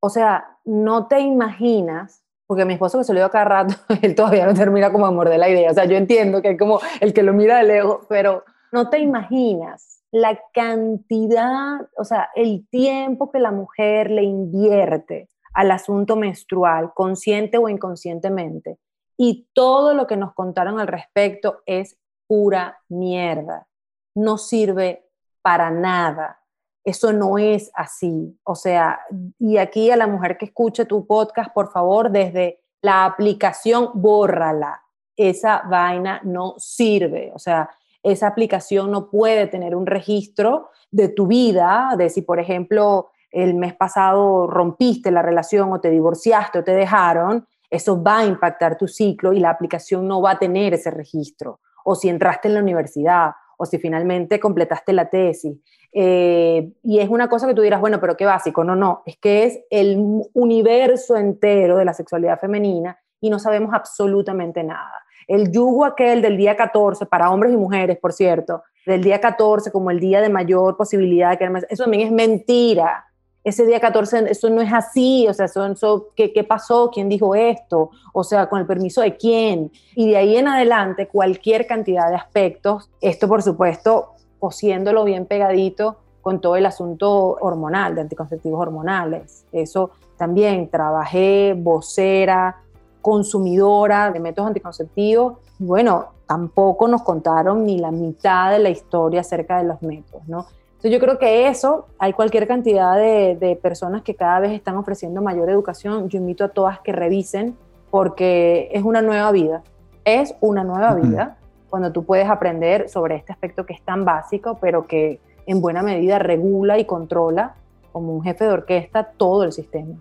O 0.00 0.08
sea, 0.08 0.58
no 0.64 1.06
te 1.06 1.20
imaginas 1.20 2.23
porque 2.46 2.64
mi 2.64 2.74
esposo 2.74 2.98
que 2.98 3.04
se 3.04 3.12
lo 3.12 3.20
dio 3.20 3.30
cada 3.30 3.44
rato, 3.44 3.74
él 4.02 4.14
todavía 4.14 4.46
no 4.46 4.54
termina 4.54 4.92
como 4.92 5.06
de 5.06 5.14
morder 5.14 5.38
la 5.38 5.48
idea. 5.48 5.70
O 5.70 5.74
sea, 5.74 5.84
yo 5.84 5.96
entiendo 5.96 6.42
que 6.42 6.50
es 6.50 6.58
como 6.58 6.80
el 7.00 7.12
que 7.12 7.22
lo 7.22 7.32
mira 7.32 7.58
de 7.58 7.64
lejos, 7.64 8.06
pero 8.08 8.44
no 8.72 8.90
te 8.90 8.98
imaginas 8.98 9.94
la 10.14 10.40
cantidad, 10.52 11.88
o 11.96 12.04
sea, 12.04 12.30
el 12.36 12.68
tiempo 12.68 13.32
que 13.32 13.40
la 13.40 13.50
mujer 13.50 14.12
le 14.12 14.22
invierte 14.22 15.28
al 15.52 15.72
asunto 15.72 16.14
menstrual, 16.14 16.92
consciente 16.94 17.58
o 17.58 17.68
inconscientemente. 17.68 18.78
Y 19.16 19.48
todo 19.54 19.92
lo 19.92 20.06
que 20.06 20.16
nos 20.16 20.32
contaron 20.34 20.78
al 20.78 20.86
respecto 20.86 21.62
es 21.66 21.96
pura 22.28 22.78
mierda. 22.88 23.66
No 24.14 24.38
sirve 24.38 25.04
para 25.42 25.72
nada. 25.72 26.43
Eso 26.84 27.12
no 27.12 27.38
es 27.38 27.70
así. 27.74 28.38
O 28.44 28.54
sea, 28.54 29.00
y 29.38 29.56
aquí 29.56 29.90
a 29.90 29.96
la 29.96 30.06
mujer 30.06 30.36
que 30.36 30.44
escuche 30.44 30.84
tu 30.84 31.06
podcast, 31.06 31.52
por 31.52 31.72
favor, 31.72 32.10
desde 32.10 32.60
la 32.82 33.06
aplicación, 33.06 33.90
bórrala. 33.94 34.82
Esa 35.16 35.62
vaina 35.68 36.20
no 36.24 36.54
sirve. 36.58 37.32
O 37.34 37.38
sea, 37.38 37.70
esa 38.02 38.26
aplicación 38.26 38.90
no 38.90 39.08
puede 39.08 39.46
tener 39.46 39.74
un 39.74 39.86
registro 39.86 40.70
de 40.90 41.08
tu 41.08 41.26
vida, 41.26 41.94
de 41.96 42.10
si, 42.10 42.20
por 42.20 42.38
ejemplo, 42.38 43.08
el 43.30 43.54
mes 43.54 43.74
pasado 43.74 44.46
rompiste 44.46 45.10
la 45.10 45.22
relación 45.22 45.72
o 45.72 45.80
te 45.80 45.90
divorciaste 45.90 46.58
o 46.58 46.64
te 46.64 46.72
dejaron, 46.72 47.46
eso 47.70 48.00
va 48.00 48.18
a 48.18 48.26
impactar 48.26 48.76
tu 48.76 48.86
ciclo 48.86 49.32
y 49.32 49.40
la 49.40 49.50
aplicación 49.50 50.06
no 50.06 50.20
va 50.20 50.32
a 50.32 50.38
tener 50.38 50.74
ese 50.74 50.90
registro. 50.90 51.60
O 51.84 51.94
si 51.94 52.08
entraste 52.08 52.48
en 52.48 52.54
la 52.54 52.60
universidad, 52.60 53.32
o 53.56 53.66
si 53.66 53.78
finalmente 53.78 54.38
completaste 54.38 54.92
la 54.92 55.08
tesis. 55.08 55.56
Eh, 55.96 56.72
y 56.82 56.98
es 56.98 57.08
una 57.08 57.28
cosa 57.28 57.46
que 57.46 57.54
tú 57.54 57.62
dirás, 57.62 57.80
bueno, 57.80 58.00
pero 58.00 58.16
qué 58.16 58.26
básico. 58.26 58.64
No, 58.64 58.74
no, 58.74 59.02
es 59.06 59.16
que 59.16 59.44
es 59.44 59.60
el 59.70 59.96
universo 60.34 61.16
entero 61.16 61.76
de 61.76 61.84
la 61.84 61.94
sexualidad 61.94 62.40
femenina 62.40 62.98
y 63.20 63.30
no 63.30 63.38
sabemos 63.38 63.72
absolutamente 63.72 64.62
nada. 64.62 65.04
El 65.26 65.50
yugo 65.50 65.84
aquel 65.84 66.20
del 66.20 66.36
día 66.36 66.56
14, 66.56 67.06
para 67.06 67.30
hombres 67.30 67.52
y 67.52 67.56
mujeres, 67.56 67.96
por 67.98 68.12
cierto, 68.12 68.62
del 68.84 69.02
día 69.02 69.20
14 69.20 69.70
como 69.70 69.90
el 69.90 70.00
día 70.00 70.20
de 70.20 70.28
mayor 70.28 70.76
posibilidad 70.76 71.30
de 71.30 71.38
que 71.38 71.50
eso 71.70 71.84
también 71.84 72.08
es 72.08 72.12
mentira 72.12 73.06
ese 73.44 73.66
día 73.66 73.78
14, 73.78 74.30
eso 74.30 74.48
no 74.48 74.62
es 74.62 74.72
así, 74.72 75.28
o 75.28 75.34
sea, 75.34 75.44
eso, 75.44 76.08
¿qué, 76.16 76.32
¿qué, 76.32 76.44
pasó? 76.44 76.90
¿Quién 76.90 77.10
dijo 77.10 77.34
esto? 77.34 77.90
O 78.14 78.24
sea, 78.24 78.48
con 78.48 78.58
el 78.58 78.66
permiso 78.66 79.02
de 79.02 79.18
quién. 79.18 79.70
Y 79.94 80.08
de 80.08 80.16
ahí 80.16 80.36
en 80.38 80.48
adelante, 80.48 81.08
cualquier 81.08 81.66
cantidad 81.66 82.08
de 82.08 82.16
aspectos, 82.16 82.90
esto 83.02 83.28
por 83.28 83.42
supuesto, 83.42 84.14
cosiéndolo 84.44 85.04
bien 85.04 85.24
pegadito 85.24 85.96
con 86.20 86.38
todo 86.38 86.56
el 86.56 86.66
asunto 86.66 87.38
hormonal, 87.40 87.94
de 87.94 88.02
anticonceptivos 88.02 88.60
hormonales. 88.60 89.46
Eso 89.52 89.92
también, 90.18 90.68
trabajé 90.68 91.54
vocera, 91.56 92.60
consumidora 93.00 94.10
de 94.10 94.20
métodos 94.20 94.48
anticonceptivos. 94.48 95.38
Bueno, 95.58 96.08
tampoco 96.26 96.88
nos 96.88 97.02
contaron 97.02 97.64
ni 97.64 97.78
la 97.78 97.90
mitad 97.90 98.50
de 98.50 98.58
la 98.58 98.68
historia 98.68 99.22
acerca 99.22 99.56
de 99.56 99.64
los 99.64 99.80
métodos, 99.80 100.28
¿no? 100.28 100.44
yo 100.82 101.00
creo 101.00 101.18
que 101.18 101.48
eso, 101.48 101.86
hay 101.98 102.12
cualquier 102.12 102.46
cantidad 102.46 102.98
de, 102.98 103.58
personas 103.62 104.02
que 104.02 104.14
cada 104.14 104.40
vez 104.40 104.52
están 104.52 104.76
ofreciendo 104.76 105.22
mayor 105.22 105.48
educación. 105.48 106.10
Yo 106.10 106.18
invito 106.18 106.44
a 106.44 106.48
todas 106.50 106.80
que 106.80 106.92
revisen 106.92 107.56
porque 107.90 108.68
es 108.74 108.82
una 108.82 109.00
nueva 109.00 109.32
vida. 109.32 109.62
Es 110.04 110.34
una 110.42 110.62
nueva 110.62 110.92
vida 110.92 111.38
cuando 111.74 111.90
tú 111.90 112.04
puedes 112.04 112.28
aprender 112.30 112.88
sobre 112.88 113.16
este 113.16 113.32
aspecto 113.32 113.66
que 113.66 113.72
es 113.72 113.82
tan 113.82 114.04
básico, 114.04 114.58
pero 114.60 114.86
que 114.86 115.18
en 115.44 115.60
buena 115.60 115.82
medida 115.82 116.20
regula 116.20 116.78
y 116.78 116.84
controla 116.84 117.56
como 117.90 118.14
un 118.14 118.22
jefe 118.22 118.44
de 118.44 118.50
orquesta 118.50 119.02
todo 119.16 119.42
el 119.42 119.50
sistema. 119.50 119.96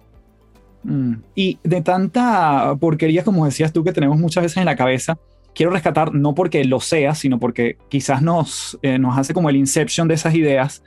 Mm. 0.84 1.16
Y 1.34 1.58
de 1.64 1.82
tanta 1.82 2.76
porquería, 2.80 3.24
como 3.24 3.46
decías 3.46 3.74
tú, 3.74 3.84
que 3.84 3.92
tenemos 3.92 4.20
muchas 4.20 4.44
veces 4.44 4.58
en 4.58 4.66
la 4.66 4.76
cabeza, 4.76 5.18
quiero 5.56 5.72
rescatar, 5.72 6.14
no 6.14 6.36
porque 6.36 6.64
lo 6.64 6.80
sea, 6.80 7.16
sino 7.16 7.40
porque 7.40 7.78
quizás 7.90 8.22
nos, 8.22 8.78
eh, 8.84 9.00
nos 9.00 9.18
hace 9.18 9.34
como 9.34 9.50
el 9.50 9.56
inception 9.56 10.08
de 10.08 10.14
esas 10.14 10.36
ideas. 10.36 10.84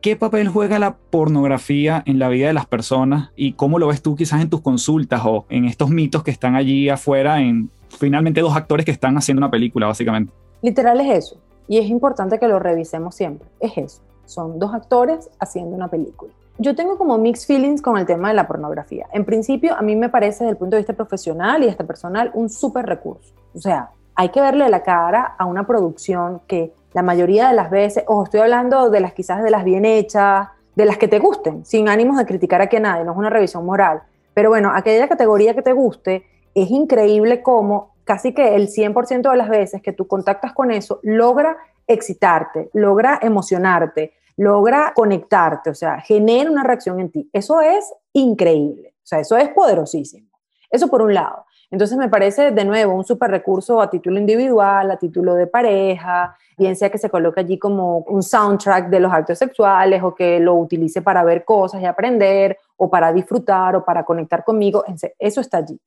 ¿Qué 0.00 0.14
papel 0.14 0.46
juega 0.46 0.78
la 0.78 0.94
pornografía 0.94 2.04
en 2.06 2.20
la 2.20 2.28
vida 2.28 2.46
de 2.46 2.52
las 2.52 2.66
personas 2.66 3.30
y 3.34 3.54
cómo 3.54 3.80
lo 3.80 3.88
ves 3.88 4.00
tú 4.00 4.14
quizás 4.14 4.42
en 4.42 4.48
tus 4.48 4.60
consultas 4.60 5.22
o 5.24 5.46
en 5.48 5.64
estos 5.64 5.90
mitos 5.90 6.22
que 6.22 6.30
están 6.30 6.54
allí 6.54 6.88
afuera 6.88 7.40
en 7.40 7.68
finalmente 7.90 8.40
dos 8.40 8.56
actores 8.56 8.86
que 8.86 8.92
están 8.92 9.16
haciendo 9.16 9.40
una 9.40 9.50
película, 9.50 9.86
básicamente? 9.86 10.32
Literal 10.62 11.00
es 11.00 11.26
eso. 11.26 11.36
Y 11.68 11.78
es 11.78 11.86
importante 11.86 12.38
que 12.38 12.48
lo 12.48 12.58
revisemos 12.58 13.14
siempre. 13.14 13.48
Es 13.60 13.76
eso. 13.76 14.02
Son 14.24 14.58
dos 14.58 14.72
actores 14.74 15.30
haciendo 15.38 15.76
una 15.76 15.88
película 15.88 16.32
yo 16.60 16.74
tengo 16.74 16.98
como 16.98 17.16
mixed 17.16 17.46
feelings 17.46 17.80
con 17.80 17.96
el 17.96 18.04
tema 18.04 18.28
de 18.28 18.34
la 18.34 18.46
pornografía. 18.46 19.06
En 19.14 19.24
principio, 19.24 19.74
a 19.74 19.80
mí 19.80 19.96
me 19.96 20.10
parece 20.10 20.44
desde 20.44 20.50
el 20.50 20.56
punto 20.58 20.76
de 20.76 20.82
vista 20.82 20.92
profesional 20.92 21.64
y 21.64 21.68
hasta 21.68 21.84
personal 21.84 22.30
un 22.34 22.50
súper 22.50 22.84
recurso. 22.84 23.32
O 23.54 23.58
sea, 23.58 23.88
hay 24.14 24.28
que 24.28 24.42
verle 24.42 24.68
la 24.68 24.82
cara 24.82 25.36
a 25.38 25.46
una 25.46 25.66
producción 25.66 26.42
que 26.46 26.74
la 26.92 27.00
mayoría 27.00 27.48
de 27.48 27.54
las 27.54 27.70
veces, 27.70 28.04
o 28.06 28.24
estoy 28.24 28.40
hablando 28.40 28.90
de 28.90 29.00
las 29.00 29.14
quizás 29.14 29.42
de 29.42 29.50
las 29.50 29.64
bien 29.64 29.86
hechas, 29.86 30.48
de 30.76 30.84
las 30.84 30.98
que 30.98 31.08
te 31.08 31.18
gusten, 31.18 31.64
sin 31.64 31.88
ánimos 31.88 32.18
de 32.18 32.26
criticar 32.26 32.60
a 32.60 32.78
nadie, 32.78 33.04
no 33.04 33.12
es 33.12 33.18
una 33.18 33.30
revisión 33.30 33.64
moral. 33.64 34.02
Pero 34.34 34.50
bueno, 34.50 34.70
aquella 34.74 35.08
categoría 35.08 35.54
que 35.54 35.62
te 35.62 35.72
guste, 35.72 36.26
es 36.54 36.70
increíble 36.70 37.42
cómo 37.42 37.94
casi 38.04 38.32
que 38.34 38.56
el 38.56 38.68
100% 38.68 39.30
de 39.30 39.36
las 39.36 39.48
veces 39.48 39.82
que 39.82 39.92
tú 39.92 40.06
contactas 40.06 40.52
con 40.52 40.70
eso 40.70 41.00
logra 41.02 41.56
excitarte, 41.86 42.70
logra 42.72 43.18
emocionarte, 43.22 44.14
logra 44.36 44.92
conectarte, 44.94 45.70
o 45.70 45.74
sea, 45.74 46.00
genera 46.00 46.50
una 46.50 46.64
reacción 46.64 46.98
en 46.98 47.10
ti. 47.10 47.30
Eso 47.32 47.60
es 47.60 47.92
increíble, 48.12 48.94
o 48.96 49.06
sea, 49.06 49.20
eso 49.20 49.36
es 49.36 49.48
poderosísimo. 49.50 50.28
Eso 50.70 50.88
por 50.88 51.02
un 51.02 51.14
lado. 51.14 51.44
Entonces 51.70 51.98
me 51.98 52.08
parece 52.08 52.50
de 52.50 52.64
nuevo 52.64 52.94
un 52.94 53.04
super 53.04 53.30
recurso 53.30 53.80
a 53.80 53.90
título 53.90 54.18
individual, 54.18 54.90
a 54.90 54.96
título 54.96 55.34
de 55.34 55.46
pareja, 55.46 56.36
bien 56.58 56.74
sea 56.74 56.90
que 56.90 56.98
se 56.98 57.10
coloque 57.10 57.40
allí 57.40 57.58
como 57.58 57.98
un 57.98 58.22
soundtrack 58.22 58.88
de 58.88 59.00
los 59.00 59.12
actos 59.12 59.38
sexuales 59.38 60.02
o 60.02 60.14
que 60.14 60.40
lo 60.40 60.54
utilice 60.54 61.00
para 61.00 61.22
ver 61.22 61.44
cosas 61.44 61.80
y 61.80 61.86
aprender 61.86 62.58
o 62.76 62.90
para 62.90 63.12
disfrutar 63.12 63.76
o 63.76 63.84
para 63.84 64.04
conectar 64.04 64.42
conmigo, 64.44 64.84
eso 65.18 65.40
está 65.40 65.58
allí. 65.58 65.78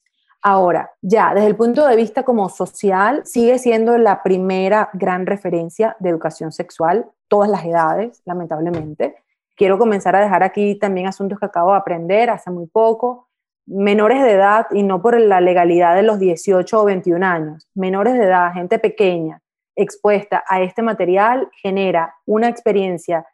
Ahora, 0.45 0.91
ya 1.01 1.33
desde 1.33 1.47
el 1.47 1.55
punto 1.55 1.87
de 1.87 1.95
vista 1.95 2.23
como 2.23 2.49
social, 2.49 3.21
sigue 3.25 3.57
siendo 3.59 3.97
la 3.97 4.21
primera 4.23 4.89
gran 4.91 5.25
referencia 5.25 5.95
de 5.99 6.09
educación 6.09 6.51
sexual, 6.51 7.09
todas 7.29 7.49
las 7.49 7.63
edades, 7.63 8.21
lamentablemente. 8.25 9.15
Quiero 9.55 9.77
comenzar 9.77 10.17
a 10.17 10.19
dejar 10.19 10.43
aquí 10.43 10.75
también 10.75 11.07
asuntos 11.07 11.39
que 11.39 11.45
acabo 11.45 11.71
de 11.71 11.77
aprender 11.77 12.29
hace 12.29 12.51
muy 12.51 12.67
poco. 12.67 13.29
Menores 13.65 14.21
de 14.21 14.31
edad, 14.31 14.67
y 14.71 14.83
no 14.83 15.01
por 15.01 15.17
la 15.17 15.39
legalidad 15.39 15.95
de 15.95 16.03
los 16.03 16.19
18 16.19 16.81
o 16.81 16.83
21 16.83 17.25
años, 17.25 17.69
menores 17.73 18.15
de 18.15 18.25
edad, 18.25 18.51
gente 18.51 18.79
pequeña, 18.79 19.41
expuesta 19.77 20.43
a 20.45 20.61
este 20.61 20.81
material, 20.81 21.49
genera 21.61 22.15
una 22.25 22.49
experiencia 22.49 23.25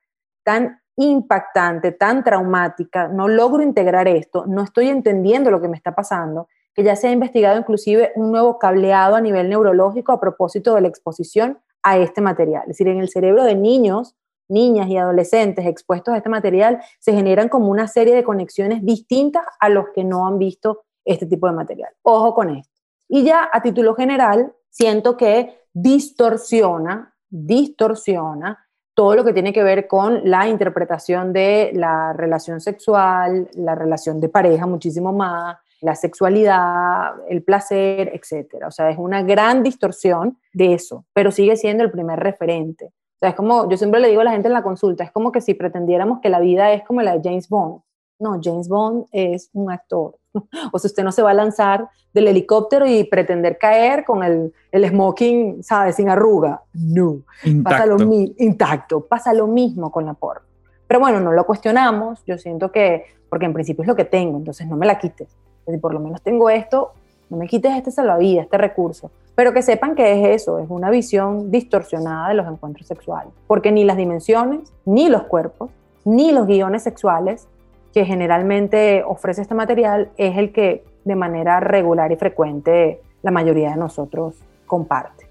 tan 0.43 0.79
impactante, 0.95 1.91
tan 1.91 2.23
traumática, 2.23 3.07
no 3.07 3.27
logro 3.27 3.63
integrar 3.63 4.07
esto, 4.07 4.45
no 4.45 4.61
estoy 4.61 4.89
entendiendo 4.89 5.49
lo 5.49 5.59
que 5.59 5.69
me 5.69 5.77
está 5.77 5.95
pasando, 5.95 6.47
que 6.79 6.85
ya 6.85 6.95
se 6.95 7.09
ha 7.09 7.11
investigado 7.11 7.59
inclusive 7.59 8.13
un 8.15 8.31
nuevo 8.31 8.57
cableado 8.57 9.17
a 9.17 9.19
nivel 9.19 9.49
neurológico 9.49 10.13
a 10.13 10.21
propósito 10.21 10.75
de 10.75 10.79
la 10.79 10.87
exposición 10.87 11.59
a 11.83 11.97
este 11.97 12.21
material. 12.21 12.61
Es 12.61 12.69
decir, 12.69 12.87
en 12.87 13.01
el 13.01 13.09
cerebro 13.09 13.43
de 13.43 13.53
niños, 13.53 14.15
niñas 14.47 14.87
y 14.87 14.95
adolescentes 14.95 15.65
expuestos 15.65 16.13
a 16.13 16.17
este 16.17 16.29
material 16.29 16.79
se 16.99 17.11
generan 17.11 17.49
como 17.49 17.67
una 17.67 17.89
serie 17.89 18.15
de 18.15 18.23
conexiones 18.23 18.81
distintas 18.85 19.43
a 19.59 19.67
los 19.67 19.87
que 19.93 20.05
no 20.05 20.25
han 20.25 20.39
visto 20.39 20.83
este 21.03 21.25
tipo 21.25 21.47
de 21.47 21.53
material. 21.53 21.91
Ojo 22.01 22.33
con 22.33 22.49
esto. 22.55 22.73
Y 23.09 23.25
ya 23.25 23.49
a 23.51 23.61
título 23.61 23.93
general, 23.93 24.53
siento 24.69 25.17
que 25.17 25.59
distorsiona, 25.73 27.13
distorsiona 27.29 28.57
todo 28.93 29.15
lo 29.15 29.25
que 29.25 29.33
tiene 29.33 29.51
que 29.51 29.63
ver 29.63 29.85
con 29.85 30.21
la 30.23 30.47
interpretación 30.47 31.33
de 31.33 31.71
la 31.73 32.13
relación 32.13 32.61
sexual, 32.61 33.49
la 33.55 33.75
relación 33.75 34.21
de 34.21 34.29
pareja 34.29 34.65
muchísimo 34.65 35.11
más, 35.11 35.57
la 35.81 35.95
sexualidad, 35.95 37.13
el 37.29 37.43
placer, 37.43 38.11
etc. 38.13 38.65
O 38.67 38.71
sea, 38.71 38.89
es 38.89 38.97
una 38.97 39.23
gran 39.23 39.63
distorsión 39.63 40.37
de 40.53 40.73
eso, 40.73 41.05
pero 41.13 41.31
sigue 41.31 41.55
siendo 41.55 41.83
el 41.83 41.91
primer 41.91 42.19
referente. 42.19 42.85
O 42.85 43.19
sea, 43.19 43.29
es 43.29 43.35
como, 43.35 43.69
yo 43.69 43.77
siempre 43.77 43.99
le 43.99 44.09
digo 44.09 44.21
a 44.21 44.25
la 44.25 44.31
gente 44.31 44.47
en 44.47 44.53
la 44.53 44.63
consulta, 44.63 45.03
es 45.03 45.11
como 45.11 45.31
que 45.31 45.41
si 45.41 45.53
pretendiéramos 45.53 46.19
que 46.21 46.29
la 46.29 46.39
vida 46.39 46.71
es 46.71 46.83
como 46.83 47.01
la 47.01 47.17
de 47.17 47.21
James 47.23 47.49
Bond. 47.49 47.81
No, 48.19 48.39
James 48.41 48.67
Bond 48.67 49.05
es 49.11 49.49
un 49.53 49.71
actor. 49.71 50.17
O 50.71 50.77
sea, 50.77 50.89
usted 50.89 51.03
no 51.03 51.11
se 51.11 51.21
va 51.21 51.31
a 51.31 51.33
lanzar 51.33 51.89
del 52.13 52.27
helicóptero 52.27 52.85
y 52.85 53.03
pretender 53.03 53.57
caer 53.57 54.05
con 54.05 54.23
el, 54.23 54.53
el 54.71 54.87
smoking, 54.87 55.63
¿sabes? 55.63 55.95
Sin 55.95 56.09
arruga. 56.09 56.61
No. 56.73 57.23
Intacto. 57.43 57.63
Pasa 57.63 57.85
lo, 57.85 58.13
intacto. 58.37 59.05
Pasa 59.07 59.33
lo 59.33 59.47
mismo 59.47 59.91
con 59.91 60.05
la 60.05 60.13
porno. 60.13 60.45
Pero 60.87 60.99
bueno, 60.99 61.19
no 61.19 61.31
lo 61.31 61.45
cuestionamos. 61.45 62.23
Yo 62.25 62.37
siento 62.37 62.71
que, 62.71 63.05
porque 63.29 63.45
en 63.45 63.53
principio 63.53 63.81
es 63.81 63.87
lo 63.87 63.95
que 63.95 64.05
tengo, 64.05 64.37
entonces 64.37 64.67
no 64.67 64.75
me 64.75 64.85
la 64.85 64.99
quites 64.99 65.35
por 65.81 65.93
lo 65.93 65.99
menos 65.99 66.21
tengo 66.21 66.49
esto, 66.49 66.91
no 67.29 67.37
me 67.37 67.47
quites 67.47 67.71
este 67.75 67.91
salvavidas, 67.91 68.45
este 68.45 68.57
recurso. 68.57 69.11
Pero 69.35 69.53
que 69.53 69.61
sepan 69.61 69.95
que 69.95 70.13
es 70.13 70.41
eso, 70.41 70.59
es 70.59 70.69
una 70.69 70.89
visión 70.89 71.49
distorsionada 71.51 72.29
de 72.29 72.33
los 72.33 72.47
encuentros 72.47 72.87
sexuales. 72.87 73.31
Porque 73.47 73.71
ni 73.71 73.83
las 73.83 73.97
dimensiones, 73.97 74.73
ni 74.85 75.09
los 75.09 75.23
cuerpos, 75.23 75.69
ni 76.03 76.31
los 76.31 76.47
guiones 76.47 76.83
sexuales 76.83 77.47
que 77.93 78.05
generalmente 78.05 79.03
ofrece 79.05 79.41
este 79.41 79.55
material 79.55 80.09
es 80.17 80.37
el 80.37 80.51
que 80.51 80.83
de 81.05 81.15
manera 81.15 81.59
regular 81.59 82.11
y 82.11 82.15
frecuente 82.15 83.01
la 83.21 83.31
mayoría 83.31 83.71
de 83.71 83.77
nosotros 83.77 84.35
comparte. 84.65 85.27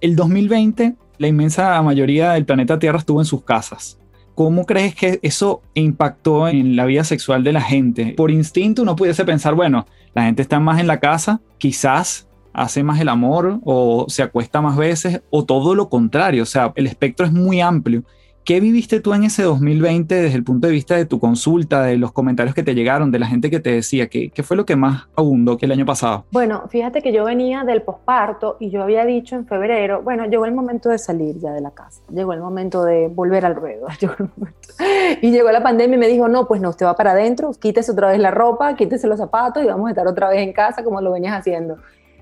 El 0.00 0.16
2020, 0.16 0.94
la 1.18 1.26
inmensa 1.26 1.80
mayoría 1.82 2.32
del 2.32 2.44
planeta 2.44 2.78
Tierra 2.78 2.98
estuvo 2.98 3.20
en 3.20 3.24
sus 3.24 3.44
casas. 3.44 3.98
¿Cómo 4.34 4.64
crees 4.64 4.94
que 4.94 5.20
eso 5.22 5.62
impactó 5.74 6.48
en 6.48 6.74
la 6.74 6.86
vida 6.86 7.04
sexual 7.04 7.44
de 7.44 7.52
la 7.52 7.60
gente? 7.60 8.14
Por 8.16 8.30
instinto 8.30 8.82
uno 8.82 8.96
pudiese 8.96 9.24
pensar, 9.24 9.54
bueno, 9.54 9.86
la 10.14 10.24
gente 10.24 10.42
está 10.42 10.58
más 10.58 10.80
en 10.80 10.86
la 10.86 11.00
casa, 11.00 11.40
quizás 11.58 12.28
hace 12.52 12.82
más 12.82 13.00
el 13.00 13.08
amor 13.08 13.60
o 13.64 14.06
se 14.08 14.22
acuesta 14.22 14.60
más 14.60 14.76
veces 14.76 15.22
o 15.30 15.44
todo 15.44 15.74
lo 15.74 15.88
contrario, 15.88 16.42
o 16.42 16.46
sea, 16.46 16.72
el 16.76 16.86
espectro 16.86 17.26
es 17.26 17.32
muy 17.32 17.60
amplio. 17.60 18.04
¿Qué 18.44 18.58
viviste 18.58 18.98
tú 18.98 19.14
en 19.14 19.22
ese 19.22 19.44
2020 19.44 20.12
desde 20.16 20.36
el 20.36 20.42
punto 20.42 20.66
de 20.66 20.72
vista 20.72 20.96
de 20.96 21.06
tu 21.06 21.20
consulta, 21.20 21.82
de 21.84 21.96
los 21.96 22.10
comentarios 22.10 22.56
que 22.56 22.64
te 22.64 22.74
llegaron, 22.74 23.12
de 23.12 23.20
la 23.20 23.26
gente 23.26 23.50
que 23.50 23.60
te 23.60 23.70
decía? 23.70 24.08
¿Qué, 24.08 24.30
qué 24.30 24.42
fue 24.42 24.56
lo 24.56 24.66
que 24.66 24.74
más 24.74 25.06
abundó 25.14 25.56
que 25.56 25.66
el 25.66 25.72
año 25.72 25.86
pasado? 25.86 26.24
Bueno, 26.32 26.64
fíjate 26.68 27.02
que 27.02 27.12
yo 27.12 27.24
venía 27.24 27.62
del 27.62 27.82
posparto 27.82 28.56
y 28.58 28.70
yo 28.70 28.82
había 28.82 29.04
dicho 29.04 29.36
en 29.36 29.46
febrero, 29.46 30.02
bueno, 30.02 30.26
llegó 30.26 30.44
el 30.44 30.54
momento 30.54 30.88
de 30.88 30.98
salir 30.98 31.38
ya 31.38 31.52
de 31.52 31.60
la 31.60 31.70
casa, 31.70 32.02
llegó 32.12 32.32
el 32.32 32.40
momento 32.40 32.82
de 32.82 33.06
volver 33.06 33.46
al 33.46 33.54
ruedo. 33.54 33.86
y 35.22 35.30
llegó 35.30 35.52
la 35.52 35.62
pandemia 35.62 35.94
y 35.94 36.00
me 36.00 36.08
dijo, 36.08 36.26
no, 36.26 36.48
pues 36.48 36.60
no, 36.60 36.70
usted 36.70 36.84
va 36.84 36.96
para 36.96 37.12
adentro, 37.12 37.52
quítese 37.52 37.92
otra 37.92 38.08
vez 38.08 38.18
la 38.18 38.32
ropa, 38.32 38.74
quítese 38.74 39.06
los 39.06 39.18
zapatos 39.18 39.62
y 39.62 39.68
vamos 39.68 39.86
a 39.86 39.90
estar 39.90 40.08
otra 40.08 40.28
vez 40.28 40.40
en 40.40 40.52
casa 40.52 40.82
como 40.82 41.00
lo 41.00 41.12
venías 41.12 41.38
haciendo. 41.38 41.76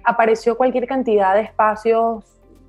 Apareció 0.05 0.59
cualquier 0.59 0.87
cantidad 0.87 1.35
de 1.35 1.41
espacios, 1.41 2.25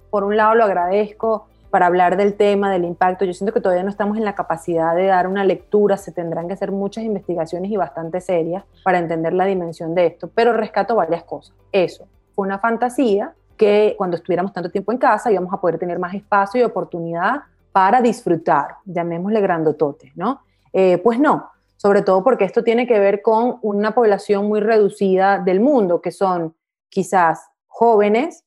por 0.09 0.23
un 0.23 0.37
lado 0.37 0.55
lo 0.55 0.63
agradezco, 0.63 1.47
para 1.71 1.87
hablar 1.87 2.17
del 2.17 2.35
tema, 2.35 2.69
del 2.69 2.83
impacto. 2.83 3.25
Yo 3.25 3.33
siento 3.33 3.53
que 3.53 3.61
todavía 3.61 3.83
no 3.83 3.89
estamos 3.89 4.17
en 4.17 4.25
la 4.25 4.35
capacidad 4.35 4.93
de 4.95 5.05
dar 5.07 5.27
una 5.27 5.43
lectura, 5.45 5.97
se 5.97 6.11
tendrán 6.11 6.47
que 6.47 6.53
hacer 6.53 6.71
muchas 6.71 7.05
investigaciones 7.05 7.71
y 7.71 7.77
bastante 7.77 8.19
serias 8.21 8.63
para 8.83 8.99
entender 8.99 9.33
la 9.33 9.45
dimensión 9.45 9.95
de 9.95 10.07
esto, 10.07 10.29
pero 10.35 10.53
rescato 10.53 10.95
varias 10.95 11.23
cosas. 11.23 11.55
Eso, 11.71 12.07
fue 12.35 12.45
una 12.45 12.59
fantasía 12.59 13.33
que 13.57 13.95
cuando 13.97 14.17
estuviéramos 14.17 14.53
tanto 14.53 14.69
tiempo 14.69 14.91
en 14.91 14.97
casa 14.97 15.31
íbamos 15.31 15.53
a 15.53 15.61
poder 15.61 15.79
tener 15.79 15.97
más 15.97 16.13
espacio 16.13 16.61
y 16.61 16.63
oportunidad 16.63 17.43
para 17.71 18.01
disfrutar, 18.01 18.75
llamémosle 18.85 19.39
grandotote, 19.39 20.11
¿no? 20.15 20.41
Eh, 20.73 20.97
pues 20.97 21.19
no, 21.19 21.51
sobre 21.77 22.01
todo 22.01 22.23
porque 22.23 22.43
esto 22.43 22.63
tiene 22.63 22.85
que 22.85 22.99
ver 22.99 23.21
con 23.21 23.59
una 23.61 23.95
población 23.95 24.47
muy 24.47 24.59
reducida 24.59 25.39
del 25.39 25.61
mundo, 25.61 26.01
que 26.01 26.11
son 26.11 26.53
quizás 26.89 27.49
jóvenes 27.67 28.43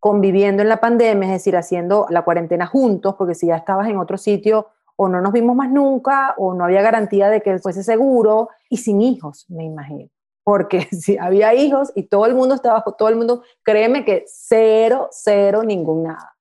conviviendo 0.00 0.62
en 0.62 0.68
la 0.68 0.80
pandemia, 0.80 1.28
es 1.28 1.32
decir, 1.32 1.56
haciendo 1.56 2.06
la 2.10 2.22
cuarentena 2.22 2.66
juntos, 2.66 3.14
porque 3.16 3.34
si 3.34 3.48
ya 3.48 3.56
estabas 3.56 3.88
en 3.88 3.98
otro 3.98 4.16
sitio 4.16 4.68
o 4.96 5.08
no 5.08 5.20
nos 5.20 5.32
vimos 5.32 5.54
más 5.54 5.70
nunca 5.70 6.34
o 6.38 6.54
no 6.54 6.64
había 6.64 6.82
garantía 6.82 7.28
de 7.30 7.40
que 7.40 7.58
fuese 7.58 7.82
seguro 7.82 8.48
y 8.68 8.78
sin 8.78 9.00
hijos, 9.00 9.46
me 9.48 9.64
imagino. 9.64 10.10
Porque 10.44 10.82
si 10.90 11.16
había 11.18 11.54
hijos 11.54 11.92
y 11.94 12.04
todo 12.04 12.26
el 12.26 12.34
mundo 12.34 12.54
estaba, 12.54 12.82
todo 12.82 13.08
el 13.08 13.16
mundo, 13.16 13.42
créeme 13.62 14.04
que 14.04 14.24
cero, 14.26 15.08
cero, 15.10 15.62
ningún 15.62 16.04
nada. 16.04 16.34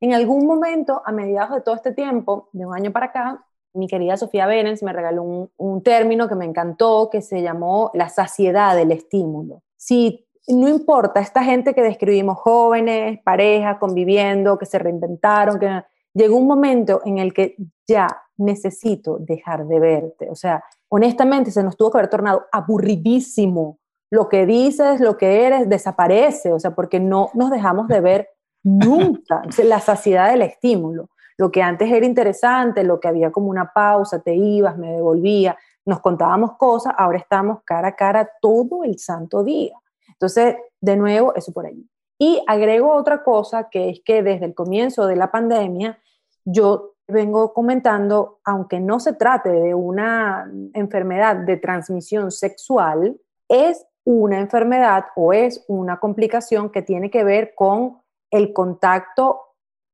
En 0.00 0.14
algún 0.14 0.46
momento, 0.46 1.02
a 1.04 1.12
mediados 1.12 1.54
de 1.54 1.60
todo 1.60 1.74
este 1.74 1.92
tiempo, 1.92 2.48
de 2.52 2.66
un 2.66 2.74
año 2.74 2.90
para 2.90 3.06
acá, 3.06 3.46
mi 3.74 3.86
querida 3.86 4.16
Sofía 4.16 4.46
Benens 4.46 4.82
me 4.82 4.92
regaló 4.92 5.48
un, 5.56 5.82
término 5.82 6.28
que 6.28 6.34
me 6.34 6.44
encantó, 6.44 7.08
que 7.10 7.22
se 7.22 7.42
llamó 7.42 7.90
la 7.94 8.08
saciedad 8.08 8.74
del 8.74 8.92
estímulo. 8.92 9.62
Si 9.76 10.26
no 10.52 10.68
importa, 10.68 11.20
esta 11.20 11.42
gente 11.42 11.74
que 11.74 11.82
describimos 11.82 12.38
jóvenes, 12.38 13.20
parejas, 13.22 13.78
conviviendo, 13.78 14.58
que 14.58 14.66
se 14.66 14.78
reinventaron, 14.78 15.58
que 15.58 15.82
llegó 16.14 16.36
un 16.36 16.46
momento 16.46 17.00
en 17.04 17.18
el 17.18 17.32
que 17.32 17.56
ya 17.86 18.08
necesito 18.36 19.18
dejar 19.18 19.66
de 19.66 19.80
verte. 19.80 20.30
O 20.30 20.34
sea, 20.34 20.62
honestamente 20.88 21.50
se 21.50 21.62
nos 21.62 21.76
tuvo 21.76 21.90
que 21.90 21.98
haber 21.98 22.10
tornado 22.10 22.46
aburridísimo. 22.52 23.78
Lo 24.10 24.28
que 24.28 24.46
dices, 24.46 25.00
lo 25.00 25.16
que 25.16 25.46
eres, 25.46 25.68
desaparece, 25.68 26.52
o 26.52 26.58
sea, 26.58 26.74
porque 26.74 26.98
no 26.98 27.30
nos 27.34 27.50
dejamos 27.50 27.86
de 27.88 28.00
ver 28.00 28.28
nunca. 28.64 29.42
La 29.64 29.80
saciedad 29.80 30.30
del 30.30 30.42
estímulo. 30.42 31.10
Lo 31.38 31.50
que 31.50 31.62
antes 31.62 31.90
era 31.90 32.04
interesante, 32.04 32.84
lo 32.84 33.00
que 33.00 33.08
había 33.08 33.30
como 33.30 33.48
una 33.48 33.72
pausa, 33.72 34.20
te 34.20 34.34
ibas, 34.34 34.76
me 34.76 34.92
devolvía, 34.92 35.56
nos 35.86 36.00
contábamos 36.00 36.56
cosas, 36.58 36.92
ahora 36.98 37.16
estamos 37.16 37.60
cara 37.64 37.88
a 37.88 37.96
cara 37.96 38.30
todo 38.42 38.84
el 38.84 38.98
santo 38.98 39.42
día. 39.42 39.74
Entonces, 40.20 40.56
de 40.80 40.96
nuevo, 40.96 41.34
eso 41.34 41.52
por 41.52 41.66
allí. 41.66 41.88
Y 42.18 42.42
agrego 42.46 42.94
otra 42.94 43.24
cosa, 43.24 43.70
que 43.70 43.88
es 43.88 44.02
que 44.04 44.22
desde 44.22 44.44
el 44.44 44.54
comienzo 44.54 45.06
de 45.06 45.16
la 45.16 45.30
pandemia, 45.30 45.98
yo 46.44 46.96
vengo 47.08 47.54
comentando, 47.54 48.40
aunque 48.44 48.80
no 48.80 49.00
se 49.00 49.14
trate 49.14 49.48
de 49.48 49.74
una 49.74 50.50
enfermedad 50.74 51.36
de 51.36 51.56
transmisión 51.56 52.30
sexual, 52.30 53.18
es 53.48 53.86
una 54.04 54.38
enfermedad 54.40 55.06
o 55.16 55.32
es 55.32 55.64
una 55.68 55.98
complicación 55.98 56.70
que 56.70 56.82
tiene 56.82 57.10
que 57.10 57.24
ver 57.24 57.54
con 57.54 58.02
el 58.30 58.52
contacto 58.52 59.40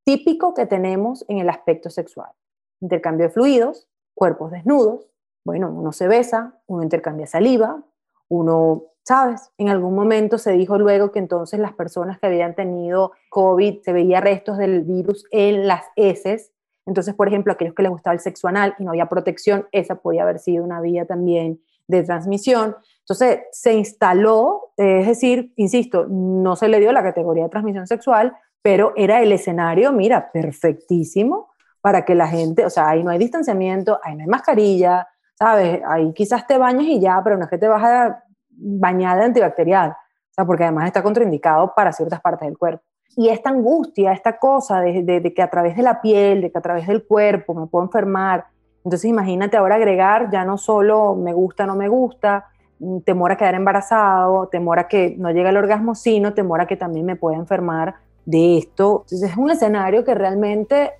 típico 0.05 0.55
que 0.55 0.67
tenemos 0.67 1.25
en 1.29 1.39
el 1.39 1.49
aspecto 1.49 1.91
sexual. 1.91 2.31
Intercambio 2.81 3.27
de 3.27 3.33
fluidos, 3.33 3.89
cuerpos 4.15 4.51
desnudos, 4.51 5.09
bueno, 5.45 5.71
uno 5.71 5.93
se 5.93 6.09
besa, 6.09 6.61
uno 6.67 6.83
intercambia 6.83 7.29
saliva, 7.29 7.83
uno, 8.29 8.87
¿sabes? 9.07 9.53
En 9.57 9.69
algún 9.69 9.95
momento 9.95 10.37
se 10.37 10.53
dijo 10.53 10.79
luego 10.79 11.13
que 11.13 11.21
entonces 11.21 11.61
las 11.61 11.73
personas 11.73 12.19
que 12.19 12.27
habían 12.27 12.57
tenido 12.57 13.13
COVID 13.31 13.83
se 13.83 13.93
veía 13.93 14.21
restos 14.21 14.59
del 14.59 14.83
virus 14.83 15.27
en 15.31 15.69
las 15.69 15.85
heces. 15.95 16.51
Entonces, 16.87 17.15
por 17.15 17.29
ejemplo, 17.29 17.53
aquellos 17.53 17.75
que 17.75 17.83
les 17.83 17.93
gustaba 17.93 18.15
el 18.15 18.21
sexo 18.21 18.49
anal 18.49 18.75
y 18.81 18.85
no 18.85 18.91
había 18.91 19.09
protección, 19.09 19.69
esa 19.71 19.95
podía 19.95 20.25
haber 20.25 20.41
sido 20.41 20.65
una 20.65 20.81
vía 20.81 21.07
también 21.07 21.61
de 21.87 22.03
transmisión. 22.03 22.75
Entonces, 22.99 23.43
se 23.53 23.75
instaló, 23.75 24.73
es 24.77 25.07
decir, 25.07 25.53
insisto, 25.55 26.07
no 26.09 26.57
se 26.57 26.67
le 26.67 26.81
dio 26.81 26.91
la 26.91 27.05
categoría 27.05 27.45
de 27.45 27.51
transmisión 27.51 27.87
sexual, 27.87 28.37
pero 28.61 28.93
era 28.97 29.23
el 29.23 29.31
escenario, 29.31 29.93
mira, 29.93 30.33
perfectísimo 30.33 31.51
para 31.81 32.05
que 32.05 32.17
la 32.17 32.27
gente, 32.27 32.67
o 32.67 32.71
sea, 32.71 32.89
ahí 32.89 33.05
no 33.05 33.11
hay 33.13 33.19
distanciamiento, 33.19 34.01
ahí 34.03 34.17
no 34.17 34.23
hay 34.23 34.29
mascarilla, 34.29 35.07
¿sabes? 35.39 35.81
Ahí 35.87 36.13
quizás 36.13 36.45
te 36.49 36.59
bañes 36.59 36.89
y 36.89 36.99
ya, 36.99 37.21
pero 37.23 37.37
no 37.37 37.45
es 37.45 37.51
que 37.51 37.59
te 37.59 37.69
vas 37.69 37.85
a 37.85 38.25
bañar 38.57 39.19
de 39.19 39.25
antibacterial, 39.25 39.91
o 39.91 40.35
sea, 40.35 40.45
porque 40.45 40.65
además 40.65 40.87
está 40.87 41.03
contraindicado 41.03 41.73
para 41.75 41.93
ciertas 41.93 42.21
partes 42.21 42.49
del 42.49 42.59
cuerpo. 42.59 42.83
Y 43.17 43.29
esta 43.29 43.51
angustia, 43.51 44.13
esta 44.13 44.39
cosa 44.39 44.81
de, 44.81 45.03
de, 45.03 45.35
que 45.35 45.43
a 45.43 45.49
través 45.49 45.77
de 45.77 45.83
la 45.83 46.01
piel, 46.01 46.43
de 46.43 46.51
que 46.51 46.59
a 46.59 46.61
través 46.61 46.87
del 46.87 47.05
cuerpo 47.05 47.55
me 47.55 47.67
puedo 47.67 47.85
enfermar, 47.85 48.47
entonces 48.85 49.09
imagínate 49.09 49.57
ahora 49.57 49.77
agregar 49.77 50.31
ya 50.31 50.45
no 50.45 50.59
solo 50.59 51.15
me 51.15 51.33
gusta, 51.33 51.67
no 51.67 51.77
me 51.77 51.89
gusta, 51.89 52.47
temor 53.05 53.33
a 53.33 53.37
quedar 53.37 53.55
embarazado, 53.55 54.49
temor 54.49 54.79
a 54.79 54.89
que 54.89 55.17
no 55.19 55.31
llegue 55.31 55.49
el 55.49 55.57
orgasmo, 55.57 55.95
sino 55.95 56.35
temor 56.35 56.61
a 56.61 56.67
que 56.67 56.77
también 56.77 57.07
me 57.07 57.17
pueda 57.17 57.37
enfermar 57.37 57.95
de 58.27 58.59
esto. 58.59 59.05
Entonces 59.05 59.31
es 59.31 59.37
un 59.37 59.51
escenario 59.51 60.05
que 60.05 60.15
realmente 60.15 60.93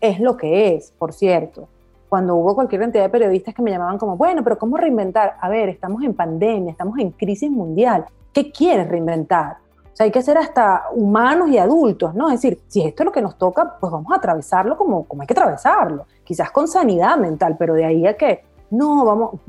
es 0.00 0.20
lo 0.20 0.36
que 0.36 0.74
es, 0.74 0.92
por 0.92 1.12
cierto. 1.12 1.68
Cuando 2.08 2.36
hubo 2.36 2.54
cualquier 2.54 2.82
cantidad 2.82 3.04
de 3.04 3.08
periodistas 3.08 3.54
que 3.54 3.62
me 3.62 3.70
llamaban 3.70 3.98
como, 3.98 4.16
bueno, 4.16 4.42
pero 4.44 4.58
¿cómo 4.58 4.76
reinventar? 4.76 5.36
A 5.40 5.48
ver, 5.48 5.68
estamos 5.68 6.02
en 6.02 6.14
pandemia, 6.14 6.70
estamos 6.70 6.98
en 6.98 7.10
crisis 7.10 7.50
mundial. 7.50 8.04
¿Qué 8.32 8.52
quieres 8.52 8.88
reinventar? 8.88 9.58
O 9.94 9.96
sea, 9.96 10.04
hay 10.04 10.10
que 10.10 10.22
ser 10.22 10.36
hasta 10.36 10.86
humanos 10.92 11.50
y 11.50 11.58
adultos, 11.58 12.14
¿no? 12.14 12.28
Es 12.28 12.42
decir, 12.42 12.60
si 12.66 12.82
esto 12.82 13.02
es 13.02 13.04
lo 13.04 13.12
que 13.12 13.22
nos 13.22 13.38
toca, 13.38 13.76
pues 13.78 13.92
vamos 13.92 14.12
a 14.12 14.16
atravesarlo 14.16 14.76
como, 14.76 15.04
como 15.04 15.22
hay 15.22 15.26
que 15.28 15.34
atravesarlo. 15.34 16.06
Quizás 16.24 16.50
con 16.50 16.66
sanidad 16.66 17.16
mental, 17.16 17.56
pero 17.56 17.74
de 17.74 17.84
ahí 17.84 18.06
a 18.06 18.16
que, 18.16 18.42
no, 18.70 19.04
vamos, 19.04 19.40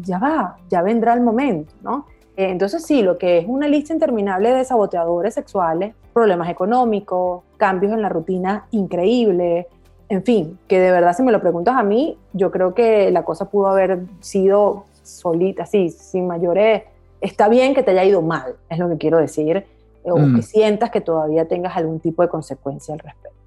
ya 0.00 0.18
va, 0.18 0.56
ya 0.68 0.82
vendrá 0.82 1.12
el 1.14 1.22
momento, 1.22 1.74
¿no? 1.82 2.06
Eh, 2.36 2.50
entonces 2.50 2.84
sí, 2.84 3.02
lo 3.02 3.18
que 3.18 3.38
es 3.38 3.46
una 3.48 3.66
lista 3.66 3.92
interminable 3.92 4.54
de 4.54 4.64
saboteadores 4.64 5.34
sexuales, 5.34 5.94
problemas 6.12 6.48
económicos, 6.48 7.42
cambios 7.56 7.92
en 7.92 8.00
la 8.00 8.08
rutina 8.08 8.66
increíbles, 8.70 9.66
en 10.10 10.24
fin, 10.24 10.58
que 10.68 10.78
de 10.78 10.90
verdad 10.90 11.16
si 11.16 11.22
me 11.22 11.32
lo 11.32 11.40
preguntas 11.40 11.76
a 11.76 11.82
mí, 11.82 12.18
yo 12.32 12.50
creo 12.50 12.74
que 12.74 13.10
la 13.10 13.24
cosa 13.24 13.46
pudo 13.46 13.68
haber 13.68 14.00
sido 14.20 14.84
solita, 15.02 15.62
así, 15.62 15.90
sin 15.90 16.26
mayores... 16.26 16.82
Está 17.22 17.48
bien 17.48 17.74
que 17.74 17.82
te 17.82 17.90
haya 17.90 18.04
ido 18.04 18.22
mal, 18.22 18.56
es 18.70 18.78
lo 18.78 18.88
que 18.88 18.96
quiero 18.96 19.18
decir, 19.18 19.66
o 20.04 20.14
que 20.14 20.20
mm. 20.22 20.42
sientas 20.42 20.90
que 20.90 21.02
todavía 21.02 21.46
tengas 21.46 21.76
algún 21.76 22.00
tipo 22.00 22.22
de 22.22 22.28
consecuencia 22.28 22.94
al 22.94 23.00
respecto 23.00 23.39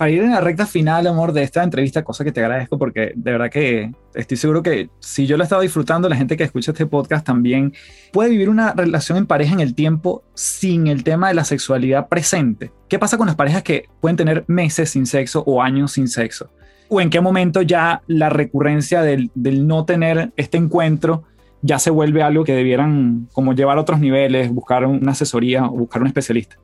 para 0.00 0.12
ir 0.12 0.22
en 0.22 0.30
la 0.30 0.40
recta 0.40 0.64
final, 0.64 1.06
amor, 1.06 1.34
de 1.34 1.42
esta 1.42 1.62
entrevista, 1.62 2.02
cosa 2.02 2.24
que 2.24 2.32
te 2.32 2.40
agradezco 2.40 2.78
porque 2.78 3.12
de 3.14 3.32
verdad 3.32 3.50
que 3.50 3.92
estoy 4.14 4.38
seguro 4.38 4.62
que 4.62 4.88
si 4.98 5.26
yo 5.26 5.36
lo 5.36 5.42
he 5.42 5.44
estado 5.44 5.60
disfrutando, 5.60 6.08
la 6.08 6.16
gente 6.16 6.38
que 6.38 6.44
escucha 6.44 6.70
este 6.70 6.86
podcast 6.86 7.26
también 7.26 7.74
puede 8.10 8.30
vivir 8.30 8.48
una 8.48 8.72
relación 8.72 9.18
en 9.18 9.26
pareja 9.26 9.52
en 9.52 9.60
el 9.60 9.74
tiempo 9.74 10.22
sin 10.32 10.86
el 10.86 11.04
tema 11.04 11.28
de 11.28 11.34
la 11.34 11.44
sexualidad 11.44 12.08
presente. 12.08 12.72
¿Qué 12.88 12.98
pasa 12.98 13.18
con 13.18 13.26
las 13.26 13.36
parejas 13.36 13.62
que 13.62 13.90
pueden 14.00 14.16
tener 14.16 14.44
meses 14.46 14.88
sin 14.88 15.04
sexo 15.04 15.44
o 15.46 15.60
años 15.60 15.92
sin 15.92 16.08
sexo? 16.08 16.48
¿O 16.88 17.02
en 17.02 17.10
qué 17.10 17.20
momento 17.20 17.60
ya 17.60 18.00
la 18.06 18.30
recurrencia 18.30 19.02
del, 19.02 19.30
del 19.34 19.66
no 19.66 19.84
tener 19.84 20.32
este 20.38 20.56
encuentro 20.56 21.24
ya 21.60 21.78
se 21.78 21.90
vuelve 21.90 22.22
algo 22.22 22.44
que 22.44 22.54
debieran 22.54 23.28
como 23.34 23.52
llevar 23.52 23.76
a 23.76 23.82
otros 23.82 24.00
niveles, 24.00 24.48
buscar 24.48 24.86
una 24.86 25.12
asesoría 25.12 25.66
o 25.66 25.72
buscar 25.72 26.00
un 26.00 26.08
especialista? 26.08 26.56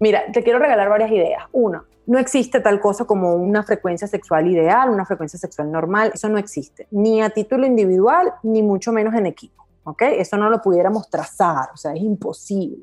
Mira, 0.00 0.22
te 0.32 0.42
quiero 0.42 0.58
regalar 0.58 0.88
varias 0.88 1.12
ideas. 1.12 1.44
Uno, 1.52 1.84
no 2.10 2.18
existe 2.18 2.58
tal 2.58 2.80
cosa 2.80 3.04
como 3.04 3.36
una 3.36 3.62
frecuencia 3.62 4.08
sexual 4.08 4.48
ideal, 4.48 4.90
una 4.90 5.04
frecuencia 5.04 5.38
sexual 5.38 5.70
normal, 5.70 6.10
eso 6.12 6.28
no 6.28 6.38
existe, 6.38 6.88
ni 6.90 7.22
a 7.22 7.30
título 7.30 7.64
individual, 7.64 8.34
ni 8.42 8.64
mucho 8.64 8.90
menos 8.90 9.14
en 9.14 9.26
equipo, 9.26 9.64
¿ok? 9.84 10.02
Eso 10.18 10.36
no 10.36 10.50
lo 10.50 10.60
pudiéramos 10.60 11.08
trazar, 11.08 11.68
o 11.72 11.76
sea, 11.76 11.92
es 11.92 12.00
imposible. 12.02 12.82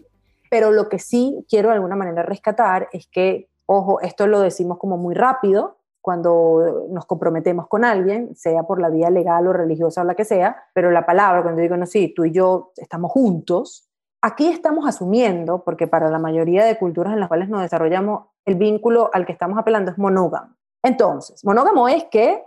Pero 0.50 0.72
lo 0.72 0.88
que 0.88 0.98
sí 0.98 1.46
quiero 1.50 1.68
de 1.68 1.76
alguna 1.76 1.98
manera 1.98 2.24
rescatar 2.24 2.88
es 2.94 3.08
que, 3.08 3.50
ojo, 3.66 4.00
esto 4.00 4.28
lo 4.28 4.40
decimos 4.40 4.78
como 4.78 4.96
muy 4.96 5.14
rápido 5.14 5.76
cuando 6.00 6.86
nos 6.90 7.06
comprometemos 7.06 7.68
con 7.68 7.84
alguien, 7.84 8.34
sea 8.34 8.64
por 8.64 8.80
la 8.80 8.90
vía 8.90 9.10
legal 9.10 9.46
o 9.46 9.52
religiosa 9.52 10.04
o 10.04 10.06
la 10.06 10.16
que 10.16 10.24
sea, 10.24 10.56
pero 10.74 10.90
la 10.90 11.06
palabra, 11.06 11.44
cuando 11.44 11.62
digo, 11.62 11.76
no, 11.76 11.86
sí, 11.86 12.14
tú 12.16 12.24
y 12.24 12.32
yo 12.32 12.72
estamos 12.78 13.12
juntos, 13.12 13.88
Aquí 14.20 14.48
estamos 14.48 14.88
asumiendo, 14.88 15.64
porque 15.64 15.86
para 15.86 16.10
la 16.10 16.18
mayoría 16.18 16.66
de 16.66 16.78
culturas 16.78 17.14
en 17.14 17.20
las 17.20 17.28
cuales 17.28 17.50
nos 17.50 17.62
desarrollamos, 17.62 18.24
el 18.48 18.56
vínculo 18.56 19.12
al 19.14 19.26
que 19.26 19.34
estamos 19.34 19.60
apelando 19.60 19.92
es 19.92 19.98
monógamo. 19.98 20.56
Entonces, 20.82 21.44
monógamo 21.44 21.88
es 21.90 22.06
que 22.06 22.44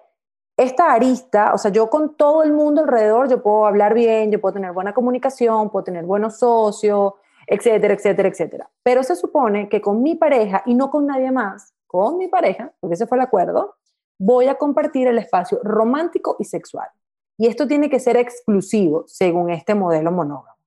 esta 0.57 0.93
arista, 0.93 1.53
o 1.55 1.59
sea, 1.59 1.71
yo 1.71 1.89
con 1.91 2.17
todo 2.17 2.43
el 2.43 2.53
mundo 2.53 2.81
alrededor, 2.83 3.29
yo 3.29 3.43
puedo 3.43 3.67
hablar 3.67 3.95
bien, 3.95 4.31
yo 4.31 4.41
puedo 4.41 4.55
tener 4.55 4.73
buena 4.73 4.95
comunicación, 4.95 5.71
puedo 5.71 5.85
tener 5.85 6.05
buenos 6.05 6.39
socios, 6.39 7.15
etcétera, 7.47 7.95
etcétera, 7.95 8.29
etcétera. 8.29 8.71
Pero 8.83 9.03
se 9.03 9.15
supone 9.15 9.69
que 9.69 9.81
con 9.81 10.03
mi 10.03 10.15
pareja 10.15 10.63
y 10.65 10.75
no 10.75 10.91
con 10.91 11.07
nadie 11.07 11.31
más, 11.31 11.75
con 11.87 12.17
mi 12.17 12.29
pareja, 12.29 12.73
porque 12.81 12.95
ese 12.95 13.07
fue 13.07 13.19
el 13.19 13.23
acuerdo, 13.23 13.77
voy 14.19 14.49
a 14.49 14.57
compartir 14.57 15.07
el 15.07 15.19
espacio 15.19 15.61
romántico 15.63 16.37
y 16.39 16.45
sexual. 16.45 16.89
Y 17.37 17.47
esto 17.47 17.67
tiene 17.67 17.91
que 17.91 18.01
ser 18.01 18.17
exclusivo 18.17 19.05
según 19.07 19.51
este 19.51 19.75
modelo 19.75 20.13
monógamo. 20.13 20.60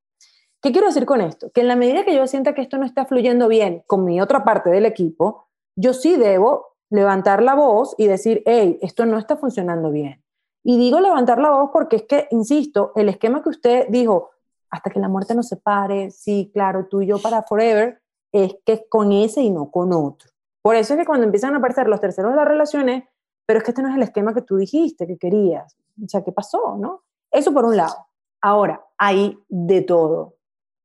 ¿Qué 0.63 0.71
quiero 0.71 0.87
decir 0.87 1.05
con 1.05 1.19
esto? 1.19 1.51
Que 1.51 1.59
en 1.59 1.67
la 1.67 1.75
medida 1.75 2.05
que 2.05 2.15
yo 2.15 2.25
sienta 2.25 2.53
que 2.53 2.61
esto 2.61 2.77
no 2.77 2.85
está 2.85 3.05
fluyendo 3.05 3.49
bien 3.49 3.83
con 3.85 4.05
mi 4.05 4.21
otra 4.21 4.45
parte 4.45 4.69
del 4.69 4.85
equipo, 4.85 5.49
yo 5.75 5.93
sí 5.93 6.15
debo 6.15 6.77
levantar 6.89 7.43
la 7.43 7.53
voz 7.53 7.95
y 7.97 8.07
decir, 8.07 8.43
hey, 8.45 8.79
esto 8.81 9.05
no 9.05 9.17
está 9.17 9.35
funcionando 9.35 9.91
bien. 9.91 10.23
Y 10.63 10.77
digo 10.77 11.01
levantar 11.01 11.39
la 11.39 11.49
voz 11.49 11.71
porque 11.73 11.97
es 11.97 12.03
que, 12.03 12.29
insisto, 12.31 12.93
el 12.95 13.09
esquema 13.09 13.43
que 13.43 13.49
usted 13.49 13.87
dijo, 13.89 14.29
hasta 14.69 14.89
que 14.89 15.01
la 15.01 15.09
muerte 15.09 15.35
nos 15.35 15.49
separe, 15.49 16.11
sí, 16.11 16.49
claro, 16.53 16.87
tú 16.89 17.01
y 17.01 17.07
yo 17.07 17.21
para 17.21 17.43
forever, 17.43 18.01
es 18.31 18.55
que 18.65 18.73
es 18.73 18.83
con 18.87 19.11
ese 19.11 19.41
y 19.41 19.49
no 19.49 19.69
con 19.69 19.91
otro. 19.91 20.31
Por 20.61 20.77
eso 20.77 20.93
es 20.93 20.99
que 21.01 21.05
cuando 21.05 21.25
empiezan 21.25 21.55
a 21.55 21.57
aparecer 21.57 21.89
los 21.89 21.99
terceros 21.99 22.31
de 22.31 22.37
las 22.37 22.47
relaciones, 22.47 23.03
pero 23.45 23.57
es 23.57 23.65
que 23.65 23.71
este 23.71 23.81
no 23.81 23.89
es 23.89 23.97
el 23.97 24.03
esquema 24.03 24.33
que 24.33 24.43
tú 24.43 24.55
dijiste, 24.55 25.07
que 25.07 25.17
querías. 25.17 25.75
O 26.01 26.07
sea, 26.07 26.23
¿qué 26.23 26.31
pasó? 26.31 26.77
¿no? 26.77 27.03
Eso 27.29 27.53
por 27.53 27.65
un 27.65 27.75
lado. 27.75 28.07
Ahora, 28.39 28.81
hay 28.97 29.37
de 29.49 29.81
todo 29.81 30.35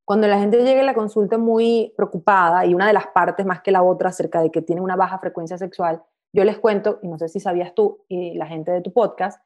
cuando 0.08 0.26
la 0.26 0.38
gente 0.38 0.64
llega 0.64 0.80
a 0.80 0.84
la 0.84 0.94
consulta 0.94 1.36
muy 1.36 1.92
preocupada 1.94 2.64
y 2.64 2.72
una 2.72 2.86
de 2.86 2.94
las 2.94 3.08
partes 3.08 3.44
más 3.44 3.60
que 3.60 3.70
la 3.70 3.82
otra 3.82 4.08
acerca 4.08 4.40
de 4.40 4.50
que 4.50 4.62
tiene 4.62 4.80
una 4.80 4.96
baja 4.96 5.18
frecuencia 5.18 5.58
sexual, 5.58 6.02
yo 6.32 6.44
les 6.44 6.56
cuento, 6.58 6.98
y 7.02 7.08
no 7.08 7.18
sé 7.18 7.28
si 7.28 7.40
sabías 7.40 7.74
tú 7.74 8.06
y 8.08 8.32
la 8.38 8.46
gente 8.46 8.70
de 8.70 8.80
tu 8.80 8.90
podcast, 8.90 9.38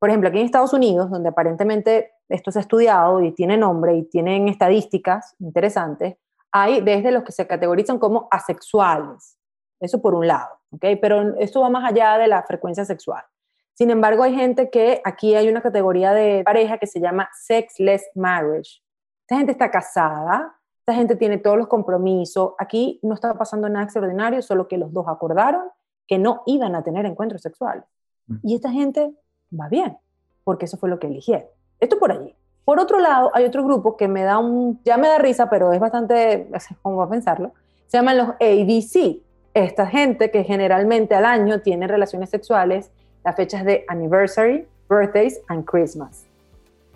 por 0.00 0.08
ejemplo, 0.08 0.28
aquí 0.28 0.40
en 0.40 0.46
Estados 0.46 0.72
Unidos, 0.72 1.12
donde 1.12 1.28
aparentemente 1.28 2.10
esto 2.28 2.50
se 2.50 2.58
ha 2.58 2.62
estudiado 2.62 3.22
y 3.22 3.30
tiene 3.30 3.56
nombre 3.56 3.94
y 3.94 4.02
tienen 4.02 4.48
estadísticas 4.48 5.36
interesantes, 5.38 6.16
hay 6.50 6.80
desde 6.80 7.12
los 7.12 7.22
que 7.22 7.30
se 7.30 7.46
categorizan 7.46 8.00
como 8.00 8.26
asexuales. 8.32 9.38
Eso 9.78 10.02
por 10.02 10.16
un 10.16 10.26
lado, 10.26 10.58
¿ok? 10.72 10.86
Pero 11.00 11.38
esto 11.38 11.60
va 11.60 11.70
más 11.70 11.88
allá 11.88 12.18
de 12.18 12.26
la 12.26 12.42
frecuencia 12.42 12.84
sexual. 12.84 13.22
Sin 13.74 13.90
embargo, 13.90 14.24
hay 14.24 14.34
gente 14.34 14.70
que 14.70 15.00
aquí 15.04 15.36
hay 15.36 15.48
una 15.48 15.62
categoría 15.62 16.12
de 16.12 16.42
pareja 16.42 16.78
que 16.78 16.88
se 16.88 16.98
llama 16.98 17.30
sexless 17.32 18.10
marriage, 18.16 18.82
esta 19.30 19.38
gente 19.38 19.52
está 19.52 19.70
casada, 19.70 20.56
esta 20.80 20.92
gente 20.92 21.14
tiene 21.14 21.38
todos 21.38 21.56
los 21.56 21.68
compromisos. 21.68 22.54
Aquí 22.58 22.98
no 23.00 23.14
está 23.14 23.32
pasando 23.38 23.68
nada 23.68 23.84
extraordinario, 23.84 24.42
solo 24.42 24.66
que 24.66 24.76
los 24.76 24.92
dos 24.92 25.06
acordaron 25.06 25.62
que 26.08 26.18
no 26.18 26.42
iban 26.46 26.74
a 26.74 26.82
tener 26.82 27.06
encuentros 27.06 27.40
sexuales. 27.40 27.84
Mm. 28.26 28.36
Y 28.42 28.54
esta 28.56 28.72
gente 28.72 29.14
va 29.52 29.68
bien, 29.68 29.96
porque 30.42 30.64
eso 30.64 30.76
fue 30.78 30.88
lo 30.88 30.98
que 30.98 31.06
eligieron. 31.06 31.46
Esto 31.78 31.96
por 32.00 32.10
allí. 32.10 32.34
Por 32.64 32.80
otro 32.80 32.98
lado, 32.98 33.30
hay 33.32 33.44
otro 33.44 33.62
grupo 33.62 33.96
que 33.96 34.08
me 34.08 34.24
da 34.24 34.38
un, 34.38 34.80
ya 34.84 34.96
me 34.96 35.06
da 35.06 35.18
risa, 35.18 35.48
pero 35.48 35.72
es 35.72 35.78
bastante, 35.78 36.50
¿cómo 36.82 36.96
va 36.96 37.04
a 37.04 37.10
pensarlo? 37.10 37.52
Se 37.86 37.98
llaman 37.98 38.18
los 38.18 38.28
ABC. 38.30 39.22
Esta 39.54 39.86
gente 39.86 40.32
que 40.32 40.42
generalmente 40.42 41.14
al 41.14 41.24
año 41.24 41.60
tiene 41.60 41.86
relaciones 41.86 42.30
sexuales, 42.30 42.90
las 43.22 43.36
fechas 43.36 43.64
de 43.64 43.84
anniversary, 43.86 44.66
birthdays 44.88 45.40
and 45.46 45.64
Christmas. 45.66 46.26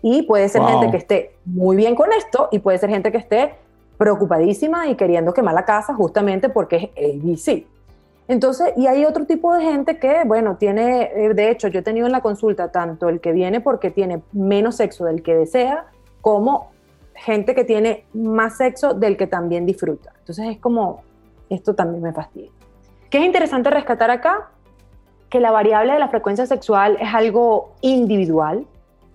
Y 0.06 0.20
puede 0.20 0.50
ser 0.50 0.60
gente 0.60 0.90
que 0.90 0.98
esté 0.98 1.36
muy 1.46 1.76
bien 1.76 1.94
con 1.94 2.12
esto 2.12 2.50
y 2.52 2.58
puede 2.58 2.76
ser 2.76 2.90
gente 2.90 3.10
que 3.10 3.16
esté 3.16 3.54
preocupadísima 3.96 4.86
y 4.88 4.96
queriendo 4.96 5.32
quemar 5.32 5.54
la 5.54 5.64
casa 5.64 5.94
justamente 5.94 6.50
porque 6.50 6.92
es 6.94 7.16
ABC. 7.22 7.64
Entonces, 8.28 8.74
y 8.76 8.86
hay 8.86 9.06
otro 9.06 9.24
tipo 9.24 9.54
de 9.54 9.62
gente 9.62 9.98
que, 9.98 10.24
bueno, 10.26 10.58
tiene, 10.58 11.04
eh, 11.14 11.32
de 11.32 11.50
hecho, 11.50 11.68
yo 11.68 11.80
he 11.80 11.82
tenido 11.82 12.04
en 12.04 12.12
la 12.12 12.20
consulta 12.20 12.70
tanto 12.70 13.08
el 13.08 13.22
que 13.22 13.32
viene 13.32 13.62
porque 13.62 13.90
tiene 13.90 14.20
menos 14.32 14.76
sexo 14.76 15.06
del 15.06 15.22
que 15.22 15.34
desea, 15.36 15.86
como 16.20 16.70
gente 17.14 17.54
que 17.54 17.64
tiene 17.64 18.04
más 18.12 18.58
sexo 18.58 18.92
del 18.92 19.16
que 19.16 19.26
también 19.26 19.64
disfruta. 19.64 20.12
Entonces 20.18 20.50
es 20.50 20.58
como, 20.58 21.00
esto 21.48 21.74
también 21.74 22.02
me 22.02 22.12
fastidia. 22.12 22.50
¿Qué 23.08 23.20
es 23.20 23.24
interesante 23.24 23.70
rescatar 23.70 24.10
acá? 24.10 24.50
Que 25.30 25.40
la 25.40 25.50
variable 25.50 25.94
de 25.94 25.98
la 25.98 26.08
frecuencia 26.08 26.44
sexual 26.44 26.98
es 27.00 27.14
algo 27.14 27.72
individual, 27.80 28.66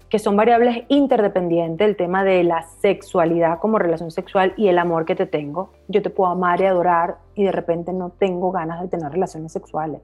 que 0.09 0.17
son 0.17 0.35
variables 0.35 0.85
interdependientes, 0.87 1.87
el 1.87 1.95
tema 1.95 2.23
de 2.23 2.43
la 2.43 2.63
sexualidad 2.81 3.59
como 3.59 3.77
relación 3.77 4.09
sexual 4.09 4.53
y 4.57 4.67
el 4.67 4.79
amor 4.79 5.05
que 5.05 5.15
te 5.15 5.27
tengo. 5.27 5.69
Yo 5.87 6.01
te 6.01 6.09
puedo 6.09 6.31
amar 6.31 6.61
y 6.61 6.65
adorar 6.65 7.17
y 7.35 7.43
de 7.43 7.51
repente 7.51 7.93
no 7.93 8.09
tengo 8.09 8.51
ganas 8.51 8.81
de 8.81 8.87
tener 8.87 9.11
relaciones 9.11 9.51
sexuales. 9.51 10.01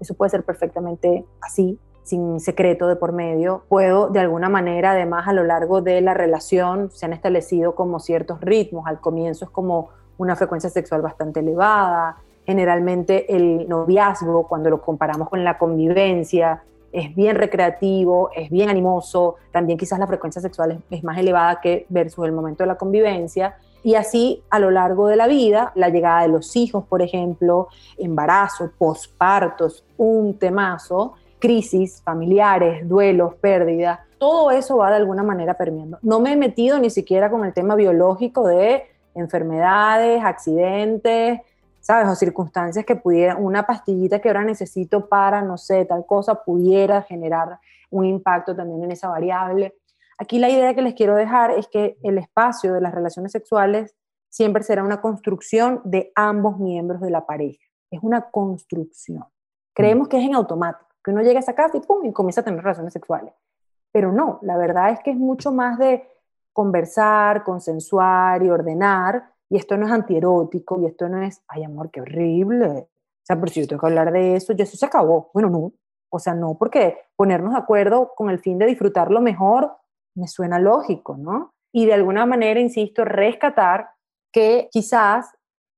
Eso 0.00 0.14
puede 0.14 0.30
ser 0.30 0.44
perfectamente 0.44 1.24
así, 1.40 1.78
sin 2.02 2.40
secreto 2.40 2.86
de 2.88 2.96
por 2.96 3.12
medio. 3.12 3.62
Puedo 3.68 4.08
de 4.08 4.20
alguna 4.20 4.50
manera, 4.50 4.92
además, 4.92 5.26
a 5.26 5.32
lo 5.32 5.44
largo 5.44 5.80
de 5.80 6.00
la 6.02 6.12
relación, 6.12 6.90
se 6.90 7.06
han 7.06 7.14
establecido 7.14 7.74
como 7.74 8.00
ciertos 8.00 8.40
ritmos. 8.42 8.86
Al 8.86 9.00
comienzo 9.00 9.46
es 9.46 9.50
como 9.50 9.88
una 10.18 10.36
frecuencia 10.36 10.68
sexual 10.68 11.00
bastante 11.00 11.40
elevada. 11.40 12.18
Generalmente 12.44 13.34
el 13.34 13.68
noviazgo, 13.68 14.46
cuando 14.46 14.68
lo 14.68 14.80
comparamos 14.82 15.28
con 15.30 15.42
la 15.42 15.58
convivencia, 15.58 16.62
es 16.92 17.14
bien 17.14 17.36
recreativo, 17.36 18.30
es 18.34 18.50
bien 18.50 18.68
animoso, 18.68 19.36
también 19.52 19.78
quizás 19.78 19.98
la 19.98 20.06
frecuencia 20.06 20.40
sexual 20.40 20.82
es, 20.90 21.04
más 21.04 21.18
elevada 21.18 21.60
que 21.60 21.86
versus 21.88 22.24
el 22.24 22.32
momento 22.32 22.62
de 22.62 22.68
la 22.68 22.76
convivencia. 22.76 23.56
Y 23.82 23.94
así 23.94 24.42
a 24.50 24.58
lo 24.58 24.70
largo 24.70 25.06
de 25.08 25.16
la 25.16 25.26
vida, 25.26 25.72
la 25.74 25.88
llegada 25.88 26.22
de 26.22 26.28
los 26.28 26.56
hijos, 26.56 26.84
por 26.86 27.02
ejemplo, 27.02 27.68
embarazo, 27.96 28.70
pospartos, 28.76 29.84
un 29.96 30.38
temazo, 30.38 31.14
crisis 31.38 32.02
familiares, 32.02 32.88
duelos, 32.88 33.34
pérdidas, 33.36 34.00
todo 34.18 34.50
eso 34.50 34.78
va 34.78 34.90
de 34.90 34.96
alguna 34.96 35.22
manera 35.22 35.54
permeando. 35.54 35.98
No 36.02 36.18
me 36.18 36.32
he 36.32 36.36
metido 36.36 36.78
ni 36.78 36.90
siquiera 36.90 37.30
con 37.30 37.44
el 37.44 37.52
tema 37.52 37.76
biológico 37.76 38.46
de 38.48 38.82
enfermedades, 39.14 40.22
accidentes, 40.24 41.40
¿sabes? 41.88 42.06
O 42.06 42.14
circunstancias 42.14 42.84
que 42.84 42.96
pudiera, 42.96 43.36
una 43.36 43.66
pastillita 43.66 44.18
que 44.18 44.28
ahora 44.28 44.44
necesito 44.44 45.08
para, 45.08 45.40
no 45.40 45.56
sé, 45.56 45.86
tal 45.86 46.04
cosa, 46.04 46.44
pudiera 46.44 47.00
generar 47.00 47.60
un 47.88 48.04
impacto 48.04 48.54
también 48.54 48.84
en 48.84 48.92
esa 48.92 49.08
variable. 49.08 49.74
Aquí 50.18 50.38
la 50.38 50.50
idea 50.50 50.74
que 50.74 50.82
les 50.82 50.92
quiero 50.92 51.16
dejar 51.16 51.50
es 51.50 51.66
que 51.66 51.96
el 52.02 52.18
espacio 52.18 52.74
de 52.74 52.82
las 52.82 52.94
relaciones 52.94 53.32
sexuales 53.32 53.96
siempre 54.28 54.64
será 54.64 54.84
una 54.84 55.00
construcción 55.00 55.80
de 55.82 56.12
ambos 56.14 56.58
miembros 56.58 57.00
de 57.00 57.08
la 57.08 57.24
pareja. 57.24 57.64
Es 57.90 58.00
una 58.02 58.20
construcción. 58.20 59.24
Creemos 59.72 60.08
que 60.08 60.18
es 60.18 60.24
en 60.24 60.34
automático, 60.34 60.90
que 61.02 61.10
uno 61.10 61.22
llega 61.22 61.38
a 61.38 61.40
esa 61.40 61.54
casa 61.54 61.78
y 61.78 61.80
pum, 61.80 62.04
y 62.04 62.12
comienza 62.12 62.42
a 62.42 62.44
tener 62.44 62.60
relaciones 62.60 62.92
sexuales. 62.92 63.32
Pero 63.92 64.12
no, 64.12 64.40
la 64.42 64.58
verdad 64.58 64.90
es 64.90 65.00
que 65.00 65.12
es 65.12 65.16
mucho 65.16 65.52
más 65.52 65.78
de 65.78 66.06
conversar, 66.52 67.44
consensuar 67.44 68.42
y 68.42 68.50
ordenar 68.50 69.37
y 69.50 69.56
esto 69.56 69.76
no 69.76 69.86
es 69.86 69.92
antierótico, 69.92 70.80
y 70.80 70.86
esto 70.86 71.08
no 71.08 71.22
es, 71.22 71.42
ay 71.48 71.64
amor, 71.64 71.90
qué 71.90 72.00
horrible. 72.00 72.66
O 72.66 73.24
sea, 73.24 73.36
pero 73.36 73.52
si 73.52 73.60
yo 73.60 73.68
tengo 73.68 73.80
que 73.80 73.86
hablar 73.86 74.12
de 74.12 74.36
eso, 74.36 74.52
ya 74.52 74.64
eso 74.64 74.76
se 74.76 74.86
acabó. 74.86 75.30
Bueno, 75.34 75.50
no. 75.50 75.72
O 76.10 76.18
sea, 76.18 76.34
no, 76.34 76.56
porque 76.58 76.96
ponernos 77.16 77.52
de 77.52 77.58
acuerdo 77.58 78.12
con 78.14 78.30
el 78.30 78.38
fin 78.38 78.58
de 78.58 78.66
disfrutarlo 78.66 79.20
mejor 79.20 79.76
me 80.14 80.26
suena 80.26 80.58
lógico, 80.58 81.16
¿no? 81.18 81.52
Y 81.72 81.86
de 81.86 81.94
alguna 81.94 82.24
manera, 82.24 82.60
insisto, 82.60 83.04
rescatar 83.04 83.90
que 84.32 84.68
quizás 84.70 85.34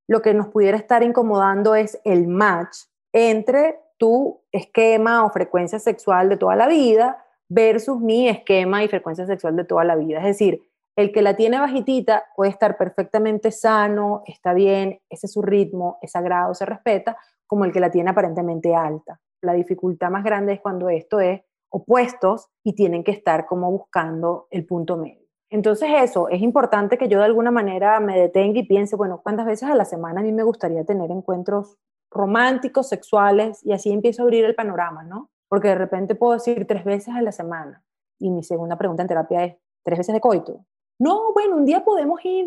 lo 0.09 0.23
que 0.23 0.35
nos 0.35 0.49
pudiera 0.49 0.77
estar 0.77 1.03
incomodando 1.03 1.75
es 1.75 2.01
el 2.05 2.29
match 2.29 2.77
entre 3.12 3.81
tu 3.99 4.41
esquema 4.53 5.25
o 5.25 5.31
frecuencia 5.31 5.79
sexual 5.79 6.29
de 6.29 6.37
toda 6.37 6.57
la 6.57 6.68
vida 6.68 7.25
versus 7.49 8.01
mi 8.01 8.29
esquema 8.29 8.83
y 8.83 8.89
frecuencia 8.89 9.27
sexual 9.27 9.57
de 9.57 9.64
toda 9.64 9.85
la 9.85 9.97
vida. 9.97 10.18
Es 10.18 10.25
decir, 10.25 10.62
el 11.01 11.12
que 11.12 11.22
la 11.22 11.36
tiene 11.36 11.59
bajitita 11.59 12.24
puede 12.36 12.51
estar 12.51 12.76
perfectamente 12.76 13.51
sano, 13.51 14.22
está 14.26 14.53
bien, 14.53 15.01
ese 15.09 15.26
es 15.26 15.32
su 15.32 15.42
ritmo, 15.42 15.98
es 16.03 16.12
sagrado, 16.12 16.55
se 16.55 16.66
respeta, 16.66 17.16
como 17.46 17.64
el 17.64 17.72
que 17.72 17.80
la 17.80 17.90
tiene 17.90 18.11
aparentemente 18.11 18.74
alta. 18.74 19.20
La 19.42 19.53
dificultad 19.55 20.11
más 20.11 20.24
grande 20.24 20.55
es 20.55 20.61
cuando 20.61 20.88
esto 20.88 21.20
es 21.20 21.40
opuestos 21.70 22.48
y 22.62 22.74
tienen 22.74 23.05
que 23.05 23.12
estar 23.12 23.46
como 23.46 23.70
buscando 23.70 24.46
el 24.51 24.66
punto 24.66 24.96
medio. 24.96 25.20
Entonces 25.51 25.90
eso, 26.01 26.28
es 26.28 26.42
importante 26.42 26.96
que 26.96 27.09
yo 27.09 27.18
de 27.18 27.24
alguna 27.24 27.51
manera 27.51 27.98
me 27.98 28.18
detenga 28.18 28.61
y 28.61 28.66
piense, 28.66 28.94
bueno, 28.94 29.20
¿cuántas 29.22 29.46
veces 29.46 29.68
a 29.68 29.74
la 29.74 29.84
semana 29.84 30.20
a 30.20 30.22
mí 30.22 30.32
me 30.32 30.44
gustaría 30.44 30.84
tener 30.84 31.11
encuentros 31.11 31.76
románticos, 32.11 32.88
sexuales? 32.88 33.64
Y 33.64 33.72
así 33.72 33.90
empiezo 33.90 34.22
a 34.22 34.24
abrir 34.24 34.44
el 34.44 34.55
panorama, 34.55 35.03
¿no? 35.03 35.30
Porque 35.48 35.68
de 35.68 35.74
repente 35.74 36.14
puedo 36.14 36.34
decir 36.34 36.66
tres 36.68 36.84
veces 36.84 37.14
a 37.14 37.22
la 37.22 37.32
semana. 37.32 37.82
Y 38.20 38.30
mi 38.30 38.44
segunda 38.44 38.76
pregunta 38.76 39.03
en 39.03 39.09
terapia 39.09 39.44
es, 39.44 39.57
¿tres 39.82 39.98
veces 39.98 40.14
de 40.14 40.20
coito? 40.20 40.64
No, 41.01 41.32
bueno, 41.32 41.57
un 41.57 41.64
día 41.64 41.82
podemos 41.82 42.22
ir 42.24 42.46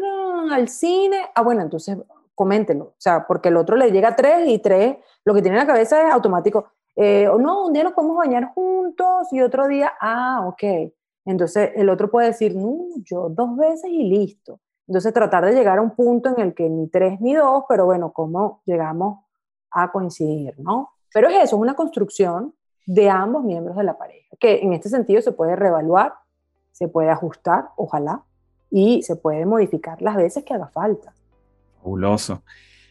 al 0.52 0.70
cine. 0.70 1.18
Ah, 1.34 1.42
bueno, 1.42 1.64
entonces 1.64 1.98
coméntenlo. 2.36 2.86
O 2.86 2.96
sea, 3.00 3.26
porque 3.28 3.50
el 3.50 3.58
otro 3.58 3.76
le 3.76 3.92
llega 3.92 4.16
tres 4.16 4.48
y 4.48 4.60
tres, 4.60 4.98
lo 5.26 5.34
que 5.34 5.42
tiene 5.42 5.58
en 5.58 5.66
la 5.66 5.74
cabeza 5.74 6.08
es 6.08 6.14
automático. 6.14 6.68
Eh, 6.96 7.28
o 7.28 7.40
no, 7.40 7.66
un 7.66 7.74
día 7.74 7.84
nos 7.84 7.94
podemos 7.94 8.16
bañar 8.16 8.54
juntos 8.54 9.28
y 9.32 9.42
otro 9.42 9.68
día, 9.68 9.94
ah, 10.00 10.46
ok. 10.48 10.92
Entonces 11.26 11.72
el 11.76 11.90
otro 11.90 12.12
puede 12.12 12.28
decir, 12.28 12.56
no, 12.56 12.90
yo 13.04 13.28
dos 13.28 13.58
veces 13.58 13.90
y 13.90 14.04
listo. 14.04 14.60
Entonces 14.88 15.12
tratar 15.14 15.44
de 15.46 15.54
llegar 15.54 15.80
a 15.80 15.82
un 15.82 15.96
punto 15.96 16.30
en 16.30 16.40
el 16.40 16.54
que 16.54 16.70
ni 16.70 16.88
tres 16.90 17.20
ni 17.22 17.34
dos, 17.34 17.64
pero 17.68 17.86
bueno, 17.86 18.14
¿cómo 18.14 18.62
llegamos 18.66 19.26
a 19.72 19.92
coincidir, 19.92 20.54
no? 20.60 20.92
Pero 21.12 21.28
es 21.28 21.38
eso, 21.38 21.56
es 21.56 21.62
una 21.62 21.76
construcción 21.76 22.54
de 22.86 23.10
ambos 23.10 23.44
miembros 23.44 23.78
de 23.78 23.84
la 23.84 23.98
pareja, 23.98 24.28
que 24.40 24.60
en 24.62 24.74
este 24.74 24.90
sentido 24.90 25.24
se 25.24 25.32
puede 25.32 25.56
reevaluar, 25.56 26.14
se 26.72 26.88
puede 26.88 27.10
ajustar, 27.10 27.70
ojalá, 27.78 28.24
y 28.76 29.04
se 29.04 29.16
puede 29.16 29.46
modificar 29.46 30.02
las 30.02 30.16
veces 30.16 30.44
que 30.44 30.56
haga 30.56 30.68
falta. 30.68 31.14
Fabuloso. 31.78 32.42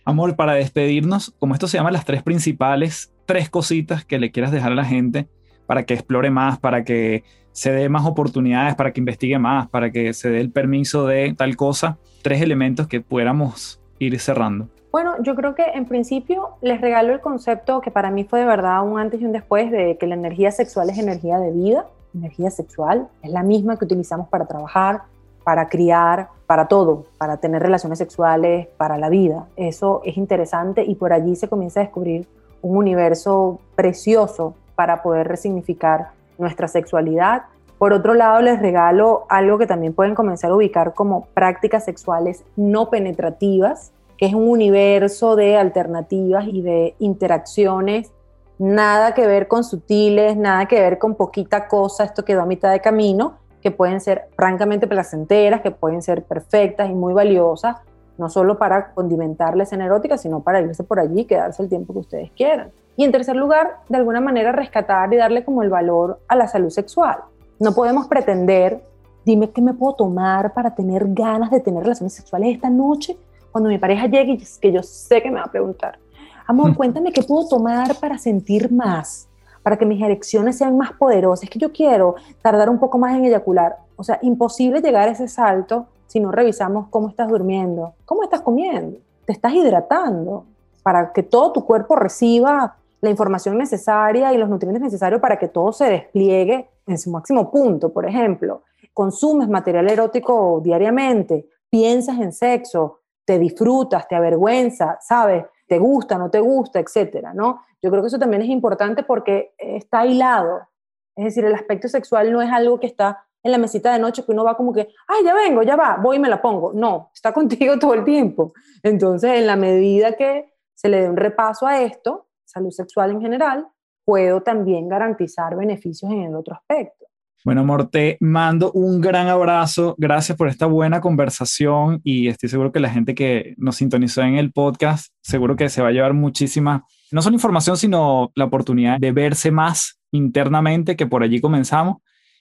Amor, 0.05 0.37
para 0.37 0.55
despedirnos, 0.55 1.35
como 1.41 1.55
esto 1.55 1.67
se 1.67 1.77
llama 1.77 1.91
las 1.91 2.05
tres 2.05 2.23
principales, 2.23 3.13
tres 3.27 3.51
cositas 3.51 4.05
que 4.05 4.21
le 4.21 4.31
quieras 4.31 4.53
dejar 4.53 4.71
a 4.71 4.77
la 4.77 4.85
gente 4.85 5.27
para 5.67 5.83
que 5.85 5.95
explore 5.95 6.31
más, 6.31 6.61
para 6.61 6.85
que 6.85 7.25
se 7.51 7.73
dé 7.73 7.89
más 7.89 8.07
oportunidades, 8.07 8.77
para 8.77 8.93
que 8.93 9.01
investigue 9.01 9.41
más, 9.41 9.69
para 9.69 9.91
que 9.91 10.13
se 10.13 10.31
dé 10.31 10.41
el 10.41 10.53
permiso 10.53 11.05
de 11.07 11.35
tal 11.37 11.57
cosa, 11.57 11.99
tres 12.23 12.41
elementos 12.43 12.87
que 12.87 13.01
pudiéramos 13.01 13.81
ir 13.99 14.19
cerrando. 14.21 14.69
Bueno, 14.93 15.21
yo 15.23 15.35
creo 15.35 15.57
que 15.57 15.65
en 15.75 15.87
principio 15.87 16.51
les 16.61 16.81
regalo 16.81 17.13
el 17.13 17.21
concepto 17.21 17.81
que 17.81 17.91
para 17.91 18.13
mí 18.13 18.23
fue 18.23 18.39
de 18.39 18.47
verdad 18.47 18.87
un 18.87 19.01
antes 19.01 19.21
y 19.21 19.25
un 19.25 19.33
después 19.33 19.73
de 19.73 19.97
que 19.99 20.07
la 20.07 20.15
energía 20.15 20.53
sexual 20.53 20.91
es 20.91 20.99
energía 20.99 21.39
de 21.39 21.51
vida, 21.51 21.87
energía 22.15 22.51
sexual, 22.51 23.09
es 23.23 23.31
la 23.33 23.43
misma 23.43 23.77
que 23.79 23.85
utilizamos 23.85 24.29
para 24.29 24.47
trabajar, 24.47 25.03
para 25.45 25.69
criar, 25.69 26.29
para 26.47 26.69
todo, 26.69 27.07
para 27.19 27.39
tener 27.39 27.63
relaciones 27.63 27.99
sexuales, 27.99 28.69
para 28.77 28.99
la 28.99 29.09
vida. 29.09 29.47
Eso 29.57 30.03
es 30.05 30.17
interesante 30.17 30.85
y 30.85 30.95
por 30.95 31.13
allí 31.13 31.37
se 31.37 31.49
comienza 31.49 31.81
a 31.81 31.85
descubrir 31.85 32.29
un 32.61 32.77
universo 32.77 33.61
precioso 33.75 34.55
para 34.75 35.03
poder 35.03 35.29
resignificar 35.29 36.11
nuestra 36.39 36.69
sexualidad. 36.69 37.43
Por 37.79 37.93
otro 37.93 38.15
lado, 38.15 38.41
les 38.41 38.61
regalo 38.61 39.27
algo 39.29 39.59
que 39.59 39.67
también 39.67 39.93
pueden 39.93 40.15
comenzar 40.15 40.51
a 40.51 40.55
ubicar 40.55 40.95
como 40.95 41.27
prácticas 41.35 41.85
sexuales 41.85 42.45
no 42.57 42.91
penetrativas, 42.91 43.93
que 44.17 44.27
es 44.27 44.35
un 44.35 44.49
universo 44.49 45.35
de 45.35 45.57
alternativas 45.57 46.47
y 46.47 46.63
de 46.63 46.95
interacciones, 47.01 48.13
nada 48.59 49.15
que 49.15 49.27
ver 49.27 49.49
con 49.49 49.65
sutiles, 49.65 50.37
nada 50.37 50.67
que 50.67 50.79
ver 50.79 50.99
con 50.99 51.17
poquita 51.17 51.67
cosa, 51.67 52.05
esto 52.05 52.25
quedó 52.25 52.43
a 52.43 52.47
mitad 52.47 52.71
de 52.71 52.81
camino, 52.81 53.39
que 53.63 53.71
pueden 53.71 54.01
ser 54.01 54.29
francamente 54.37 54.87
placenteras, 54.87 55.61
que 55.61 55.71
pueden 55.71 56.03
ser 56.03 56.25
perfectas 56.25 56.91
y 56.91 56.95
muy 56.95 57.15
valiosas, 57.15 57.77
no 58.19 58.29
solo 58.29 58.59
para 58.59 58.93
condimentar 58.93 59.57
la 59.57 59.63
escena 59.63 59.87
erótica, 59.87 60.19
sino 60.19 60.41
para 60.41 60.61
irse 60.61 60.85
por 60.85 60.99
allí 60.99 61.21
y 61.21 61.25
quedarse 61.25 61.63
el 61.63 61.69
tiempo 61.69 61.93
que 61.93 62.01
ustedes 62.01 62.31
quieran. 62.33 62.71
Y 62.97 63.05
en 63.05 63.13
tercer 63.13 63.37
lugar, 63.37 63.79
de 63.89 63.97
alguna 63.97 64.21
manera 64.21 64.53
rescatar 64.53 65.13
y 65.15 65.17
darle 65.17 65.45
como 65.45 65.63
el 65.63 65.71
valor 65.71 66.21
a 66.29 66.37
la 66.37 66.47
salud 66.47 66.69
sexual. 66.69 67.19
No 67.59 67.73
podemos 67.73 68.07
pretender, 68.09 68.83
dime 69.25 69.51
qué 69.51 69.63
me 69.63 69.73
puedo 69.73 69.95
tomar 69.95 70.53
para 70.53 70.75
tener 70.75 71.07
ganas 71.15 71.51
de 71.51 71.61
tener 71.61 71.83
relaciones 71.83 72.13
sexuales 72.13 72.55
esta 72.55 72.69
noche, 72.69 73.17
cuando 73.51 73.71
mi 73.71 73.79
pareja 73.79 74.07
llegue 74.07 74.33
y 74.33 74.43
que 74.61 74.73
yo 74.73 74.83
sé 74.83 75.23
que 75.23 75.31
me 75.31 75.39
va 75.39 75.45
a 75.45 75.51
preguntar, 75.51 75.99
amor, 76.47 76.75
cuéntame 76.75 77.13
qué 77.13 77.23
puedo 77.23 77.49
tomar 77.49 77.95
para 77.97 78.19
sentir 78.19 78.73
más 78.73 79.29
para 79.63 79.77
que 79.77 79.87
mis 79.87 80.03
erecciones 80.03 80.59
sean 80.59 80.77
más 80.77 80.93
poderosas, 80.93 81.45
es 81.45 81.51
que 81.51 81.59
yo 81.59 81.73
quiero 81.73 82.17
tardar 82.43 82.69
un 82.69 82.79
poco 82.79 82.99
más 82.99 83.17
en 83.17 83.25
eyacular. 83.25 83.77
O 83.97 84.05
sea, 84.05 84.19
imposible 84.23 84.81
llegar 84.81 85.09
a 85.09 85.13
ese 85.13 85.29
salto 85.29 85.87
si 86.07 86.21
no 86.21 86.31
revisamos 86.31 86.89
cómo 86.91 87.09
estás 87.09 87.29
durmiendo, 87.29 87.95
cómo 88.05 88.23
estás 88.23 88.43
comiendo, 88.43 88.99
te 89.25 89.33
estás 89.33 89.55
hidratando 89.55 90.45
para 90.83 91.13
que 91.13 91.23
todo 91.23 91.53
tu 91.53 91.65
cuerpo 91.65 91.97
reciba 91.97 92.77
la 93.01 93.11
información 93.11 93.57
necesaria 93.57 94.33
y 94.33 94.39
los 94.39 94.49
nutrientes 94.49 94.83
necesarios 94.83 95.21
para 95.21 95.39
que 95.39 95.49
todo 95.49 95.73
se 95.73 95.87
despliegue 95.87 96.69
en 96.87 96.99
su 96.99 97.11
máximo 97.11 97.51
punto. 97.51 97.93
Por 97.93 98.07
ejemplo, 98.07 98.63
consumes 98.93 99.49
material 99.49 99.91
erótico 99.91 100.61
diariamente, 100.63 101.49
piensas 101.71 102.21
en 102.21 102.33
sexo, 102.33 103.01
te 103.25 103.39
disfrutas, 103.39 104.07
te 104.07 104.15
avergüenza, 104.15 104.99
¿sabes? 105.01 105.45
Te 105.73 105.79
gusta, 105.79 106.19
no 106.19 106.31
te 106.31 106.39
gusta, 106.39 106.81
etcétera, 106.81 107.33
¿no? 107.33 107.63
Yo 107.81 107.91
creo 107.91 108.03
que 108.03 108.09
eso 108.09 108.19
también 108.19 108.43
es 108.43 108.49
importante 108.51 109.05
porque 109.05 109.55
está 109.57 110.05
hilado. 110.05 110.69
Es 111.17 111.25
decir, 111.25 111.47
el 111.47 111.55
aspecto 111.55 111.89
sexual 111.89 112.31
no 112.31 112.43
es 112.43 112.53
algo 112.53 112.79
que 112.79 112.87
está 112.87 113.25
en 113.43 113.53
la 113.53 113.57
mesita 113.57 113.91
de 113.91 113.99
noche 113.99 114.23
que 114.23 114.33
uno 114.33 114.45
va 114.45 114.55
como 114.55 114.75
que, 114.75 114.91
ay, 115.09 115.25
ya 115.25 115.33
vengo, 115.33 115.63
ya 115.63 115.75
va, 115.75 115.97
voy 115.97 116.17
y 116.17 116.21
me 116.21 116.29
la 116.29 116.43
pongo. 116.43 116.75
No, 116.75 117.11
está 117.15 117.33
contigo 117.33 117.79
todo 117.79 117.95
el 117.95 118.05
tiempo. 118.05 118.53
Entonces, 118.83 119.31
en 119.39 119.47
la 119.47 119.57
medida 119.57 120.13
que 120.13 120.53
se 120.75 120.91
le 120.91 121.01
dé 121.01 121.09
un 121.09 121.17
repaso 121.17 121.67
a 121.67 121.81
esto, 121.81 122.29
salud 122.45 122.71
sexual 122.71 123.13
en 123.13 123.23
general, 123.23 123.67
puedo 124.05 124.43
también 124.43 124.91
garantizar 124.91 125.57
beneficios 125.57 126.13
en 126.13 126.25
el 126.25 126.35
otro 126.35 126.55
aspecto. 126.55 127.02
Bueno, 127.45 127.63
amor, 127.63 127.91
te 127.91 128.19
mando 128.21 128.71
un 128.71 129.01
gran 129.01 129.27
abrazo. 129.27 129.97
Gracias 129.99 130.39
por 130.39 130.47
esta 130.47 130.67
buena 130.67 131.01
conversación 131.01 132.01
y 132.05 132.29
estoy 132.29 132.49
seguro 132.49 132.71
que 132.71 132.79
la 132.79 132.89
gente 132.89 133.17
que 133.17 133.55
nos 133.57 133.77
sintonizó 133.77 134.23
en 134.23 134.37
el 134.37 134.53
podcast, 134.53 135.13
seguro 135.23 135.57
que 135.57 135.69
se 135.69 135.83
va 135.83 135.89
a 135.89 135.91
llevar 135.91 136.15
muchísima, 136.15 136.85
no 137.11 137.21
solo 137.21 137.35
información, 137.35 137.77
sino 137.77 138.31
la 138.37 138.45
oportunidad 138.45 139.01
de 139.01 139.11
verse 139.11 139.51
más 139.51 139.99
internamente, 140.13 140.95
que 140.95 141.09
por 141.09 141.25
allí 141.25 141.41
comenzamos. 141.41 141.97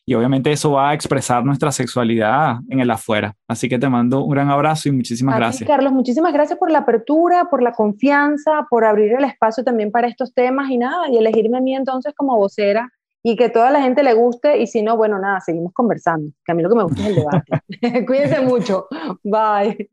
Y 0.05 0.13
obviamente 0.13 0.51
eso 0.51 0.73
va 0.73 0.91
a 0.91 0.93
expresar 0.93 1.43
nuestra 1.43 1.71
sexualidad 1.71 2.57
en 2.69 2.79
el 2.79 2.91
afuera. 2.91 3.33
Así 3.47 3.67
que 3.67 3.79
te 3.79 3.89
mando 3.89 4.23
un 4.23 4.31
gran 4.31 4.49
abrazo 4.51 4.87
y 4.87 4.91
muchísimas 4.91 5.35
gracias. 5.35 5.67
Carlos, 5.67 5.93
muchísimas 5.93 6.31
gracias 6.31 6.59
por 6.59 6.69
la 6.69 6.79
apertura, 6.79 7.45
por 7.49 7.63
la 7.63 7.71
confianza, 7.71 8.67
por 8.69 8.85
abrir 8.85 9.13
el 9.13 9.23
espacio 9.23 9.63
también 9.63 9.89
para 9.89 10.07
estos 10.07 10.31
temas 10.31 10.69
y 10.69 10.77
nada, 10.77 11.09
y 11.09 11.17
elegirme 11.17 11.57
a 11.57 11.61
mí 11.61 11.75
entonces 11.75 12.13
como 12.15 12.37
vocera 12.37 12.91
y 13.23 13.35
que 13.35 13.49
toda 13.49 13.71
la 13.71 13.81
gente 13.81 14.03
le 14.03 14.13
guste 14.13 14.59
y 14.59 14.67
si 14.67 14.81
no, 14.81 14.97
bueno, 14.97 15.19
nada, 15.19 15.39
seguimos 15.41 15.73
conversando, 15.73 16.31
que 16.43 16.51
a 16.51 16.55
mí 16.55 16.63
lo 16.63 16.69
que 16.69 16.75
me 16.75 16.83
gusta 16.83 17.01
es 17.01 17.07
el 17.07 17.15
debate. 17.15 18.05
Cuídense 18.05 18.41
mucho. 18.41 18.87
Bye. 19.23 19.89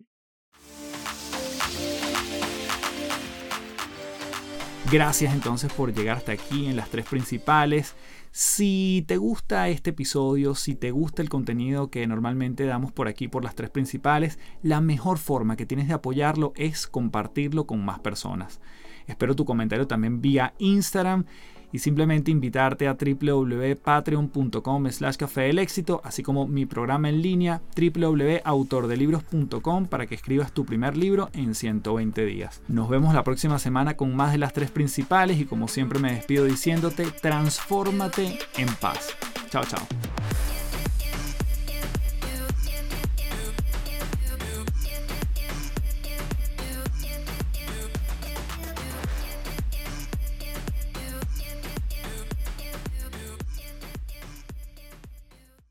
Gracias 4.90 5.34
entonces 5.34 5.70
por 5.70 5.92
llegar 5.92 6.16
hasta 6.16 6.32
aquí 6.32 6.66
en 6.66 6.76
las 6.76 6.88
tres 6.88 7.04
principales. 7.04 7.94
Si 8.30 9.04
te 9.06 9.18
gusta 9.18 9.68
este 9.68 9.90
episodio, 9.90 10.54
si 10.54 10.74
te 10.74 10.92
gusta 10.92 11.20
el 11.20 11.28
contenido 11.28 11.90
que 11.90 12.06
normalmente 12.06 12.64
damos 12.64 12.92
por 12.92 13.06
aquí 13.06 13.28
por 13.28 13.44
las 13.44 13.54
tres 13.54 13.68
principales, 13.68 14.38
la 14.62 14.80
mejor 14.80 15.18
forma 15.18 15.56
que 15.56 15.66
tienes 15.66 15.88
de 15.88 15.94
apoyarlo 15.94 16.54
es 16.56 16.86
compartirlo 16.86 17.66
con 17.66 17.84
más 17.84 18.00
personas. 18.00 18.60
Espero 19.06 19.36
tu 19.36 19.44
comentario 19.44 19.86
también 19.86 20.22
vía 20.22 20.54
Instagram 20.58 21.26
y 21.72 21.80
simplemente 21.80 22.30
invitarte 22.30 22.88
a 22.88 22.94
www.patreon.com 22.94 24.90
slash 24.90 25.16
café 25.16 25.42
del 25.42 25.58
éxito, 25.58 26.00
así 26.04 26.22
como 26.22 26.46
mi 26.46 26.64
programa 26.66 27.08
en 27.08 27.22
línea 27.22 27.62
www.autordelibros.com 27.76 29.86
para 29.86 30.06
que 30.06 30.14
escribas 30.14 30.52
tu 30.52 30.64
primer 30.64 30.96
libro 30.96 31.30
en 31.32 31.54
120 31.54 32.24
días. 32.24 32.62
Nos 32.68 32.88
vemos 32.88 33.12
la 33.14 33.24
próxima 33.24 33.58
semana 33.58 33.96
con 33.96 34.14
más 34.14 34.30
de 34.32 34.38
las 34.38 34.52
tres 34.52 34.70
principales 34.70 35.40
y 35.40 35.44
como 35.44 35.66
siempre 35.68 35.98
me 35.98 36.12
despido 36.12 36.44
diciéndote, 36.44 37.06
transfórmate 37.20 38.38
en 38.56 38.68
paz. 38.80 39.10
Chao, 39.50 39.64
chao. 39.64 39.86